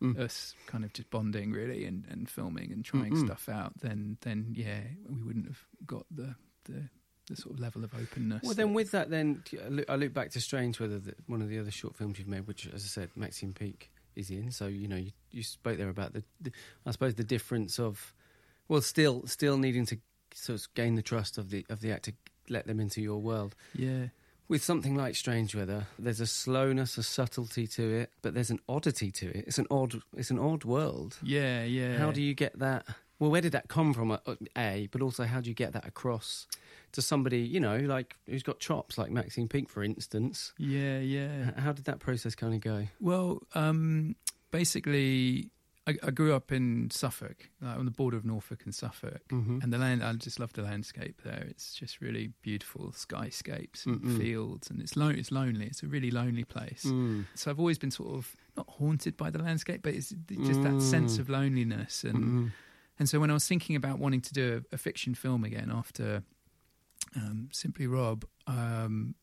Mm. 0.00 0.18
us 0.18 0.54
kind 0.66 0.84
of 0.84 0.92
just 0.92 1.08
bonding 1.10 1.52
really 1.52 1.84
and, 1.86 2.04
and 2.06 2.28
filming 2.28 2.72
and 2.72 2.84
trying 2.84 3.12
Mm-mm. 3.14 3.24
stuff 3.26 3.48
out, 3.48 3.78
then 3.80 4.18
then 4.20 4.52
yeah, 4.54 4.82
we 5.08 5.22
wouldn't 5.22 5.46
have 5.46 5.66
got 5.86 6.06
the 6.10 6.36
the, 6.64 6.88
the 7.26 7.36
sort 7.36 7.54
of 7.54 7.60
level 7.60 7.84
of 7.84 7.94
openness. 7.94 8.42
Well, 8.42 8.54
then 8.54 8.74
with 8.74 8.90
that, 8.90 9.10
then 9.10 9.42
I 9.88 9.96
look, 9.96 10.12
back 10.12 10.30
to 10.32 10.40
Strange, 10.40 10.78
Weather 10.80 10.98
the, 10.98 11.14
one 11.26 11.40
of 11.42 11.48
the 11.48 11.58
other 11.58 11.70
short 11.70 11.96
films 11.96 12.18
you've 12.18 12.28
made, 12.28 12.46
which, 12.46 12.66
as 12.66 12.84
I 12.84 12.88
said, 12.88 13.10
Maxine 13.16 13.52
Peake 13.52 13.90
is 14.14 14.30
in. 14.30 14.50
So 14.50 14.66
you 14.66 14.88
know, 14.88 14.96
you, 14.96 15.12
you 15.30 15.42
spoke 15.42 15.78
there 15.78 15.88
about 15.88 16.12
the, 16.12 16.22
the, 16.40 16.52
I 16.86 16.90
suppose, 16.90 17.14
the 17.14 17.24
difference 17.24 17.78
of, 17.78 18.14
well, 18.68 18.80
still, 18.80 19.26
still 19.26 19.56
needing 19.58 19.86
to 19.86 19.98
sort 20.34 20.60
of 20.60 20.74
gain 20.74 20.94
the 20.96 21.02
trust 21.02 21.38
of 21.38 21.50
the 21.50 21.64
of 21.70 21.80
the 21.80 21.92
actor, 21.92 22.12
let 22.48 22.66
them 22.66 22.78
into 22.80 23.00
your 23.00 23.18
world. 23.22 23.54
yeah, 23.74 24.06
With 24.48 24.62
something 24.62 24.94
like 24.94 25.14
Strange 25.16 25.54
Weather, 25.54 25.86
there's 25.98 26.20
a 26.20 26.26
slowness, 26.26 26.98
a 26.98 27.02
subtlety 27.02 27.66
to 27.68 27.82
it, 28.00 28.10
but 28.20 28.34
there's 28.34 28.50
an 28.50 28.60
oddity 28.68 29.10
to 29.12 29.30
it. 29.30 29.44
It's 29.46 29.58
an 29.58 29.66
odd, 29.70 29.94
it's 30.16 30.30
an 30.30 30.38
odd 30.38 30.64
world. 30.64 31.16
yeah, 31.22 31.64
yeah. 31.64 31.96
How 31.96 32.10
do 32.12 32.20
you 32.20 32.34
get 32.34 32.58
that? 32.58 32.84
Well, 33.24 33.30
where 33.32 33.40
did 33.40 33.52
that 33.52 33.68
come 33.68 33.94
from? 33.94 34.10
uh, 34.10 34.18
A, 34.58 34.88
but 34.92 35.00
also 35.00 35.24
how 35.24 35.40
do 35.40 35.48
you 35.48 35.54
get 35.54 35.72
that 35.72 35.86
across 35.86 36.46
to 36.92 37.00
somebody 37.00 37.38
you 37.38 37.58
know, 37.58 37.78
like 37.78 38.16
who's 38.26 38.42
got 38.42 38.60
chops, 38.60 38.98
like 38.98 39.10
Maxine 39.10 39.48
Peake, 39.48 39.70
for 39.70 39.82
instance? 39.82 40.52
Yeah, 40.58 40.98
yeah. 40.98 41.58
How 41.58 41.72
did 41.72 41.86
that 41.86 42.00
process 42.00 42.34
kind 42.34 42.52
of 42.54 42.60
go? 42.60 42.86
Well, 43.00 43.40
um, 43.54 44.14
basically, 44.50 45.50
I, 45.86 45.96
I 46.02 46.10
grew 46.10 46.34
up 46.34 46.52
in 46.52 46.90
Suffolk, 46.90 47.48
like 47.62 47.78
on 47.78 47.84
the 47.86 47.90
border 47.90 48.16
of 48.18 48.24
Norfolk 48.24 48.60
and 48.64 48.74
Suffolk. 48.74 49.22
Mm-hmm. 49.30 49.60
And 49.62 49.72
the 49.72 49.78
land, 49.78 50.02
I 50.04 50.12
just 50.14 50.38
love 50.38 50.52
the 50.52 50.62
landscape 50.62 51.22
there. 51.24 51.46
It's 51.48 51.74
just 51.74 52.00
really 52.02 52.30
beautiful 52.42 52.92
skyscapes 52.92 53.86
and 53.86 54.00
Mm-mm. 54.02 54.18
fields, 54.18 54.68
and 54.70 54.80
it's 54.82 54.96
lo- 54.96 55.08
it's 55.08 55.30
lonely. 55.32 55.66
It's 55.66 55.82
a 55.82 55.86
really 55.86 56.10
lonely 56.10 56.44
place. 56.44 56.84
Mm. 56.86 57.24
So 57.34 57.50
I've 57.50 57.58
always 57.58 57.78
been 57.78 57.90
sort 57.90 58.14
of 58.14 58.36
not 58.56 58.68
haunted 58.68 59.16
by 59.16 59.30
the 59.30 59.38
landscape, 59.42 59.80
but 59.82 59.94
it's 59.94 60.14
just 60.44 60.62
that 60.62 60.80
sense 60.82 61.16
Mm. 61.16 61.20
of 61.20 61.28
loneliness. 61.30 62.04
And 62.04 62.24
Mm-mm. 62.24 62.52
And 62.98 63.08
so 63.08 63.18
when 63.20 63.30
I 63.30 63.34
was 63.34 63.46
thinking 63.48 63.76
about 63.76 63.98
wanting 63.98 64.20
to 64.22 64.32
do 64.32 64.64
a, 64.72 64.74
a 64.74 64.78
fiction 64.78 65.14
film 65.14 65.44
again 65.44 65.70
after 65.72 66.22
um, 67.16 67.48
Simply 67.52 67.86
Rob, 67.86 68.24
um, 68.46 69.14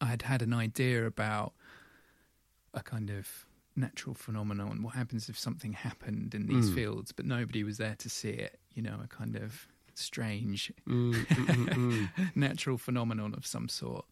I 0.00 0.06
had 0.06 0.22
had 0.22 0.42
an 0.42 0.52
idea 0.52 1.06
about 1.06 1.52
a 2.74 2.82
kind 2.82 3.10
of 3.10 3.46
natural 3.76 4.14
phenomenon. 4.14 4.82
What 4.82 4.94
happens 4.94 5.28
if 5.28 5.38
something 5.38 5.72
happened 5.72 6.34
in 6.34 6.46
these 6.46 6.70
Mm. 6.70 6.74
fields, 6.74 7.12
but 7.12 7.24
nobody 7.26 7.64
was 7.64 7.78
there 7.78 7.96
to 7.96 8.08
see 8.10 8.30
it? 8.30 8.58
You 8.74 8.82
know, 8.82 9.00
a 9.02 9.08
kind 9.08 9.36
of 9.36 9.66
strange 9.94 10.72
Mm, 10.88 11.26
mm, 11.26 11.68
mm, 11.74 12.08
natural 12.34 12.78
phenomenon 12.78 13.34
of 13.34 13.46
some 13.46 13.68
sort. 13.68 14.04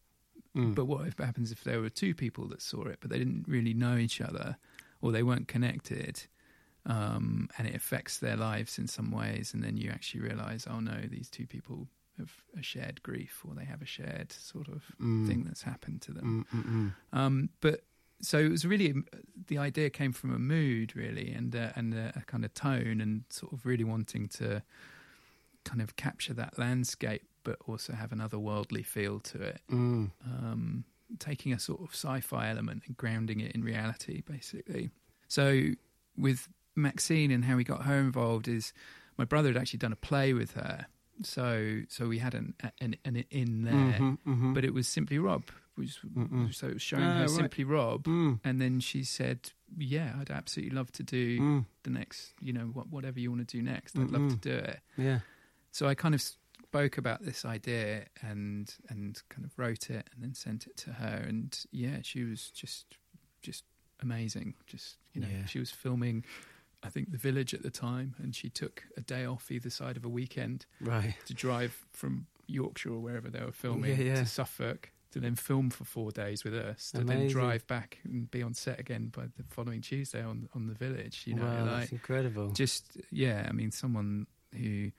mm. 0.55 0.75
But 0.75 0.85
what 0.85 1.07
if 1.07 1.17
happens 1.17 1.51
if 1.51 1.63
there 1.63 1.81
were 1.81 1.89
two 1.89 2.13
people 2.13 2.47
that 2.49 2.61
saw 2.61 2.85
it, 2.85 2.97
but 3.01 3.09
they 3.09 3.17
didn't 3.17 3.47
really 3.47 3.73
know 3.73 3.97
each 3.97 4.21
other, 4.21 4.57
or 5.01 5.11
they 5.11 5.23
weren't 5.23 5.47
connected, 5.47 6.27
um, 6.85 7.49
and 7.57 7.67
it 7.67 7.75
affects 7.75 8.17
their 8.19 8.35
lives 8.35 8.77
in 8.77 8.87
some 8.87 9.11
ways, 9.11 9.53
and 9.53 9.63
then 9.63 9.77
you 9.77 9.89
actually 9.91 10.21
realise, 10.21 10.65
oh 10.67 10.79
no, 10.79 11.01
these 11.09 11.29
two 11.29 11.45
people 11.47 11.87
have 12.17 12.31
a 12.57 12.61
shared 12.63 13.01
grief, 13.03 13.43
or 13.47 13.53
they 13.55 13.65
have 13.65 13.81
a 13.81 13.85
shared 13.85 14.31
sort 14.31 14.67
of 14.67 14.83
Mm. 14.99 15.27
thing 15.27 15.43
that's 15.43 15.63
happened 15.63 16.01
to 16.03 16.11
them. 16.11 16.45
Mm, 16.53 16.59
mm, 16.59 16.65
mm. 17.13 17.17
Um, 17.17 17.49
but 17.61 17.83
so 18.21 18.37
it 18.37 18.49
was 18.49 18.65
really 18.65 18.93
the 19.47 19.57
idea 19.57 19.89
came 19.89 20.11
from 20.13 20.33
a 20.33 20.39
mood, 20.39 20.95
really, 20.95 21.31
and 21.31 21.55
uh, 21.55 21.71
and 21.75 21.93
a, 21.93 22.13
a 22.15 22.21
kind 22.21 22.45
of 22.45 22.53
tone, 22.53 23.01
and 23.01 23.23
sort 23.29 23.53
of 23.53 23.65
really 23.65 23.83
wanting 23.83 24.27
to 24.29 24.61
kind 25.63 25.81
of 25.81 25.95
capture 25.95 26.33
that 26.33 26.57
landscape, 26.57 27.23
but 27.43 27.57
also 27.67 27.93
have 27.93 28.11
an 28.11 28.19
otherworldly 28.19 28.85
feel 28.85 29.19
to 29.19 29.41
it 29.41 29.61
Mm. 29.69 30.11
um, 30.25 30.83
taking 31.19 31.53
a 31.53 31.59
sort 31.59 31.81
of 31.81 31.89
sci-fi 31.93 32.49
element 32.49 32.83
and 32.87 32.95
grounding 32.97 33.39
it 33.41 33.51
in 33.53 33.63
reality, 33.63 34.21
basically. 34.21 34.89
So 35.27 35.71
with 36.17 36.47
Maxine 36.75 37.31
and 37.31 37.45
how 37.45 37.55
we 37.57 37.63
got 37.63 37.83
her 37.83 37.99
involved 37.99 38.47
is 38.47 38.73
my 39.17 39.25
brother 39.25 39.49
had 39.49 39.57
actually 39.57 39.79
done 39.79 39.91
a 39.93 39.97
play 39.97 40.33
with 40.33 40.53
her, 40.53 40.85
so 41.23 41.81
so 41.89 42.07
we 42.07 42.19
had 42.19 42.33
an 42.33 42.53
an, 42.79 42.95
an 43.05 43.23
in 43.29 43.63
there, 43.63 43.73
Mhm, 43.99 44.17
mhm. 44.25 44.53
but 44.53 44.63
it 44.65 44.73
was 44.73 44.87
simply 44.87 45.19
Rob. 45.19 45.43
Mm-mm. 45.79 46.53
so 46.53 46.67
it 46.67 46.73
was 46.73 46.81
showing 46.81 47.03
Ah, 47.03 47.13
her 47.15 47.21
right. 47.21 47.29
simply 47.29 47.63
Rob, 47.63 48.03
Mm, 48.03 48.39
and 48.43 48.61
then 48.61 48.79
she 48.79 49.03
said, 49.03 49.51
"Yeah, 49.77 50.15
I'd 50.19 50.29
absolutely 50.29 50.75
love 50.75 50.91
to 50.91 51.01
do 51.03 51.39
mm. 51.39 51.65
the 51.83 51.89
next, 51.89 52.33
you 52.39 52.53
know, 52.53 52.65
what, 52.67 52.87
whatever 52.89 53.19
you 53.19 53.31
want 53.31 53.47
to 53.47 53.57
do 53.57 53.63
next. 53.63 53.97
I'd 53.97 54.11
love 54.11 54.29
to 54.29 54.35
do 54.35 54.53
it." 54.53 54.79
Yeah. 54.97 55.19
so 55.71 55.87
I 55.87 55.95
kind 55.95 56.13
of 56.13 56.21
spoke 56.21 56.97
about 56.99 57.23
this 57.23 57.45
idea 57.45 58.05
and 58.21 58.73
and 58.89 59.21
kind 59.29 59.43
of 59.45 59.57
wrote 59.57 59.89
it 59.89 60.07
and 60.13 60.23
then 60.23 60.33
sent 60.35 60.67
it 60.67 60.77
to 60.77 60.93
her 60.93 61.25
and 61.27 61.57
yeah 61.71 61.99
she 62.01 62.23
was 62.23 62.49
just 62.51 62.97
just 63.41 63.63
amazing 64.01 64.53
just 64.67 64.97
you 65.13 65.21
know 65.21 65.27
Yeah. 65.29 65.45
she 65.45 65.59
was 65.59 65.71
filming 65.71 66.23
I 66.83 66.89
think 66.89 67.11
the 67.11 67.17
village 67.17 67.53
at 67.53 67.61
the 67.63 67.69
time 67.69 68.15
and 68.17 68.35
she 68.35 68.49
took 68.49 68.83
a 68.97 69.01
day 69.01 69.25
off 69.25 69.51
either 69.51 69.69
side 69.69 69.97
of 69.97 70.05
a 70.05 70.09
weekend 70.09 70.65
Right. 70.79 71.15
to 71.25 71.33
drive 71.33 71.85
from 71.91 72.27
Yorkshire 72.47 72.91
or 72.93 72.99
wherever 72.99 73.29
they 73.29 73.39
were 73.43 73.51
filming 73.51 73.91
Yeah, 73.91 74.03
yeah. 74.03 74.15
to 74.15 74.25
Suffolk 74.25 74.91
to 75.11 75.19
then 75.19 75.35
film 75.35 75.69
for 75.69 75.83
four 75.83 76.11
days 76.11 76.43
with 76.45 76.53
us 76.55 76.91
to 76.91 77.03
then 77.03 77.27
drive 77.27 77.67
back 77.67 77.99
and 78.05 78.31
be 78.31 78.41
on 78.41 78.53
set 78.53 78.79
again 78.79 79.09
by 79.15 79.23
the 79.37 79.43
following 79.49 79.81
Tuesday 79.81 80.23
on 80.23 80.47
on 80.55 80.67
the 80.67 80.73
village 80.73 81.23
you 81.25 81.35
know 81.35 81.43
wow, 81.43 81.65
like 81.65 81.79
that's 81.81 81.91
incredible. 81.91 82.49
just 82.51 82.97
yeah 83.11 83.45
i 83.49 83.51
mean 83.51 83.71
someone 83.71 84.25
who 84.57 84.89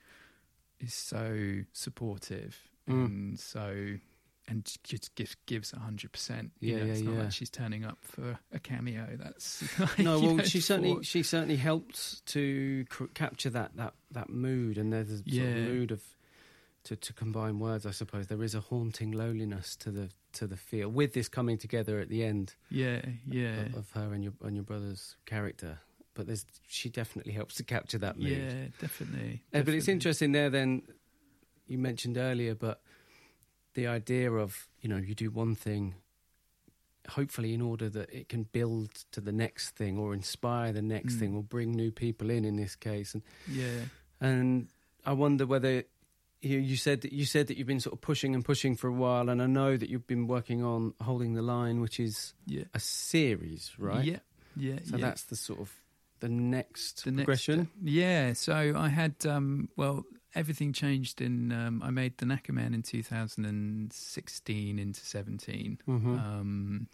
is 0.79 0.93
so 0.93 1.61
supportive 1.73 2.57
Mm. 2.87 3.05
and 3.05 3.39
so 3.39 3.95
and 4.47 4.69
just 4.83 5.15
gives 5.15 5.35
gives 5.45 5.71
a 5.73 5.79
hundred 5.79 6.11
percent 6.11 6.51
Yeah, 6.59 6.77
know, 6.77 6.85
it's 6.91 6.99
yeah, 7.01 7.05
not 7.09 7.15
yeah. 7.15 7.23
like 7.23 7.31
she's 7.31 7.49
turning 7.49 7.85
up 7.85 7.97
for 8.01 8.37
a 8.51 8.59
cameo 8.59 9.07
that's 9.17 9.63
like, 9.79 9.99
no, 9.99 10.19
well, 10.19 10.35
know, 10.35 10.43
she 10.43 10.59
certainly 10.59 10.95
for- 10.95 11.03
she 11.03 11.23
certainly 11.23 11.55
helped 11.57 12.25
to 12.27 12.85
cr- 12.89 13.05
capture 13.13 13.49
that 13.51 13.75
that 13.77 13.93
that 14.11 14.29
mood, 14.29 14.77
and 14.77 14.91
there's 14.91 15.09
a 15.11 15.17
sort 15.17 15.47
of 15.47 15.55
mood 15.55 15.91
of 15.91 16.01
to 16.85 16.95
to 16.97 17.13
combine 17.13 17.59
words. 17.59 17.85
I 17.85 17.91
suppose 17.91 18.27
there 18.27 18.43
is 18.43 18.53
a 18.55 18.59
haunting 18.59 19.11
loneliness 19.11 19.75
to 19.77 19.91
the 19.91 20.09
to 20.33 20.47
the 20.47 20.57
feel 20.57 20.89
with 20.89 21.13
this 21.13 21.29
coming 21.29 21.57
together 21.57 21.99
at 21.99 22.09
the 22.09 22.23
end 22.23 22.55
yeah 22.69 23.01
yeah 23.29 23.61
of, 23.67 23.75
of 23.75 23.91
her 23.91 24.13
and 24.13 24.23
your 24.23 24.33
and 24.43 24.55
your 24.55 24.63
brother's 24.63 25.15
character. 25.25 25.77
but 26.15 26.25
there's 26.27 26.45
she 26.67 26.89
definitely 26.89 27.31
helps 27.33 27.55
to 27.55 27.63
capture 27.63 27.99
that 27.99 28.17
mood. 28.19 28.31
Yeah, 28.51 28.65
definitely. 28.81 29.43
Uh, 29.53 29.61
but 29.61 29.73
it's 29.75 29.87
interesting 29.87 30.31
there. 30.33 30.49
Then 30.49 30.81
you 31.67 31.77
mentioned 31.77 32.17
earlier, 32.17 32.55
but 32.55 32.81
the 33.73 33.87
idea 33.87 34.31
of 34.31 34.67
you 34.81 34.89
know 34.89 34.97
you 34.97 35.15
do 35.15 35.29
one 35.31 35.55
thing, 35.55 35.95
hopefully 37.09 37.53
in 37.53 37.61
order 37.61 37.89
that 37.89 38.09
it 38.13 38.29
can 38.29 38.43
build 38.43 38.89
to 39.11 39.21
the 39.21 39.31
next 39.31 39.71
thing 39.75 39.97
or 39.97 40.13
inspire 40.13 40.71
the 40.71 40.81
next 40.81 41.15
Mm. 41.15 41.19
thing 41.19 41.35
or 41.35 41.43
bring 41.43 41.71
new 41.71 41.91
people 41.91 42.29
in. 42.29 42.45
In 42.45 42.55
this 42.55 42.75
case, 42.75 43.13
and 43.13 43.23
Yeah, 43.47 43.85
and 44.21 44.67
I 45.05 45.13
wonder 45.13 45.45
whether 45.45 45.83
you, 46.41 46.59
you 46.59 46.75
said 46.77 47.01
that 47.01 47.11
you 47.13 47.25
said 47.25 47.47
that 47.47 47.57
you've 47.57 47.67
been 47.67 47.79
sort 47.79 47.93
of 47.93 48.01
pushing 48.01 48.35
and 48.35 48.43
pushing 48.43 48.75
for 48.75 48.87
a 48.87 48.93
while, 48.93 49.29
and 49.29 49.41
I 49.41 49.47
know 49.47 49.75
that 49.77 49.89
you've 49.89 50.07
been 50.07 50.27
working 50.27 50.63
on 50.63 50.93
holding 51.01 51.33
the 51.33 51.41
line, 51.41 51.81
which 51.81 51.99
is 51.99 52.33
yeah, 52.45 52.63
a 52.73 52.79
series, 52.79 53.71
right? 53.77 54.03
Yeah, 54.05 54.19
yeah. 54.55 54.79
So 54.85 54.97
yeah. 54.97 55.05
that's 55.07 55.23
the 55.23 55.35
sort 55.35 55.59
of 55.59 55.71
the 56.19 56.29
next 56.29 57.03
the 57.05 57.11
next- 57.11 57.17
progression. 57.25 57.69
Yeah, 57.81 58.33
so 58.33 58.73
I 58.77 58.87
had 58.89 59.25
um, 59.25 59.69
well, 59.75 60.03
everything 60.35 60.73
changed 60.73 61.21
in. 61.21 61.51
Um, 61.51 61.81
I 61.83 61.89
made 61.91 62.17
the 62.17 62.25
Knacker 62.25 62.51
Man 62.51 62.73
in 62.73 62.81
2016 62.83 64.79
into 64.79 64.99
17, 65.05 65.79
Mhm. 65.87 66.19
um, 66.19 66.87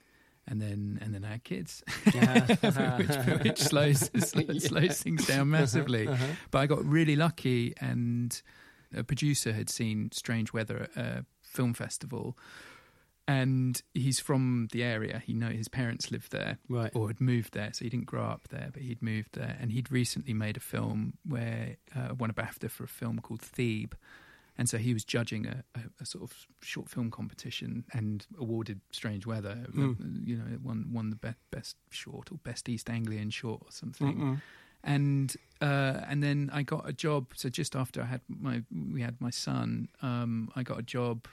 and 0.47 0.61
then 0.61 0.97
and 1.01 1.13
then 1.13 1.23
I 1.23 1.31
had 1.31 1.43
kids, 1.43 1.83
Yeah. 2.13 2.45
which, 2.97 3.43
which 3.43 3.59
slows 3.59 4.09
slows, 4.29 4.63
slows 4.65 5.01
things 5.01 5.25
down 5.27 5.49
massively. 5.49 6.07
Uh-huh. 6.07 6.25
But 6.51 6.59
I 6.59 6.65
got 6.67 6.83
really 6.85 7.15
lucky, 7.15 7.73
and 7.79 8.41
a 8.95 9.03
producer 9.03 9.53
had 9.53 9.69
seen 9.69 10.11
Strange 10.11 10.51
Weather 10.53 10.89
at 10.95 10.97
a 10.97 11.25
film 11.41 11.73
festival, 11.73 12.37
and 13.37 13.81
he's 13.93 14.19
from 14.19 14.67
the 14.71 14.81
area. 14.83 15.21
He 15.25 15.33
know 15.33 15.49
his 15.49 15.67
parents 15.67 16.09
lived 16.11 16.31
there, 16.31 16.57
Right. 16.67 16.91
or 16.95 17.07
had 17.07 17.21
moved 17.21 17.53
there, 17.53 17.71
so 17.73 17.85
he 17.85 17.89
didn't 17.89 18.07
grow 18.07 18.23
up 18.35 18.47
there, 18.49 18.69
but 18.73 18.81
he'd 18.81 19.01
moved 19.01 19.33
there, 19.33 19.55
and 19.61 19.71
he'd 19.71 19.91
recently 19.91 20.33
made 20.33 20.57
a 20.57 20.59
film 20.59 21.13
where 21.23 21.77
uh, 21.95 22.15
won 22.17 22.29
a 22.29 22.33
BAFTA 22.33 22.69
for 22.71 22.83
a 22.83 22.87
film 23.01 23.19
called 23.19 23.41
Theeb. 23.41 23.93
And 24.57 24.67
so 24.67 24.77
he 24.77 24.93
was 24.93 25.05
judging 25.05 25.45
a, 25.45 25.63
a, 25.75 25.81
a 26.01 26.05
sort 26.05 26.23
of 26.27 26.31
short 26.61 26.89
film 26.89 27.11
competition 27.11 27.85
and 27.93 28.25
awarded 28.37 28.81
Strange 28.91 29.25
Weather. 29.25 29.57
Mm. 29.71 30.27
You 30.27 30.35
know, 30.37 30.57
won 30.61 30.79
won 30.91 31.11
the 31.11 31.15
be- 31.15 31.35
best 31.51 31.77
short 31.91 32.29
or 32.31 32.39
best 32.43 32.67
East 32.67 32.89
Anglian 32.89 33.29
short 33.29 33.61
or 33.65 33.71
something 33.71 34.15
Mm-mm. 34.17 34.41
and 34.83 35.37
uh, 35.61 36.01
and 36.09 36.21
then 36.21 36.49
I 36.51 36.63
got 36.63 36.83
a 36.89 36.93
job. 36.93 37.27
So 37.35 37.47
just 37.49 37.73
after 37.75 38.01
I 38.01 38.07
had 38.07 38.21
my 38.27 38.63
we 38.95 39.01
had 39.01 39.15
my 39.21 39.29
son, 39.29 39.87
um, 40.01 40.51
I 40.57 40.63
got 40.63 40.77
a 40.79 40.87
job 40.97 41.27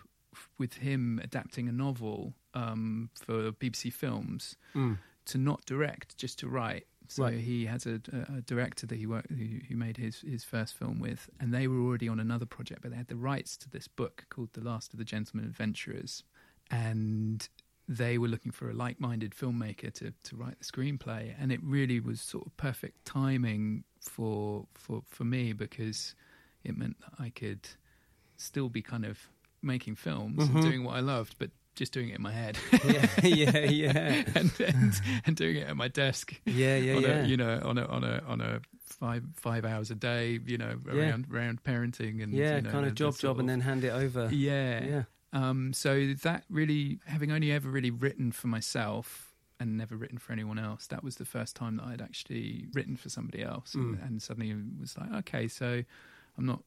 with 0.59 0.75
him 0.75 1.21
adapting 1.23 1.69
a 1.69 1.73
novel 1.73 2.35
um, 2.55 3.11
for 3.15 3.53
BBC 3.53 3.93
Films 3.93 4.57
Mm. 4.75 4.99
to 5.27 5.39
not 5.39 5.65
direct, 5.67 6.17
just 6.17 6.39
to 6.41 6.49
write. 6.49 6.87
So 7.09 7.23
Right. 7.23 7.39
he 7.39 7.67
has 7.67 7.87
a, 7.87 8.01
a 8.37 8.41
director 8.43 8.85
that 8.87 8.97
he 8.97 9.07
worked, 9.07 9.31
who, 9.31 9.61
who 9.69 9.77
made 9.77 9.97
his 9.97 10.21
his 10.23 10.43
first 10.45 10.75
film 10.75 10.99
with, 10.99 11.31
and 11.41 11.53
they 11.55 11.69
were 11.69 11.81
already 11.81 12.09
on 12.09 12.19
another 12.21 12.47
project, 12.47 12.83
but 12.83 12.91
they 12.91 12.97
had 12.97 13.07
the 13.09 13.17
rights 13.17 13.57
to 13.59 13.71
this 13.71 13.87
book 13.89 14.25
called 14.29 14.53
The 14.55 14.61
Last 14.61 14.93
of 14.93 14.99
the 14.99 15.05
Gentlemen 15.05 15.47
Adventurers, 15.49 16.25
and 16.71 17.49
they 17.89 18.19
were 18.19 18.27
looking 18.29 18.51
for 18.51 18.69
a 18.69 18.75
like-minded 18.75 19.33
filmmaker 19.33 19.93
to 19.95 20.13
to 20.25 20.37
write 20.37 20.59
the 20.59 20.65
screenplay, 20.65 21.35
and 21.39 21.53
it 21.53 21.61
really 21.63 22.01
was 22.01 22.21
sort 22.21 22.47
of 22.47 22.57
perfect 22.57 23.05
timing 23.05 23.85
for 24.01 24.67
for 24.75 25.03
for 25.07 25.25
me 25.25 25.53
because 25.53 26.15
it 26.65 26.77
meant 26.77 26.97
that 27.01 27.13
I 27.21 27.31
could 27.31 27.69
still 28.37 28.69
be 28.69 28.83
kind 28.83 29.05
of 29.05 29.19
making 29.63 29.97
films 29.97 30.39
Mhm. 30.49 30.55
and 30.55 30.63
doing 30.63 30.85
what 30.85 30.97
I 30.97 31.01
loved, 31.01 31.37
but 31.39 31.51
just 31.75 31.93
doing 31.93 32.09
it 32.09 32.17
in 32.17 32.23
my 32.23 32.33
head. 32.33 32.57
yeah, 32.85 33.07
yeah, 33.23 33.59
yeah, 33.59 34.25
and, 34.35 34.51
and 34.61 35.01
and 35.27 35.37
doing 35.37 35.57
it 35.57 35.69
at 35.69 35.77
my 35.77 35.89
desk 35.89 36.35
yeah, 36.47 36.77
yeah, 36.77 36.99
yeah. 36.99 37.23
a 37.23 37.27
you 37.27 37.37
know 37.37 37.61
on 37.65 37.77
a 37.79 37.85
on 37.87 38.03
a 38.05 38.23
on 38.27 38.41
a 38.41 38.61
five 38.81 39.23
five 39.35 39.65
hours 39.67 39.91
a 39.91 39.95
day 39.95 40.39
you 40.47 40.57
know 40.57 40.79
Yeah. 40.87 40.93
around 41.11 41.27
around 41.31 41.63
parenting 41.65 42.23
and 42.23 42.33
yeah, 42.33 42.57
you 42.57 42.63
know, 42.63 42.71
kind 42.71 42.87
of 42.87 42.95
job, 42.95 43.19
job, 43.19 43.39
and 43.41 43.49
then 43.49 43.61
hand 43.61 43.85
it 43.85 43.91
over. 43.91 44.29
yeah 44.33 44.85
yeah. 44.85 45.03
um 45.35 45.73
so 45.75 46.15
that 46.23 46.45
really 46.49 46.99
having 47.05 47.31
only 47.31 47.53
ever 47.53 47.69
really 47.69 47.91
written 47.91 48.33
for 48.33 48.47
myself 48.47 49.35
and 49.61 49.77
never 49.77 49.97
written 49.97 50.17
for 50.19 50.33
anyone 50.33 50.59
else 50.59 50.87
that 50.87 51.03
was 51.05 51.17
the 51.17 51.25
first 51.27 51.57
time 51.57 51.77
that 51.77 51.85
I'd 51.85 52.01
actually 52.01 52.69
written 52.73 52.97
for 52.97 53.09
somebody 53.11 53.43
else 53.43 53.75
and, 53.75 53.97
Mm. 53.99 54.07
and 54.07 54.23
suddenly 54.23 54.51
it 54.51 54.81
was 54.81 54.97
like 54.97 55.13
okay 55.27 55.49
so 55.49 55.83
I'm 56.39 56.47
not 56.47 56.63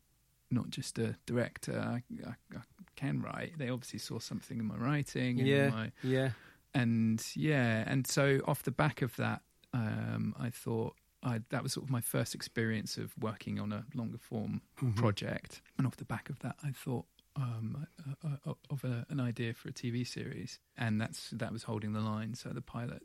not 0.51 0.69
just 0.71 0.97
a 0.99 1.15
director 1.25 1.79
I, 1.79 2.03
I, 2.27 2.31
I 2.55 2.61
can 3.01 3.15
write 3.21 3.51
they 3.57 3.69
obviously 3.69 3.99
saw 3.99 4.19
something 4.19 4.57
in 4.59 4.65
my 4.73 4.75
writing 4.87 5.33
and 5.39 5.47
Yeah. 5.47 5.69
my 5.69 5.91
yeah. 6.03 6.29
and 6.73 7.19
yeah, 7.35 7.83
and 7.91 8.05
so 8.07 8.23
off 8.51 8.61
the 8.63 8.71
back 8.83 9.01
of 9.01 9.15
that, 9.17 9.41
um, 9.73 10.35
I 10.47 10.49
thought 10.63 10.93
I, 11.23 11.41
that 11.49 11.63
was 11.63 11.73
sort 11.73 11.85
of 11.85 11.89
my 11.91 12.01
first 12.01 12.33
experience 12.35 12.97
of 12.97 13.07
working 13.29 13.59
on 13.59 13.69
a 13.73 13.81
longer 13.93 14.17
form 14.17 14.61
Mhm. 14.81 14.95
project, 14.95 15.61
and 15.77 15.85
off 15.87 15.97
the 15.97 16.05
back 16.05 16.29
of 16.29 16.37
that, 16.39 16.55
I 16.63 16.71
thought 16.71 17.05
um, 17.39 17.87
uh, 18.23 18.27
uh, 18.45 18.53
of 18.69 18.83
a, 18.83 19.05
an 19.09 19.19
idea 19.19 19.53
for 19.53 19.69
a 19.69 19.71
TV 19.71 20.05
series, 20.05 20.59
and 20.77 20.99
that's 20.99 21.29
that 21.31 21.51
was 21.53 21.63
holding 21.63 21.93
the 21.93 22.01
line. 22.01 22.33
So 22.35 22.49
the 22.49 22.61
pilot, 22.61 23.01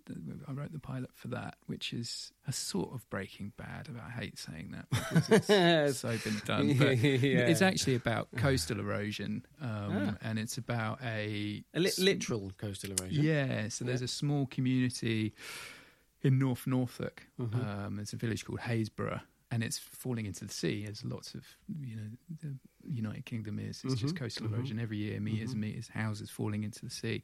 I 0.49 0.53
wrote 0.53 0.73
the 0.73 0.79
pilot 0.81 1.11
for 1.15 1.29
that, 1.29 1.57
which 1.67 1.93
is 1.93 2.33
a 2.49 2.53
sort 2.53 2.93
of 2.95 3.09
Breaking 3.11 3.53
Bad. 3.57 3.89
I 4.05 4.11
hate 4.11 4.39
saying 4.39 4.73
that 4.73 4.87
because 4.91 5.49
it's 5.49 5.99
so 6.01 6.17
been 6.19 6.41
done, 6.45 6.75
but 6.79 6.99
yeah. 6.99 7.47
it's 7.47 7.63
actually 7.63 7.95
about 7.95 8.29
coastal 8.37 8.81
erosion, 8.81 9.45
um, 9.61 9.71
Ah. 9.71 10.15
and 10.23 10.39
it's 10.39 10.59
about 10.59 11.01
a 11.03 11.63
a 11.75 11.81
li- 11.81 11.93
literal 11.99 12.51
coastal 12.59 12.91
erosion. 12.99 13.23
yeah, 13.25 13.69
so 13.69 13.85
there's 13.85 14.01
Yeah. 14.01 14.07
a 14.07 14.09
small 14.09 14.47
community 14.47 15.33
in 16.23 16.39
North 16.39 16.67
Norfolk. 16.67 17.23
Mhm. 17.39 17.55
Um, 17.87 17.97
there's 17.97 18.13
a 18.13 18.17
village 18.17 18.45
called 18.45 18.61
Happisburgh, 18.61 19.21
and 19.51 19.63
it's 19.63 19.79
falling 19.79 20.27
into 20.27 20.45
the 20.47 20.53
sea. 20.53 20.85
There's 20.85 21.05
lots 21.05 21.35
of, 21.35 21.45
you 21.81 21.97
know, 21.97 22.09
the 22.41 22.57
United 22.95 23.25
Kingdom 23.27 23.59
is. 23.59 23.83
It's 23.85 23.95
just 23.95 24.15
Mhm, 24.15 24.19
coastal 24.19 24.47
mhm. 24.49 24.55
erosion 24.55 24.79
every 24.79 24.99
year, 24.99 25.21
meters 25.21 25.53
and 25.53 25.61
meters, 25.61 25.89
houses 25.89 26.31
falling 26.31 26.63
into 26.65 26.81
the 26.85 26.91
sea. 26.91 27.23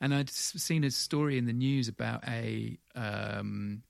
And 0.00 0.14
I'd 0.14 0.28
seen 0.30 0.84
a 0.84 0.90
story 0.90 1.38
in 1.38 1.46
the 1.46 1.52
news 1.52 1.88
about 1.88 2.26
a 2.28 2.78
um, 2.94 3.82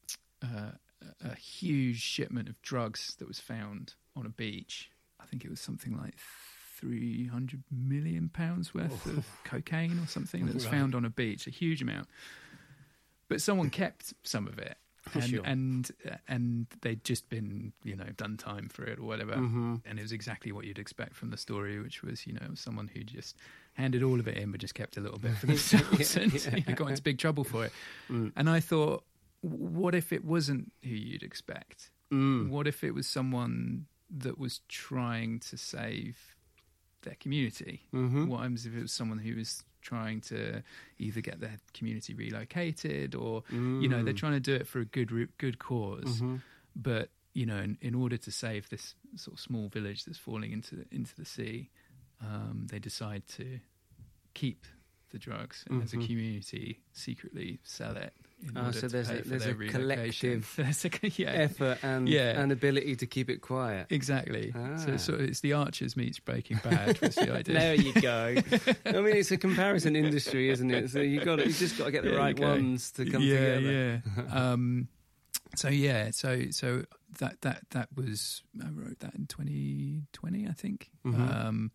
uh, 0.43 0.73
a 1.21 1.35
huge 1.37 2.01
shipment 2.01 2.49
of 2.49 2.61
drugs 2.63 3.17
that 3.19 3.27
was 3.29 3.41
found 3.41 3.95
on 4.15 4.27
a 4.27 4.31
beach. 4.31 4.91
I 5.21 5.25
think 5.27 5.45
it 5.45 5.51
was 5.51 5.61
something 5.61 5.97
like 5.97 6.15
three 6.79 7.27
hundred 7.27 7.65
million 7.71 8.29
pounds 8.29 8.75
worth 8.75 9.07
of 9.07 9.27
cocaine 9.45 9.99
or 9.99 10.07
something 10.07 10.47
that 10.47 10.55
was 10.55 10.65
Right. 10.67 10.73
found 10.73 10.95
on 10.95 11.05
a 11.05 11.11
beach. 11.11 11.47
A 11.47 11.51
huge 11.51 11.81
amount, 11.83 12.09
but 13.29 13.41
someone 13.43 13.71
kept 13.71 14.15
some 14.25 14.47
of 14.47 14.59
it. 14.59 14.77
And, 15.15 15.25
sure. 15.25 15.41
and 15.45 15.91
and 16.27 16.67
they'd 16.83 17.03
just 17.05 17.29
been 17.29 17.73
you 17.85 17.95
know 17.97 18.07
done 18.17 18.37
time 18.37 18.69
for 18.69 18.85
it 18.85 18.99
or 18.99 19.05
whatever 19.05 19.35
Mhm. 19.37 19.83
and 19.87 19.99
it 19.99 20.03
was 20.03 20.11
exactly 20.13 20.51
what 20.53 20.65
you'd 20.65 20.79
expect 20.81 21.15
from 21.15 21.31
the 21.31 21.37
story 21.37 21.79
which 21.81 22.03
was 22.03 22.27
you 22.27 22.33
know 22.33 22.55
someone 22.55 22.89
who 22.93 23.05
just 23.05 23.37
handed 23.75 24.03
all 24.03 24.19
of 24.19 24.27
it 24.27 24.37
in 24.37 24.51
but 24.51 24.61
just 24.61 24.75
kept 24.75 24.97
a 24.97 25.01
little 25.01 25.19
bit 25.21 25.37
for 25.37 25.47
themselves 25.53 26.17
Yeah, 26.17 26.23
and 26.23 26.33
yeah. 26.35 26.57
you 26.57 26.65
know, 26.67 26.75
got 26.75 26.91
into 26.91 27.03
big 27.03 27.19
trouble 27.19 27.45
for 27.45 27.65
it 27.67 27.73
Mm. 28.11 28.33
and 28.37 28.51
i 28.51 28.59
thought 28.61 29.05
what 29.43 29.95
if 29.95 30.13
it 30.13 30.25
wasn't 30.25 30.73
who 30.83 30.91
you'd 30.91 31.23
expect 31.23 31.91
Mm. 32.11 32.49
what 32.49 32.67
if 32.67 32.83
it 32.85 32.91
was 32.93 33.07
someone 33.07 33.87
that 34.11 34.39
was 34.39 34.61
trying 34.69 35.39
to 35.41 35.57
save 35.57 36.37
their 37.03 37.15
community 37.15 37.83
Mhm. 37.93 38.27
what 38.27 38.39
happens 38.41 38.67
if 38.67 38.75
it 38.75 38.83
was 38.83 38.93
someone 38.93 39.19
who 39.19 39.37
was 39.37 39.63
trying 39.91 40.21
to 40.33 40.39
either 40.99 41.21
get 41.29 41.37
their 41.41 41.57
community 41.79 42.13
relocated 42.15 43.15
or 43.15 43.43
you 43.83 43.89
know 43.91 44.01
they're 44.03 44.15
Mm. 44.21 44.25
trying 44.25 44.39
to 44.43 44.47
do 44.51 44.55
it 44.61 44.67
for 44.67 44.79
a 44.81 44.85
good 44.97 45.11
good 45.39 45.57
because 45.59 46.21
Mhm. 46.23 46.41
but 46.75 47.07
you 47.41 47.47
know 47.51 47.61
in, 47.67 47.73
in 47.89 47.95
order 47.95 48.17
to 48.27 48.31
save 48.31 48.63
this 48.75 48.95
sort 49.25 49.35
of 49.37 49.41
small 49.49 49.69
village 49.69 50.01
that's 50.05 50.19
falling 50.29 50.53
into 50.53 50.73
the, 50.79 50.87
into 50.99 51.15
the 51.17 51.25
sea 51.25 51.71
um, 52.21 52.67
they 52.71 52.79
decide 52.91 53.23
to 53.39 53.47
keep 54.35 54.61
the 55.17 55.23
drugs 55.31 55.65
and 55.71 55.83
as 55.83 55.93
a 55.93 55.97
Mhm. 55.97 56.07
community 56.07 56.81
secretly 56.93 57.59
sell 57.65 57.97
it 57.97 58.13
Ah, 58.55 58.71
so 58.71 58.87
there's 58.95 59.09
a- 59.09 59.23
there's 59.25 59.47
a 59.47 59.55
collective 59.55 60.45
There's 60.57 60.85
a- 60.85 60.91
yeah 61.23 61.33
Effort 61.49 61.79
and 61.83 62.07
Yeah. 62.07 62.39
and 62.41 62.53
ability 62.53 62.95
to 62.97 63.07
keep 63.07 63.31
it 63.31 63.41
quiet. 63.41 63.87
exactly 63.89 64.53
Ah. 64.55 64.77
so, 64.77 64.97
so 64.99 65.15
it's 65.15 65.41
the 65.41 65.55
archers 65.55 65.97
meets 65.97 66.19
breaking 66.21 66.59
bad 66.63 67.01
was 67.01 67.15
the 67.15 67.33
idea 67.41 67.55
There 67.55 67.75
you 67.87 67.93
go. 67.95 68.23
I 68.97 69.01
mean, 69.05 69.17
it's 69.17 69.31
a 69.33 69.39
comparison 69.39 69.97
industry, 69.97 70.51
isn't 70.51 70.71
it? 70.71 70.91
So 70.91 71.01
you 71.01 71.25
got 71.25 71.39
you 71.47 71.53
just 71.53 71.79
got 71.79 71.87
to 71.87 71.93
get 71.97 72.03
the 72.05 72.11
Yeah, 72.13 72.25
right 72.27 72.39
ones 72.39 72.91
to 72.93 73.03
come 73.13 73.23
yeah, 73.23 73.55
together. 73.57 74.03
Yeah, 74.19 74.53
um, 74.53 74.89
so 75.55 75.69
yeah, 75.71 76.11
so 76.11 76.51
so 76.51 76.85
that 77.21 77.41
that 77.41 77.61
that 77.71 77.89
was 77.97 78.43
I 78.61 78.69
wrote 78.69 78.99
that 79.01 79.15
in 79.15 79.27
2020, 79.27 80.47
I 80.47 80.53
think. 80.53 80.91
Mhm. 81.07 81.17
Um, 81.35 81.71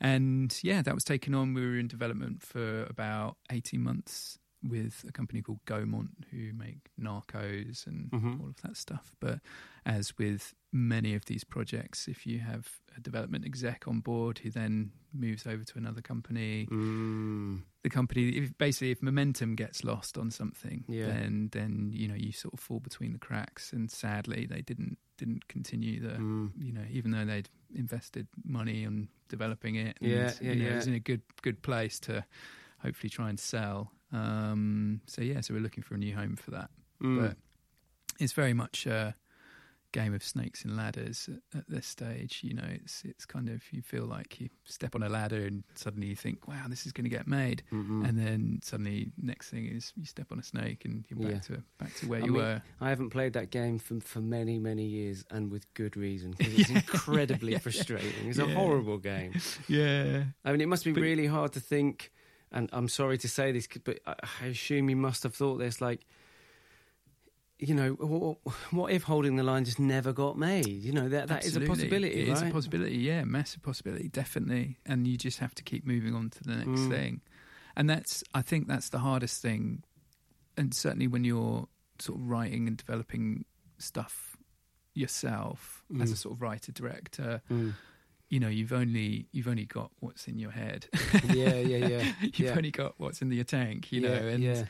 and 0.00 0.58
yeah, 0.62 0.82
that 0.82 0.94
was 0.94 1.04
taken 1.04 1.34
on. 1.34 1.54
We 1.54 1.66
were 1.66 1.78
in 1.78 1.88
development 1.88 2.42
for 2.42 2.84
about 2.84 3.36
18 3.50 3.82
months 3.82 4.38
with 4.68 5.04
a 5.08 5.12
company 5.12 5.42
called 5.42 5.64
Gaumont 5.66 6.10
who 6.30 6.52
make 6.52 6.90
Narcos 7.00 7.86
and 7.86 8.10
Mhm. 8.10 8.40
all 8.40 8.48
of 8.48 8.60
that 8.62 8.76
stuff. 8.76 9.14
But 9.20 9.40
as 9.84 10.16
with 10.18 10.54
many 10.72 11.14
of 11.14 11.24
these 11.26 11.44
projects, 11.44 12.08
if 12.08 12.26
you 12.26 12.40
have 12.40 12.80
a 12.96 13.00
development 13.00 13.44
exec 13.44 13.86
on 13.88 14.00
board 14.00 14.38
who 14.38 14.50
then 14.50 14.90
moves 15.12 15.46
over 15.46 15.64
to 15.64 15.78
another 15.78 16.02
company, 16.02 16.66
Mm. 16.70 17.62
the 17.82 17.90
company 17.90 18.28
if, 18.36 18.56
basically 18.58 18.90
if 18.90 19.02
momentum 19.02 19.54
gets 19.54 19.84
lost 19.84 20.18
on 20.18 20.30
something, 20.30 20.84
Yeah. 20.88 21.06
then 21.06 21.48
then 21.52 21.90
you 21.92 22.08
know 22.08 22.14
you 22.14 22.32
sort 22.32 22.54
of 22.54 22.60
fall 22.60 22.80
between 22.80 23.12
the 23.12 23.18
cracks. 23.18 23.72
And 23.72 23.90
sadly, 23.90 24.46
they 24.46 24.62
didn't 24.62 24.98
didn't 25.16 25.48
continue 25.48 26.00
the 26.00 26.16
Mm. 26.18 26.52
you 26.62 26.72
know, 26.72 26.84
even 26.90 27.10
though 27.12 27.24
they'd 27.24 27.48
invested 27.74 28.26
money 28.44 28.84
on 28.84 29.08
developing 29.28 29.76
it, 29.76 29.96
and, 30.02 30.10
Yeah, 30.10 30.32
yeah, 30.42 30.52
you 30.52 30.58
know, 30.58 30.64
yeah. 30.66 30.72
it 30.72 30.76
was 30.76 30.86
in 30.86 30.94
a 30.94 31.00
good 31.00 31.22
good 31.42 31.62
place 31.62 31.98
to 32.00 32.24
hopefully 32.80 33.08
try 33.10 33.30
and 33.30 33.40
sell. 33.40 33.92
Um, 34.12 35.00
so 35.06 35.22
yeah, 35.22 35.40
so 35.40 35.54
we're 35.54 35.60
looking 35.60 35.82
for 35.82 35.94
a 35.94 35.98
new 35.98 36.14
home 36.14 36.36
for 36.36 36.50
that, 36.52 36.70
Mm. 37.02 37.20
but 37.20 37.36
it's 38.18 38.32
very 38.32 38.54
much 38.54 38.86
a 38.86 39.14
game 39.92 40.12
of 40.14 40.22
snakes 40.22 40.62
and 40.64 40.76
ladders 40.76 41.28
at, 41.52 41.58
at 41.60 41.70
this 41.70 41.86
stage. 41.86 42.40
You 42.42 42.54
know, 42.54 42.66
it's 42.68 43.02
it's 43.04 43.24
kind 43.26 43.48
of 43.48 43.62
you 43.72 43.82
feel 43.82 44.04
like 44.06 44.40
you 44.40 44.48
step 44.64 44.94
on 44.94 45.02
a 45.02 45.08
ladder 45.08 45.44
and 45.46 45.64
suddenly 45.74 46.06
you 46.08 46.16
think, 46.16 46.46
wow, 46.46 46.64
this 46.68 46.86
is 46.86 46.92
going 46.92 47.04
to 47.04 47.10
get 47.10 47.26
made, 47.26 47.62
Mhm. 47.72 48.06
and 48.08 48.18
then 48.18 48.60
suddenly 48.62 49.12
next 49.20 49.50
thing 49.50 49.66
is 49.66 49.92
you 49.96 50.04
step 50.06 50.30
on 50.32 50.38
a 50.38 50.42
snake 50.42 50.84
and 50.84 51.04
you're 51.08 51.18
back 51.18 51.32
Yeah. 51.32 51.56
to 51.56 51.62
back 51.78 51.94
to 51.96 52.08
where 52.08 52.22
I 52.22 52.26
you 52.26 52.32
mean, 52.32 52.42
were. 52.42 52.62
I 52.80 52.88
haven't 52.90 53.10
played 53.10 53.32
that 53.34 53.50
game 53.50 53.78
for 53.78 54.00
for 54.00 54.20
many 54.20 54.58
many 54.58 54.86
years, 54.86 55.24
and 55.30 55.50
with 55.50 55.72
good 55.74 55.96
reason 55.96 56.32
because 56.32 56.54
it's 56.58 56.70
incredibly 56.70 57.52
yeah. 57.52 57.58
frustrating. 57.58 58.28
It's 58.28 58.38
a 58.38 58.46
horrible 58.54 58.98
game. 58.98 59.32
Yeah, 59.68 60.24
I 60.44 60.52
mean, 60.52 60.60
it 60.60 60.68
must 60.68 60.84
be 60.84 60.92
But- 60.92 61.02
really 61.02 61.26
hard 61.26 61.52
to 61.54 61.60
think. 61.60 62.12
And 62.52 62.70
I'm 62.72 62.88
sorry 62.88 63.18
to 63.18 63.28
say 63.28 63.52
this, 63.52 63.68
but 63.84 63.98
I 64.06 64.46
assume 64.46 64.88
you 64.88 64.96
must 64.96 65.22
have 65.24 65.34
thought 65.34 65.56
this. 65.58 65.80
Like, 65.80 66.06
you 67.58 67.74
know, 67.74 67.92
what, 67.92 68.38
what 68.70 68.92
if 68.92 69.04
holding 69.04 69.36
the 69.36 69.42
line 69.42 69.64
just 69.64 69.80
never 69.80 70.12
got 70.12 70.38
made? 70.38 70.66
You 70.66 70.92
know, 70.92 71.08
that 71.08 71.28
that 71.28 71.44
is 71.44 71.56
a 71.56 71.60
possibility, 71.60 72.20
It 72.20 72.28
right? 72.28 72.36
is 72.36 72.42
a 72.42 72.52
possibility, 72.52 72.96
yeah, 72.96 73.24
massive 73.24 73.62
possibility, 73.62 74.08
definitely. 74.08 74.78
And 74.86 75.06
you 75.08 75.16
just 75.16 75.38
have 75.38 75.54
to 75.56 75.62
keep 75.62 75.86
moving 75.86 76.14
on 76.14 76.30
to 76.30 76.44
the 76.44 76.56
next 76.56 76.68
Mm. 76.82 76.88
thing. 76.90 77.20
And 77.74 77.90
that's, 77.90 78.22
I 78.34 78.42
think, 78.42 78.68
that's 78.68 78.88
the 78.90 78.98
hardest 79.00 79.42
thing. 79.42 79.82
And 80.56 80.72
certainly 80.74 81.06
when 81.08 81.24
you're 81.24 81.68
sort 81.98 82.18
of 82.20 82.26
writing 82.26 82.68
and 82.68 82.76
developing 82.76 83.44
stuff 83.78 84.36
yourself 84.94 85.82
as 86.00 86.10
a 86.10 86.14
Mm. 86.14 86.18
sort 86.18 86.34
of 86.36 86.42
writer 86.42 86.72
director, 86.72 87.42
Mm. 87.50 87.74
You 88.28 88.40
know, 88.40 88.48
you've 88.48 88.72
only 88.72 89.26
you've 89.32 89.48
only 89.48 89.64
got 89.66 89.90
what's 90.00 90.26
in 90.28 90.38
your 90.38 90.50
head. 90.50 90.86
Yeah, 91.32 91.54
yeah, 91.54 91.86
yeah. 91.86 92.12
you've 92.22 92.38
yeah. 92.40 92.54
only 92.56 92.70
got 92.70 92.94
what's 92.98 93.22
in 93.22 93.30
your 93.30 93.44
tank, 93.44 93.92
you 93.92 94.00
yeah, 94.02 94.08
know. 94.08 94.28
And 94.28 94.42
yeah. 94.42 94.64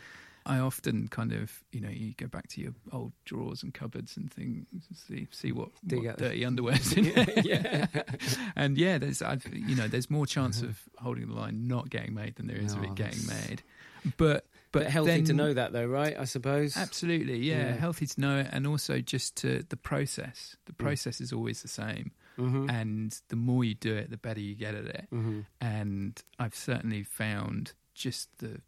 I 0.45 0.59
often 0.61 1.09
kind 1.09 1.33
of, 1.33 1.53
you 1.73 1.81
know, 1.81 1.89
you 1.89 2.15
go 2.17 2.29
back 2.29 2.47
to 2.51 2.61
your 2.61 2.73
old 2.93 3.13
drawers 3.25 3.63
and 3.65 3.75
cupboards 3.75 4.17
and 4.17 4.33
think, 4.33 4.67
see, 4.95 5.27
see 5.33 5.51
what, 5.53 5.71
what 5.91 6.19
dirty 6.19 6.45
underwear's 6.51 6.93
in 6.93 7.05
yeah, 7.07 7.25
there. 7.25 7.43
yeah. 7.45 7.87
and 8.55 8.79
yeah, 8.79 8.99
there's, 8.99 9.23
I've, 9.23 9.45
you 9.53 9.75
know, 9.75 9.89
there's 9.89 10.09
more 10.09 10.25
chance 10.25 10.63
of 10.63 10.79
holding 10.99 11.27
the 11.29 11.35
line 11.35 11.67
not 11.67 11.91
getting 11.91 12.15
made 12.15 12.37
than 12.37 12.47
there 12.47 12.59
is 12.59 12.75
of 12.75 12.85
it 12.85 12.95
getting 12.95 13.27
made. 13.27 13.63
But, 14.17 14.47
but, 14.71 14.85
But 14.85 14.87
healthy 14.87 15.23
to 15.25 15.33
know 15.33 15.53
that, 15.53 15.73
though, 15.73 15.87
right? 15.87 16.17
I 16.17 16.25
suppose. 16.27 16.77
Absolutely, 16.77 17.39
yeah, 17.39 17.71
Yeah. 17.71 17.73
healthy 17.77 18.07
to 18.07 18.21
know 18.21 18.39
it, 18.39 18.49
and 18.53 18.67
also 18.69 19.01
just 19.01 19.35
to 19.39 19.65
the 19.69 19.77
process. 19.77 20.57
The 20.67 20.73
Mm. 20.75 20.79
process 20.79 21.21
is 21.21 21.33
always 21.33 21.63
the 21.63 21.69
same, 21.69 22.13
Mm-hmm. 22.39 22.69
and 22.71 23.21
the 23.29 23.37
more 23.37 23.65
you 23.65 23.75
do 23.75 23.95
it, 23.95 24.11
the 24.11 24.17
better 24.19 24.41
you 24.41 24.55
get 24.55 24.75
at 24.75 24.85
it. 24.87 25.07
mm-hmm. 25.13 25.41
and 25.61 26.23
I've 26.39 26.55
certainly 26.55 27.03
found 27.03 27.73
just 27.95 28.29
the 28.39 28.61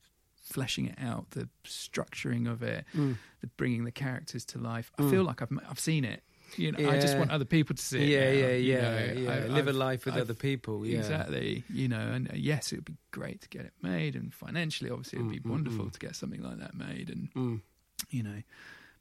fleshing 0.42 0.86
it 0.86 0.96
out, 0.98 1.30
the 1.32 1.48
structuring 1.66 2.50
of 2.50 2.62
it, 2.62 2.84
Mm. 2.94 3.16
the 3.42 3.46
bringing 3.48 3.84
the 3.84 3.92
characters 3.92 4.44
to 4.46 4.58
life. 4.58 4.90
I 4.98 5.02
Mm. 5.02 5.10
feel 5.10 5.22
like 5.24 5.42
I've 5.42 5.52
I've 5.68 5.78
seen 5.80 6.04
it. 6.04 6.22
You 6.56 6.72
know, 6.72 6.88
I 6.88 6.98
just 6.98 7.18
want 7.18 7.30
other 7.30 7.44
people 7.44 7.76
to 7.76 7.82
see 7.82 8.04
it. 8.04 8.08
Yeah, 8.08 8.32
now, 8.32 8.48
yeah, 8.48 8.54
yeah, 8.56 8.80
know. 8.80 9.20
yeah. 9.20 9.30
I- 9.30 9.46
Live 9.48 9.66
a 9.66 9.70
I've- 9.70 9.78
life 9.78 10.04
with 10.06 10.14
I've- 10.14 10.22
other 10.22 10.32
people. 10.32 10.86
Yeah, 10.86 11.00
Exactly, 11.00 11.62
you 11.68 11.88
know, 11.88 12.00
and 12.00 12.30
uh, 12.30 12.34
yes, 12.36 12.72
it 12.72 12.76
would 12.76 12.84
be 12.86 12.96
great 13.10 13.42
to 13.42 13.48
get 13.50 13.66
it 13.66 13.74
made, 13.82 14.16
and 14.16 14.32
financially, 14.32 14.88
obviously, 14.90 15.18
it 15.18 15.22
would 15.24 15.30
be 15.32 15.40
Mm, 15.40 15.44
mm, 15.44 15.50
wonderful 15.50 15.84
mm. 15.84 15.92
to 15.92 15.98
get 15.98 16.16
something 16.16 16.40
like 16.42 16.58
that 16.58 16.74
made, 16.74 17.10
and 17.10 17.30
Mm. 17.34 17.60
you 18.08 18.22
know, 18.22 18.42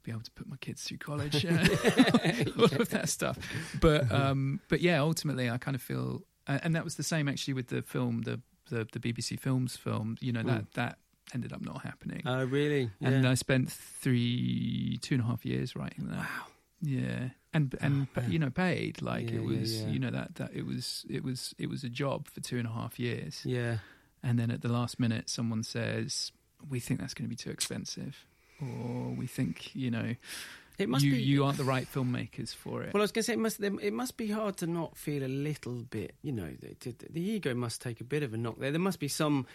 be 0.08 0.12
able 0.12 0.22
to 0.22 0.30
put 0.32 0.48
my 0.48 0.56
kids 0.56 0.82
through 0.84 0.98
college, 0.98 1.44
all 2.58 2.80
of 2.82 2.88
that 2.90 3.08
stuff. 3.08 3.36
But 3.80 4.10
um, 4.10 4.60
but 4.68 4.80
yeah, 4.80 5.00
ultimately, 5.00 5.50
I 5.50 5.58
kind 5.58 5.74
of 5.74 5.82
feel, 5.82 6.22
and 6.46 6.60
and 6.64 6.74
that 6.76 6.84
was 6.84 6.94
the 6.96 7.02
same 7.02 7.28
actually 7.28 7.54
with 7.54 7.68
the 7.68 7.82
film, 7.82 8.22
the 8.22 8.40
the, 8.70 8.86
the 8.92 9.00
BBC 9.00 9.38
Films 9.38 9.76
film. 9.76 10.16
You 10.20 10.32
know 10.32 10.42
that 10.44 10.62
Mm. 10.62 10.72
that 10.74 10.98
ended 11.34 11.52
up 11.52 11.60
not 11.60 11.82
happening, 11.82 12.22
Oh, 12.24 12.44
really? 12.44 12.90
and 13.02 13.24
Yeah. 13.24 13.30
I 13.30 13.34
spent 13.34 13.70
three 13.70 14.98
two 15.02 15.14
and 15.16 15.22
a 15.22 15.26
half 15.26 15.44
years 15.44 15.76
writing 15.76 16.06
that. 16.08 16.16
wow. 16.18 16.46
Yeah, 16.80 17.30
and 17.52 17.74
and 17.80 18.06
Oh, 18.16 18.22
you 18.28 18.38
know 18.38 18.50
paid 18.50 19.02
like 19.02 19.30
Yeah, 19.30 19.36
it 19.38 19.44
was 19.44 19.82
yeah. 19.82 19.88
you 19.88 19.98
know 19.98 20.10
that 20.10 20.36
that 20.36 20.50
it 20.54 20.64
was 20.64 21.04
it 21.10 21.22
was 21.24 21.54
it 21.58 21.68
was 21.68 21.84
a 21.84 21.88
job 21.88 22.28
for 22.28 22.40
two 22.40 22.56
and 22.58 22.66
a 22.66 22.70
half 22.70 22.98
years, 22.98 23.42
Yeah. 23.44 23.78
and 24.22 24.38
then 24.38 24.50
at 24.50 24.62
the 24.62 24.68
last 24.68 24.98
minute 25.00 25.28
someone 25.28 25.62
says 25.64 26.32
we 26.68 26.80
think 26.80 26.98
that's 27.00 27.14
going 27.14 27.24
to 27.24 27.28
be 27.28 27.36
too 27.36 27.50
expensive, 27.50 28.24
or 28.60 29.14
we 29.16 29.26
think 29.26 29.74
you 29.74 29.90
know 29.90 30.14
It 30.78 30.88
must 30.88 31.04
you 31.04 31.12
be. 31.12 31.22
you 31.22 31.44
aren't 31.44 31.58
the 31.58 31.64
right 31.64 31.86
filmmakers 31.92 32.54
for 32.54 32.82
it. 32.82 32.94
Well, 32.94 33.00
I 33.00 33.04
was 33.04 33.12
going 33.12 33.22
to 33.22 33.26
say 33.26 33.32
it 33.34 33.38
must. 33.38 33.60
It 33.60 33.92
must 33.92 34.16
be 34.16 34.28
hard 34.30 34.56
to 34.58 34.66
not 34.66 34.96
feel 34.96 35.24
a 35.24 35.28
little 35.28 35.82
bit. 35.90 36.14
You 36.22 36.32
know, 36.32 36.50
the, 36.60 36.90
the, 36.90 36.94
the 37.10 37.20
ego 37.20 37.54
must 37.54 37.80
take 37.82 38.00
a 38.00 38.04
bit 38.04 38.22
of 38.22 38.32
a 38.34 38.36
knock 38.36 38.58
there. 38.60 38.70
There 38.70 38.80
must 38.80 39.00
be 39.00 39.08
some. 39.08 39.46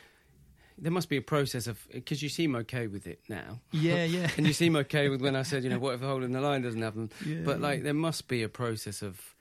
There 0.77 0.91
must 0.91 1.07
be 1.07 1.17
a 1.17 1.21
process 1.21 1.67
of 1.67 1.87
because 1.91 2.23
you 2.23 2.29
seem 2.29 2.55
okay 2.55 2.87
with 2.87 3.05
it 3.05 3.19
now, 3.29 3.59
yeah, 3.71 4.03
yeah, 4.17 4.27
and 4.37 4.47
you 4.47 4.53
seem 4.53 4.75
okay 4.77 5.07
with 5.07 5.21
when 5.21 5.35
I 5.35 5.43
said, 5.43 5.63
you 5.63 5.69
know, 5.69 5.77
what 5.77 5.93
if 5.93 5.99
the 6.01 6.07
holding 6.07 6.31
the 6.31 6.41
line 6.41 6.63
doesn't 6.63 6.81
happen? 6.81 7.11
yeah. 7.25 7.41
But 7.45 7.61
like, 7.61 7.83
there 7.83 7.93
must 7.93 8.27
be 8.27 8.41
a 8.41 8.49
process 8.49 9.01
of 9.03 9.35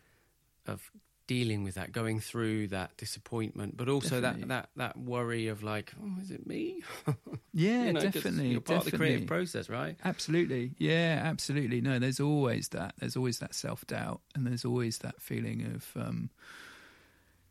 of 0.66 0.90
dealing 1.32 1.64
with 1.64 1.76
that, 1.76 1.92
going 1.92 2.20
through 2.20 2.68
that 2.68 2.94
disappointment, 2.98 3.74
but 3.76 3.88
also 3.88 4.20
Definitely. 4.20 4.48
that 4.48 4.68
that 4.76 4.94
that 4.94 4.98
worry 4.98 5.48
of 5.48 5.62
like, 5.62 5.92
oh, 6.02 6.20
is 6.20 6.30
it 6.30 6.46
me? 6.46 6.82
yeah, 7.54 7.84
You 7.84 7.92
know, 7.94 8.00
definitely, 8.00 8.48
You're 8.48 8.60
part 8.60 8.80
of 8.80 8.84
the 8.84 8.90
definitely. 8.90 9.06
creative 9.06 9.28
process, 9.28 9.68
right? 9.70 9.96
Absolutely. 10.04 10.72
Yeah, 10.78 11.20
absolutely. 11.24 11.80
No, 11.80 11.98
there's 11.98 12.20
always 12.20 12.68
that. 12.68 12.94
There's 12.98 13.16
always 13.16 13.38
that 13.38 13.54
self 13.54 13.86
doubt, 13.86 14.20
and 14.34 14.46
there's 14.46 14.64
always 14.64 14.98
that 14.98 15.20
feeling 15.22 15.58
of, 15.74 15.82
um, 15.96 16.30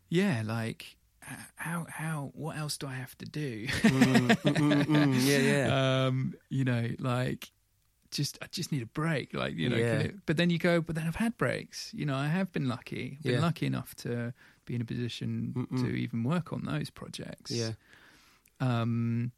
yeah, 0.09 0.43
like 0.45 0.97
how 1.55 1.85
how 1.89 2.31
what 2.35 2.57
else 2.57 2.77
do 2.77 2.87
I 2.87 2.93
have 2.93 3.17
to 3.19 3.25
do? 3.25 3.67
Mm, 3.67 4.27
mm, 4.27 4.55
mm, 4.55 4.85
mm, 4.85 5.27
yeah, 5.27 5.37
yeah. 5.39 6.05
um, 6.05 6.33
you 6.49 6.65
know, 6.65 6.87
like 6.99 7.49
just 8.11 8.37
I 8.41 8.47
just 8.51 8.71
need 8.71 8.81
a 8.81 8.85
break. 8.87 9.33
Like 9.33 9.55
you 9.55 9.69
know, 9.69 9.77
Yeah. 9.77 9.99
it- 9.99 10.25
but 10.25 10.37
then 10.37 10.49
you 10.49 10.57
go, 10.59 10.81
but 10.81 10.95
then 10.95 11.07
I've 11.07 11.15
had 11.15 11.37
breaks. 11.37 11.91
You 11.93 12.05
know, 12.05 12.15
I 12.15 12.27
have 12.27 12.51
been 12.51 12.67
lucky. 12.67 13.17
Been 13.23 13.33
Yeah. 13.33 13.41
lucky 13.41 13.65
enough 13.65 13.95
to 13.97 14.33
be 14.65 14.75
in 14.75 14.81
a 14.81 14.85
position 14.85 15.53
Mm-mm. 15.55 15.81
to 15.81 15.87
even 15.95 16.23
work 16.23 16.53
on 16.53 16.65
those 16.65 16.89
projects. 16.89 17.51
yeah. 17.51 17.71
Um, 18.59 19.31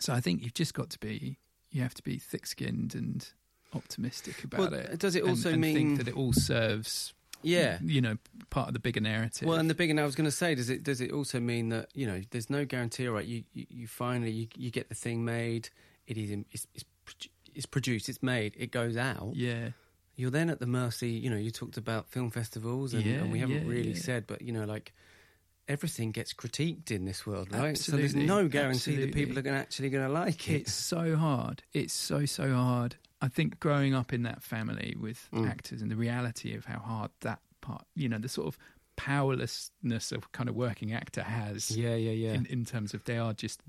so 0.00 0.12
I 0.12 0.20
think 0.20 0.42
you've 0.42 0.54
just 0.54 0.74
got 0.74 0.90
to 0.90 0.98
be, 0.98 1.38
you 1.70 1.82
have 1.82 1.94
to 1.94 2.02
be 2.02 2.18
thick 2.18 2.46
skinned 2.46 2.94
and 2.94 3.28
optimistic 3.74 4.44
about 4.44 4.60
Well, 4.60 4.74
it. 4.74 4.98
does 4.98 5.16
it 5.16 5.24
also 5.24 5.50
and 5.52 5.60
mean 5.60 5.74
think 5.74 5.98
that 5.98 6.08
it 6.08 6.14
all 6.14 6.32
serves, 6.32 7.12
Yeah. 7.42 7.78
you 7.82 8.00
know, 8.00 8.18
part 8.50 8.68
of 8.68 8.74
the 8.74 8.80
bigger 8.80 9.00
narrative? 9.00 9.48
Well, 9.48 9.58
and 9.58 9.68
the 9.68 9.74
bigger. 9.74 9.90
and 9.90 10.00
I 10.00 10.04
was 10.04 10.14
going 10.14 10.26
to 10.26 10.30
say, 10.30 10.54
does 10.54 10.70
it 10.70 10.84
does 10.84 11.00
it 11.00 11.10
also 11.10 11.40
mean 11.40 11.70
that 11.70 11.88
you 11.94 12.06
know 12.06 12.22
there's 12.30 12.48
no 12.50 12.64
guarantee, 12.64 13.06
right? 13.08 13.26
You 13.26 13.44
you, 13.52 13.66
you 13.68 13.86
finally 13.88 14.30
you, 14.30 14.48
you 14.56 14.70
get 14.70 14.88
the 14.88 14.94
thing 14.94 15.24
made, 15.24 15.70
it 16.06 16.16
is 16.16 16.30
it's, 16.52 16.66
it's 16.74 16.84
it's 17.54 17.66
produced, 17.66 18.08
it's 18.08 18.22
made, 18.22 18.54
it 18.58 18.70
goes 18.70 18.96
out. 18.96 19.32
yeah, 19.34 19.70
You're 20.16 20.30
then 20.30 20.50
at 20.50 20.60
the 20.60 20.66
mercy. 20.66 21.10
You 21.10 21.30
know, 21.30 21.36
you 21.36 21.50
talked 21.50 21.76
about 21.76 22.08
film 22.08 22.30
festivals, 22.30 22.94
and, 22.94 23.04
Yeah, 23.04 23.16
and 23.22 23.32
we 23.32 23.38
haven't 23.40 23.62
yeah, 23.64 23.68
really 23.70 23.92
yeah. 23.92 24.00
said, 24.00 24.26
but 24.26 24.42
you 24.42 24.52
know, 24.52 24.64
like 24.64 24.92
everything 25.68 26.10
gets 26.10 26.34
critiqued 26.34 26.90
in 26.90 27.04
this 27.04 27.24
world, 27.26 27.48
right? 27.52 27.76
So 27.78 27.92
Absolutely, 27.92 28.02
there's 28.08 28.28
no 28.28 28.48
guarantee 28.48 28.96
that 28.96 29.14
people 29.14 29.38
are 29.38 29.42
gonna, 29.42 29.56
actually 29.58 29.90
going 29.90 30.06
to 30.06 30.12
like 30.12 30.50
it. 30.50 30.62
it's 30.62 30.72
so 30.74 31.16
hard. 31.16 31.62
It's 31.72 31.94
so 31.94 32.26
so 32.26 32.52
hard. 32.52 32.96
I 33.20 33.28
think 33.28 33.60
growing 33.60 33.94
up 33.94 34.12
in 34.12 34.24
that 34.24 34.42
family 34.42 34.96
with 34.98 35.28
Mm. 35.32 35.48
actors 35.48 35.80
and 35.80 35.90
the 35.90 35.96
reality 35.96 36.54
of 36.54 36.64
how 36.64 36.80
hard 36.80 37.10
that 37.20 37.40
part, 37.60 37.84
you 37.94 38.08
know, 38.08 38.18
the 38.18 38.28
sort 38.28 38.48
of 38.48 38.58
powerlessness 38.96 40.10
of 40.12 40.30
kind 40.32 40.48
of 40.48 40.56
working 40.56 40.92
actor 40.92 41.22
has 41.22 41.70
yeah, 41.76 41.94
yeah, 41.94 42.10
yeah. 42.10 42.32
in, 42.34 42.46
in 42.46 42.64
terms 42.64 42.92
of 42.94 43.04
they 43.04 43.18
are 43.18 43.32
just 43.32 43.60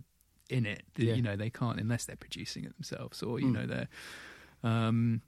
in 0.49 0.65
it. 0.65 0.83
The- 0.95 1.05
Yeah. 1.05 1.13
You 1.15 1.21
know, 1.21 1.35
they 1.35 1.49
can't 1.49 1.79
unless 1.79 2.05
they're 2.05 2.15
producing 2.15 2.63
it 2.65 2.73
themselves, 2.75 3.21
or 3.23 3.39
you 3.39 3.47
Mm. 3.47 3.53
know, 3.53 3.65
they're. 3.67 3.87
Um, 4.63 5.21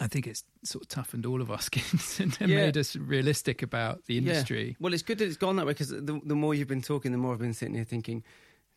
I 0.00 0.06
think 0.06 0.26
it's 0.26 0.44
sort 0.64 0.82
of 0.84 0.88
toughened 0.88 1.24
all 1.24 1.40
of 1.40 1.50
our 1.50 1.60
skins 1.68 2.20
and, 2.20 2.36
Yeah. 2.40 2.46
made 2.46 2.76
us 2.76 2.94
realistic 2.96 3.62
about 3.62 4.04
the 4.06 4.14
Yeah. 4.14 4.18
industry. 4.18 4.76
Well, 4.80 4.92
it's 4.92 5.02
good 5.02 5.18
that 5.18 5.26
it's 5.26 5.36
gone 5.36 5.56
that 5.56 5.66
way 5.66 5.72
because 5.72 5.88
the, 5.90 6.20
the 6.24 6.34
more 6.34 6.54
you've 6.54 6.68
been 6.68 6.82
talking, 6.82 7.12
the 7.12 7.18
more 7.18 7.32
I've 7.32 7.38
been 7.38 7.54
sitting 7.54 7.74
here 7.74 7.84
thinking, 7.84 8.22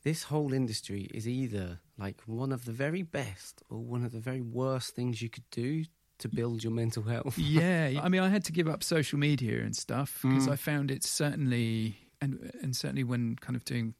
this 0.04 0.24
whole 0.24 0.54
industry 0.54 1.10
is 1.14 1.28
either 1.28 1.80
like 1.98 2.22
one 2.26 2.52
of 2.52 2.66
the 2.66 2.72
very 2.72 3.04
best 3.04 3.62
or 3.70 3.80
one 3.80 4.04
of 4.06 4.12
the 4.12 4.20
very 4.20 4.42
worst 4.42 4.96
things 4.96 5.22
you 5.22 5.30
could 5.30 5.48
do 5.52 5.86
to 6.20 6.30
build 6.30 6.64
your 6.64 6.72
mental 6.74 7.04
health. 7.04 7.38
yeah, 7.38 8.00
I 8.02 8.08
mean, 8.10 8.22
I 8.22 8.30
had 8.30 8.44
to 8.46 8.52
give 8.52 8.68
up 8.68 8.84
social 8.84 9.20
media 9.20 9.62
and 9.64 9.76
stuff 9.76 10.20
because 10.22 10.48
Mm. 10.48 10.52
I 10.52 10.56
found 10.56 10.92
it 10.92 11.04
certainly, 11.04 11.98
and 12.22 12.52
and 12.62 12.76
certainly 12.76 13.04
when 13.04 13.36
kind 13.36 13.56
of 13.56 13.66
doing 13.66 13.96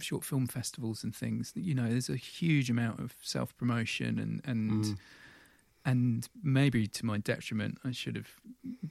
short 0.00 0.24
film 0.24 0.46
festivals 0.46 1.04
and 1.04 1.14
things. 1.14 1.52
You 1.54 1.74
know, 1.74 1.88
there's 1.88 2.08
a 2.10 2.16
huge 2.16 2.70
amount 2.70 3.00
of 3.00 3.14
self 3.22 3.56
promotion 3.56 4.18
and 4.18 4.40
and 4.44 4.84
Mm. 4.84 4.98
And 5.84 6.26
maybe 6.42 6.86
to 6.86 7.04
my 7.06 7.18
detriment, 7.18 7.78
I 7.84 7.90
should 7.92 8.16
have 8.16 8.28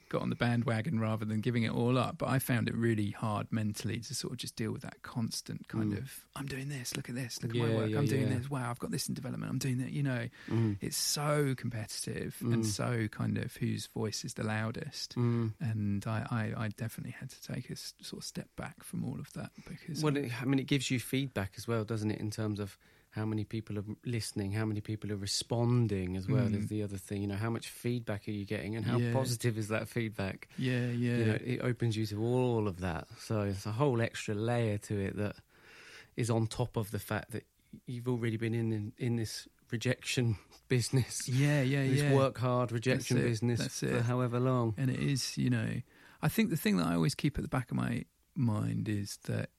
got 0.08 0.22
on 0.22 0.30
the 0.30 0.36
bandwagon 0.36 1.00
rather 1.00 1.24
than 1.24 1.40
giving 1.40 1.64
it 1.64 1.72
all 1.72 1.98
up. 1.98 2.18
But 2.18 2.28
I 2.28 2.38
found 2.38 2.68
it 2.68 2.74
really 2.76 3.10
hard 3.10 3.48
mentally 3.50 3.98
to 4.00 4.14
sort 4.14 4.32
of 4.32 4.38
just 4.38 4.54
deal 4.54 4.70
with 4.70 4.82
that 4.82 5.02
constant 5.02 5.66
kind 5.68 5.92
Mm. 5.92 5.98
of 5.98 6.24
I'm 6.36 6.46
doing 6.46 6.68
this, 6.68 6.96
look 6.96 7.08
at 7.08 7.14
this, 7.16 7.42
look 7.42 7.52
Yeah, 7.54 7.64
at 7.64 7.68
my 7.70 7.74
work, 7.76 7.90
yeah, 7.90 7.98
I'm 7.98 8.06
doing 8.06 8.28
yeah. 8.28 8.38
this. 8.38 8.48
Wow, 8.50 8.70
I've 8.70 8.78
got 8.78 8.90
this 8.92 9.08
in 9.08 9.14
development. 9.14 9.50
I'm 9.50 9.58
doing 9.58 9.78
that. 9.78 9.90
You 9.92 10.02
know, 10.04 10.28
Mm. 10.48 10.76
it's 10.80 10.96
so 10.96 11.54
competitive 11.56 12.36
Mm. 12.40 12.52
and 12.54 12.66
so 12.66 13.08
kind 13.08 13.38
of 13.38 13.56
whose 13.56 13.86
voice 13.88 14.24
is 14.24 14.34
the 14.34 14.44
loudest. 14.44 15.16
Mm. 15.16 15.54
And 15.60 16.06
I, 16.06 16.26
I, 16.56 16.64
I 16.64 16.68
definitely 16.68 17.12
had 17.18 17.30
to 17.30 17.42
take 17.42 17.70
a 17.70 17.76
sort 17.76 18.22
of 18.22 18.24
step 18.24 18.48
back 18.56 18.84
from 18.84 19.04
all 19.04 19.18
of 19.18 19.32
that 19.32 19.50
because 19.68 20.02
Well, 20.02 20.16
it, 20.16 20.30
I 20.40 20.44
mean, 20.44 20.58
it 20.60 20.66
gives 20.68 20.90
you 20.90 21.00
feedback 21.00 21.54
as 21.56 21.66
well, 21.66 21.84
doesn't 21.84 22.10
it? 22.12 22.20
In 22.20 22.30
terms 22.30 22.60
of 22.60 22.78
how 23.14 23.24
many 23.24 23.44
people 23.44 23.78
are 23.78 23.84
listening, 24.04 24.52
how 24.52 24.64
many 24.64 24.80
people 24.80 25.12
are 25.12 25.16
responding, 25.16 26.16
as 26.16 26.28
well 26.28 26.46
Mm. 26.48 26.58
is 26.58 26.66
the 26.68 26.82
other 26.82 26.96
thing. 26.98 27.22
You 27.22 27.28
know, 27.28 27.36
how 27.36 27.50
much 27.50 27.68
feedback 27.68 28.26
are 28.28 28.32
you 28.32 28.44
getting, 28.44 28.76
and 28.76 28.84
how 28.84 28.98
Yeah. 28.98 29.12
positive 29.12 29.56
is 29.58 29.68
that 29.68 29.88
feedback? 29.88 30.48
yeah, 30.56 30.90
yeah, 30.90 31.16
You 31.18 31.24
know, 31.24 31.38
it 31.44 31.60
opens 31.60 31.96
you 31.96 32.06
to 32.06 32.22
all 32.22 32.66
of 32.68 32.80
that. 32.80 33.06
So 33.18 33.42
it's 33.42 33.66
a 33.66 33.72
whole 33.72 34.00
extra 34.02 34.34
layer 34.34 34.78
to 34.78 34.98
it 34.98 35.16
that 35.16 35.36
is 36.16 36.30
on 36.30 36.46
top 36.46 36.76
of 36.76 36.90
the 36.90 36.98
fact 36.98 37.30
that 37.32 37.44
you've 37.86 38.08
already 38.08 38.36
been 38.36 38.54
in 38.54 38.72
in, 38.72 38.92
in 38.98 39.16
this 39.16 39.48
rejection 39.70 40.36
business, 40.68 41.28
yeah, 41.28 41.62
yeah, 41.62 41.82
this 41.84 42.02
yeah. 42.02 42.08
This 42.08 42.16
work 42.16 42.38
hard 42.38 42.70
rejection 42.72 43.16
That's 43.16 43.28
business 43.28 43.80
for 43.80 44.02
however 44.02 44.38
long. 44.40 44.74
and 44.76 44.90
it 44.90 45.00
is 45.00 45.36
you 45.38 45.50
know 45.50 45.80
i 46.22 46.28
think 46.28 46.50
the 46.50 46.56
thing 46.56 46.76
that 46.76 46.86
i 46.86 46.94
always 46.94 47.14
keep 47.14 47.36
at 47.38 47.42
the 47.42 47.48
back 47.48 47.70
of 47.70 47.76
my 47.76 48.04
mind 48.36 48.88
is 48.88 49.18
that 49.24 49.50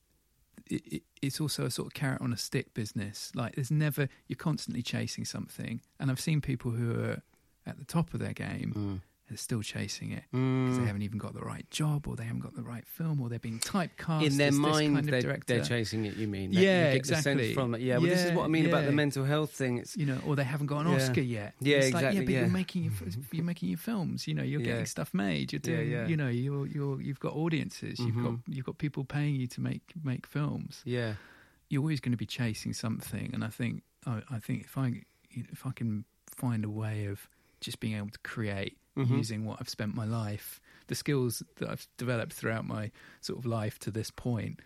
it, 0.69 0.81
it, 0.93 1.03
it's 1.21 1.39
also 1.41 1.65
a 1.65 1.71
sort 1.71 1.87
of 1.87 1.93
carrot 1.93 2.21
on 2.21 2.33
a 2.33 2.37
stick 2.37 2.73
business 2.73 3.31
like 3.35 3.55
there's 3.55 3.71
never 3.71 4.07
you're 4.27 4.37
constantly 4.37 4.81
chasing 4.81 5.25
something 5.25 5.81
and 5.99 6.09
i've 6.11 6.19
seen 6.19 6.41
people 6.41 6.71
who 6.71 6.99
are 7.01 7.21
at 7.65 7.77
the 7.77 7.85
top 7.85 8.13
of 8.13 8.19
their 8.19 8.33
game 8.33 8.73
Mm. 8.75 9.01
Are 9.31 9.37
still 9.37 9.61
chasing 9.63 10.11
it 10.11 10.23
because 10.31 10.39
Mm. 10.39 10.79
they 10.81 10.85
haven't 10.85 11.01
even 11.01 11.17
got 11.17 11.33
the 11.33 11.41
right 11.41 11.67
job 11.71 12.07
or 12.07 12.15
they 12.15 12.25
haven't 12.25 12.41
got 12.41 12.55
the 12.55 12.61
right 12.61 12.85
film 12.85 13.19
or 13.19 13.27
they're 13.27 13.39
being 13.39 13.57
typecast 13.59 14.23
in 14.23 14.37
their 14.37 14.51
mind, 14.51 14.95
kind 14.95 15.09
of 15.13 15.21
they're, 15.23 15.39
they're 15.47 15.63
chasing 15.63 16.05
it. 16.05 16.15
You 16.15 16.27
mean? 16.27 16.53
Yeah, 16.53 16.91
you 16.91 16.97
exactly. 16.97 17.53
from 17.55 17.73
it. 17.73 17.81
Yeah, 17.81 17.97
well, 17.97 18.07
this 18.07 18.23
is 18.23 18.31
what 18.33 18.43
I 18.45 18.47
mean 18.49 18.67
about 18.67 18.85
the 18.85 18.91
mental 18.91 19.25
health 19.25 19.51
thing. 19.51 19.79
It's 19.79 19.97
you 19.97 20.05
know, 20.05 20.19
or 20.27 20.35
they 20.35 20.43
haven't 20.43 20.67
got 20.67 20.85
an 20.85 20.91
Yeah. 20.91 20.97
Oscar 20.97 21.21
yet. 21.21 21.53
Yeah, 21.59 21.77
it's 21.77 21.93
Like, 21.93 22.03
exactly, 22.03 22.19
yeah, 22.19 22.25
but 22.25 22.33
yeah. 22.33 22.39
you're 22.41 22.49
making 22.49 22.83
your 22.83 22.93
you're 23.31 23.43
making 23.45 23.69
your 23.69 23.77
films. 23.79 24.27
You 24.27 24.35
know, 24.35 24.43
you're 24.43 24.61
Yeah. 24.61 24.67
getting 24.67 24.85
stuff 24.85 25.11
made. 25.13 25.51
You're 25.53 25.59
doing. 25.59 25.89
yeah. 25.89 26.07
You 26.07 26.17
know, 26.17 26.29
you're 26.29 26.67
you're 26.67 27.01
you've 27.01 27.19
got 27.19 27.33
audiences. 27.33 27.99
You've 27.99 28.15
got 28.21 28.33
Mhm. 28.33 28.41
you've 28.47 28.65
got 28.65 28.77
people 28.77 29.05
paying 29.05 29.35
you 29.35 29.47
to 29.47 29.61
make 29.61 29.81
make 30.03 30.27
films. 30.27 30.81
yeah, 30.85 31.15
You're 31.69 31.81
always 31.81 31.99
going 31.99 32.11
to 32.11 32.17
be 32.17 32.27
chasing 32.27 32.73
something, 32.73 33.31
and 33.33 33.43
I 33.43 33.49
think 33.49 33.81
I, 34.05 34.21
I 34.29 34.39
think 34.39 34.65
if 34.65 34.77
I 34.77 35.01
if 35.31 35.65
I 35.65 35.71
can 35.71 36.05
find 36.27 36.63
a 36.63 36.69
way 36.69 37.05
of 37.05 37.27
just 37.65 37.79
being 37.79 37.95
able 37.97 38.09
to 38.09 38.19
create 38.19 38.77
Mhm. 38.95 39.09
using 39.17 39.43
what 39.45 39.57
I've 39.59 39.67
spent 39.69 39.93
my 39.93 40.05
life, 40.05 40.61
the 40.87 40.95
skills 40.95 41.43
that 41.57 41.69
I've 41.69 41.87
developed 41.97 42.31
throughout 42.33 42.65
my 42.65 42.91
sort 43.21 43.37
of 43.39 43.45
life 43.45 43.77
to 43.79 43.91
this 43.91 44.09
point. 44.11 44.61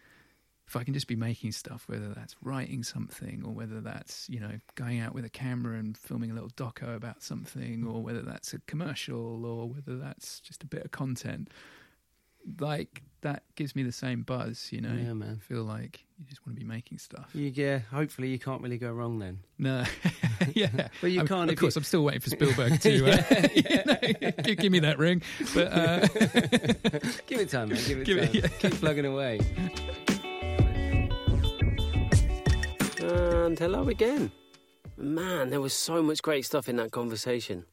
If 0.67 0.75
I 0.75 0.83
can 0.83 0.93
just 0.93 1.07
be 1.07 1.15
making 1.15 1.53
stuff, 1.53 1.87
whether 1.87 2.13
that's 2.13 2.35
writing 2.43 2.83
something 2.83 3.43
or 3.43 3.55
whether 3.55 3.81
that's, 3.81 4.29
you 4.29 4.39
know, 4.39 4.59
going 4.75 4.99
out 4.99 5.15
with 5.15 5.25
a 5.25 5.29
camera 5.29 5.79
and 5.79 5.97
filming 5.97 6.29
a 6.29 6.35
little 6.35 6.51
doco 6.51 6.95
about 6.95 7.23
something 7.23 7.83
or 7.87 8.03
whether 8.03 8.21
that's 8.21 8.53
a 8.53 8.59
commercial 8.59 9.45
or 9.45 9.67
whether 9.67 9.97
that's 9.97 10.39
just 10.41 10.61
a 10.61 10.67
bit 10.67 10.85
of 10.85 10.91
content, 10.91 11.49
like 12.59 13.03
that 13.21 13.43
gives 13.55 13.75
me 13.75 13.83
the 13.83 13.91
same 13.91 14.21
buzz, 14.23 14.69
you 14.71 14.79
know. 14.79 14.93
yeah, 14.93 15.09
I 15.11 15.13
man. 15.13 15.39
feel 15.39 15.63
like 15.63 16.05
you 16.17 16.25
just 16.25 16.45
want 16.45 16.57
to 16.57 16.59
be 16.63 16.65
making 16.65 16.99
stuff. 16.99 17.29
You, 17.33 17.51
yeah, 17.53 17.79
hopefully 17.79 18.29
you 18.29 18.39
can't 18.39 18.61
really 18.61 18.77
go 18.77 18.91
wrong 18.93 19.19
then. 19.19 19.39
No, 19.57 19.83
yeah. 20.53 20.69
But 21.01 21.11
you 21.11 21.19
I 21.19 21.23
mean, 21.23 21.27
can't. 21.27 21.49
Of 21.49 21.53
if 21.53 21.59
course, 21.59 21.75
I'm 21.75 21.83
still 21.83 22.03
waiting 22.05 22.21
for 22.21 22.29
Spielberg 22.29 22.79
to 22.81 23.11
uh, 23.11 23.47
you 23.53 23.83
know, 23.85 24.33
give, 24.43 24.57
give 24.57 24.71
me 24.71 24.79
that 24.79 24.97
ring. 24.97 25.21
But 25.53 25.67
uh, 25.73 26.07
give 27.27 27.39
it 27.41 27.49
time, 27.49 27.69
man. 27.69 27.79
Give 27.85 27.99
it 27.99 28.05
Give 28.05 28.17
time. 28.19 28.27
it- 28.29 28.35
yeah. 28.35 28.47
Keep 28.59 28.73
plugging 28.75 29.05
away. 29.05 29.39
And 33.01 33.57
hello 33.57 33.87
again. 33.89 34.31
Man, 34.97 35.49
there 35.49 35.61
was 35.61 35.73
so 35.73 36.03
much 36.03 36.21
great 36.21 36.45
stuff 36.45 36.69
in 36.69 36.75
that 36.77 36.91
conversation. 36.91 37.65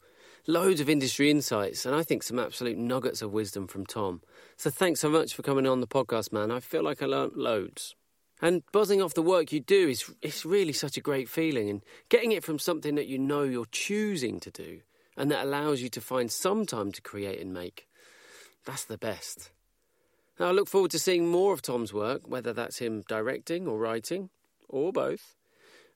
Loads 0.49 0.81
of 0.81 0.89
industry 0.89 1.29
insights, 1.29 1.85
and 1.85 1.93
I 1.93 2.05
think 2.05 2.23
some 2.23 2.39
absolute 2.39 2.79
nuggets 2.79 3.21
of 3.21 3.33
wisdom 3.33 3.67
from 3.67 3.85
Tom. 3.85 4.23
So 4.57 4.71
thanks 4.71 5.01
so 5.01 5.09
much 5.09 5.35
for 5.35 5.43
coming 5.43 5.67
on 5.67 5.81
the 5.81 5.89
podcast, 5.89 6.33
man. 6.33 6.53
I 6.53 6.61
feel 6.61 6.85
like 6.85 7.03
I 7.03 7.07
learnt 7.07 7.37
loads. 7.37 7.97
And 8.41 8.63
buzzing 8.71 9.03
off 9.03 9.15
the 9.15 9.23
work 9.23 9.51
you 9.51 9.59
do 9.59 9.89
is 9.89 10.09
it's 10.23 10.45
really 10.47 10.73
such 10.73 10.97
a 10.97 11.01
great 11.01 11.29
feeling, 11.29 11.69
and 11.69 11.83
getting 12.09 12.31
it 12.31 12.45
from 12.45 12.61
something 12.61 12.95
that 12.95 13.09
you 13.09 13.19
know 13.19 13.43
you're 13.43 13.67
choosing 13.73 14.39
to 14.39 14.53
do, 14.53 14.83
and 15.17 15.33
that 15.33 15.45
allows 15.45 15.81
you 15.81 15.89
to 15.89 16.01
find 16.01 16.31
some 16.31 16.65
time 16.65 16.93
to 16.93 17.03
create 17.03 17.41
and 17.41 17.53
make. 17.53 17.89
That's 18.65 18.85
the 18.85 18.99
best. 18.99 19.51
Now, 20.39 20.47
I 20.47 20.53
look 20.53 20.69
forward 20.69 20.93
to 20.93 20.99
seeing 21.01 21.27
more 21.27 21.55
of 21.55 21.63
Tom's 21.63 21.93
work, 21.93 22.23
whether 22.29 22.53
that's 22.53 22.79
him 22.79 23.03
directing 23.09 23.67
or 23.67 23.79
writing, 23.79 24.31
or 24.69 24.93
both. 24.93 25.36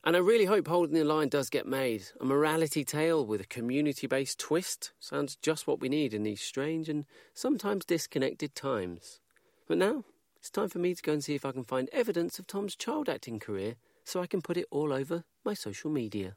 And 0.03 0.17
I 0.17 0.21
really 0.21 0.47
hope 0.47 0.67
Holding 0.67 0.95
the 0.95 1.05
Line 1.05 1.29
does 1.29 1.51
get 1.51 1.67
made. 1.67 2.05
A 2.21 2.25
morality 2.25 2.85
tale 2.85 3.25
with 3.25 3.43
a 3.43 3.47
community 3.47 4.07
based 4.07 4.39
twist 4.39 4.93
sounds 4.99 5.37
just 5.37 5.67
what 5.67 5.81
we 5.81 5.91
need 5.91 6.15
in 6.15 6.23
these 6.23 6.41
strange 6.41 6.89
and 6.89 7.05
sometimes 7.35 7.85
disconnected 7.85 8.55
times. 8.55 9.21
But 9.69 9.77
now, 9.77 10.05
it's 10.39 10.49
time 10.49 10.71
for 10.71 10.79
me 10.79 10.95
to 10.95 11.03
go 11.03 11.13
and 11.13 11.23
see 11.23 11.35
if 11.35 11.45
I 11.45 11.53
can 11.53 11.65
find 11.65 11.91
evidence 11.93 12.39
of 12.39 12.47
Tom's 12.47 12.75
child 12.75 13.11
acting 13.11 13.39
career 13.39 13.77
so 14.05 14.23
I 14.23 14.27
can 14.27 14.41
put 14.41 14.57
it 14.57 14.67
all 14.71 14.91
over 14.91 15.25
my 15.45 15.53
social 15.53 15.91
media. 15.91 16.35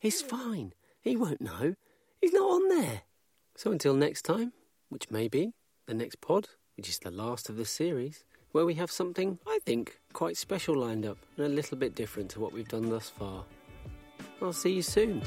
He's 0.00 0.22
fine. 0.22 0.72
He 1.02 1.14
won't 1.14 1.42
know. 1.42 1.74
He's 2.18 2.32
not 2.32 2.50
on 2.50 2.68
there. 2.70 3.02
So 3.56 3.70
until 3.70 3.94
next 3.94 4.22
time, 4.22 4.54
which 4.88 5.10
may 5.10 5.28
be 5.28 5.52
the 5.86 5.92
next 5.92 6.22
pod, 6.22 6.48
which 6.78 6.88
is 6.88 6.98
the 6.98 7.10
last 7.10 7.50
of 7.50 7.56
the 7.56 7.66
series, 7.66 8.24
where 8.52 8.64
we 8.64 8.74
have 8.74 8.90
something, 8.90 9.38
I 9.46 9.58
think, 9.64 9.98
quite 10.12 10.36
special 10.36 10.76
lined 10.76 11.04
up 11.04 11.18
and 11.36 11.46
a 11.46 11.48
little 11.48 11.76
bit 11.76 11.94
different 11.94 12.30
to 12.30 12.40
what 12.40 12.52
we've 12.52 12.68
done 12.68 12.88
thus 12.88 13.08
far. 13.08 13.44
I'll 14.40 14.52
see 14.52 14.72
you 14.72 14.82
soon. 14.82 15.22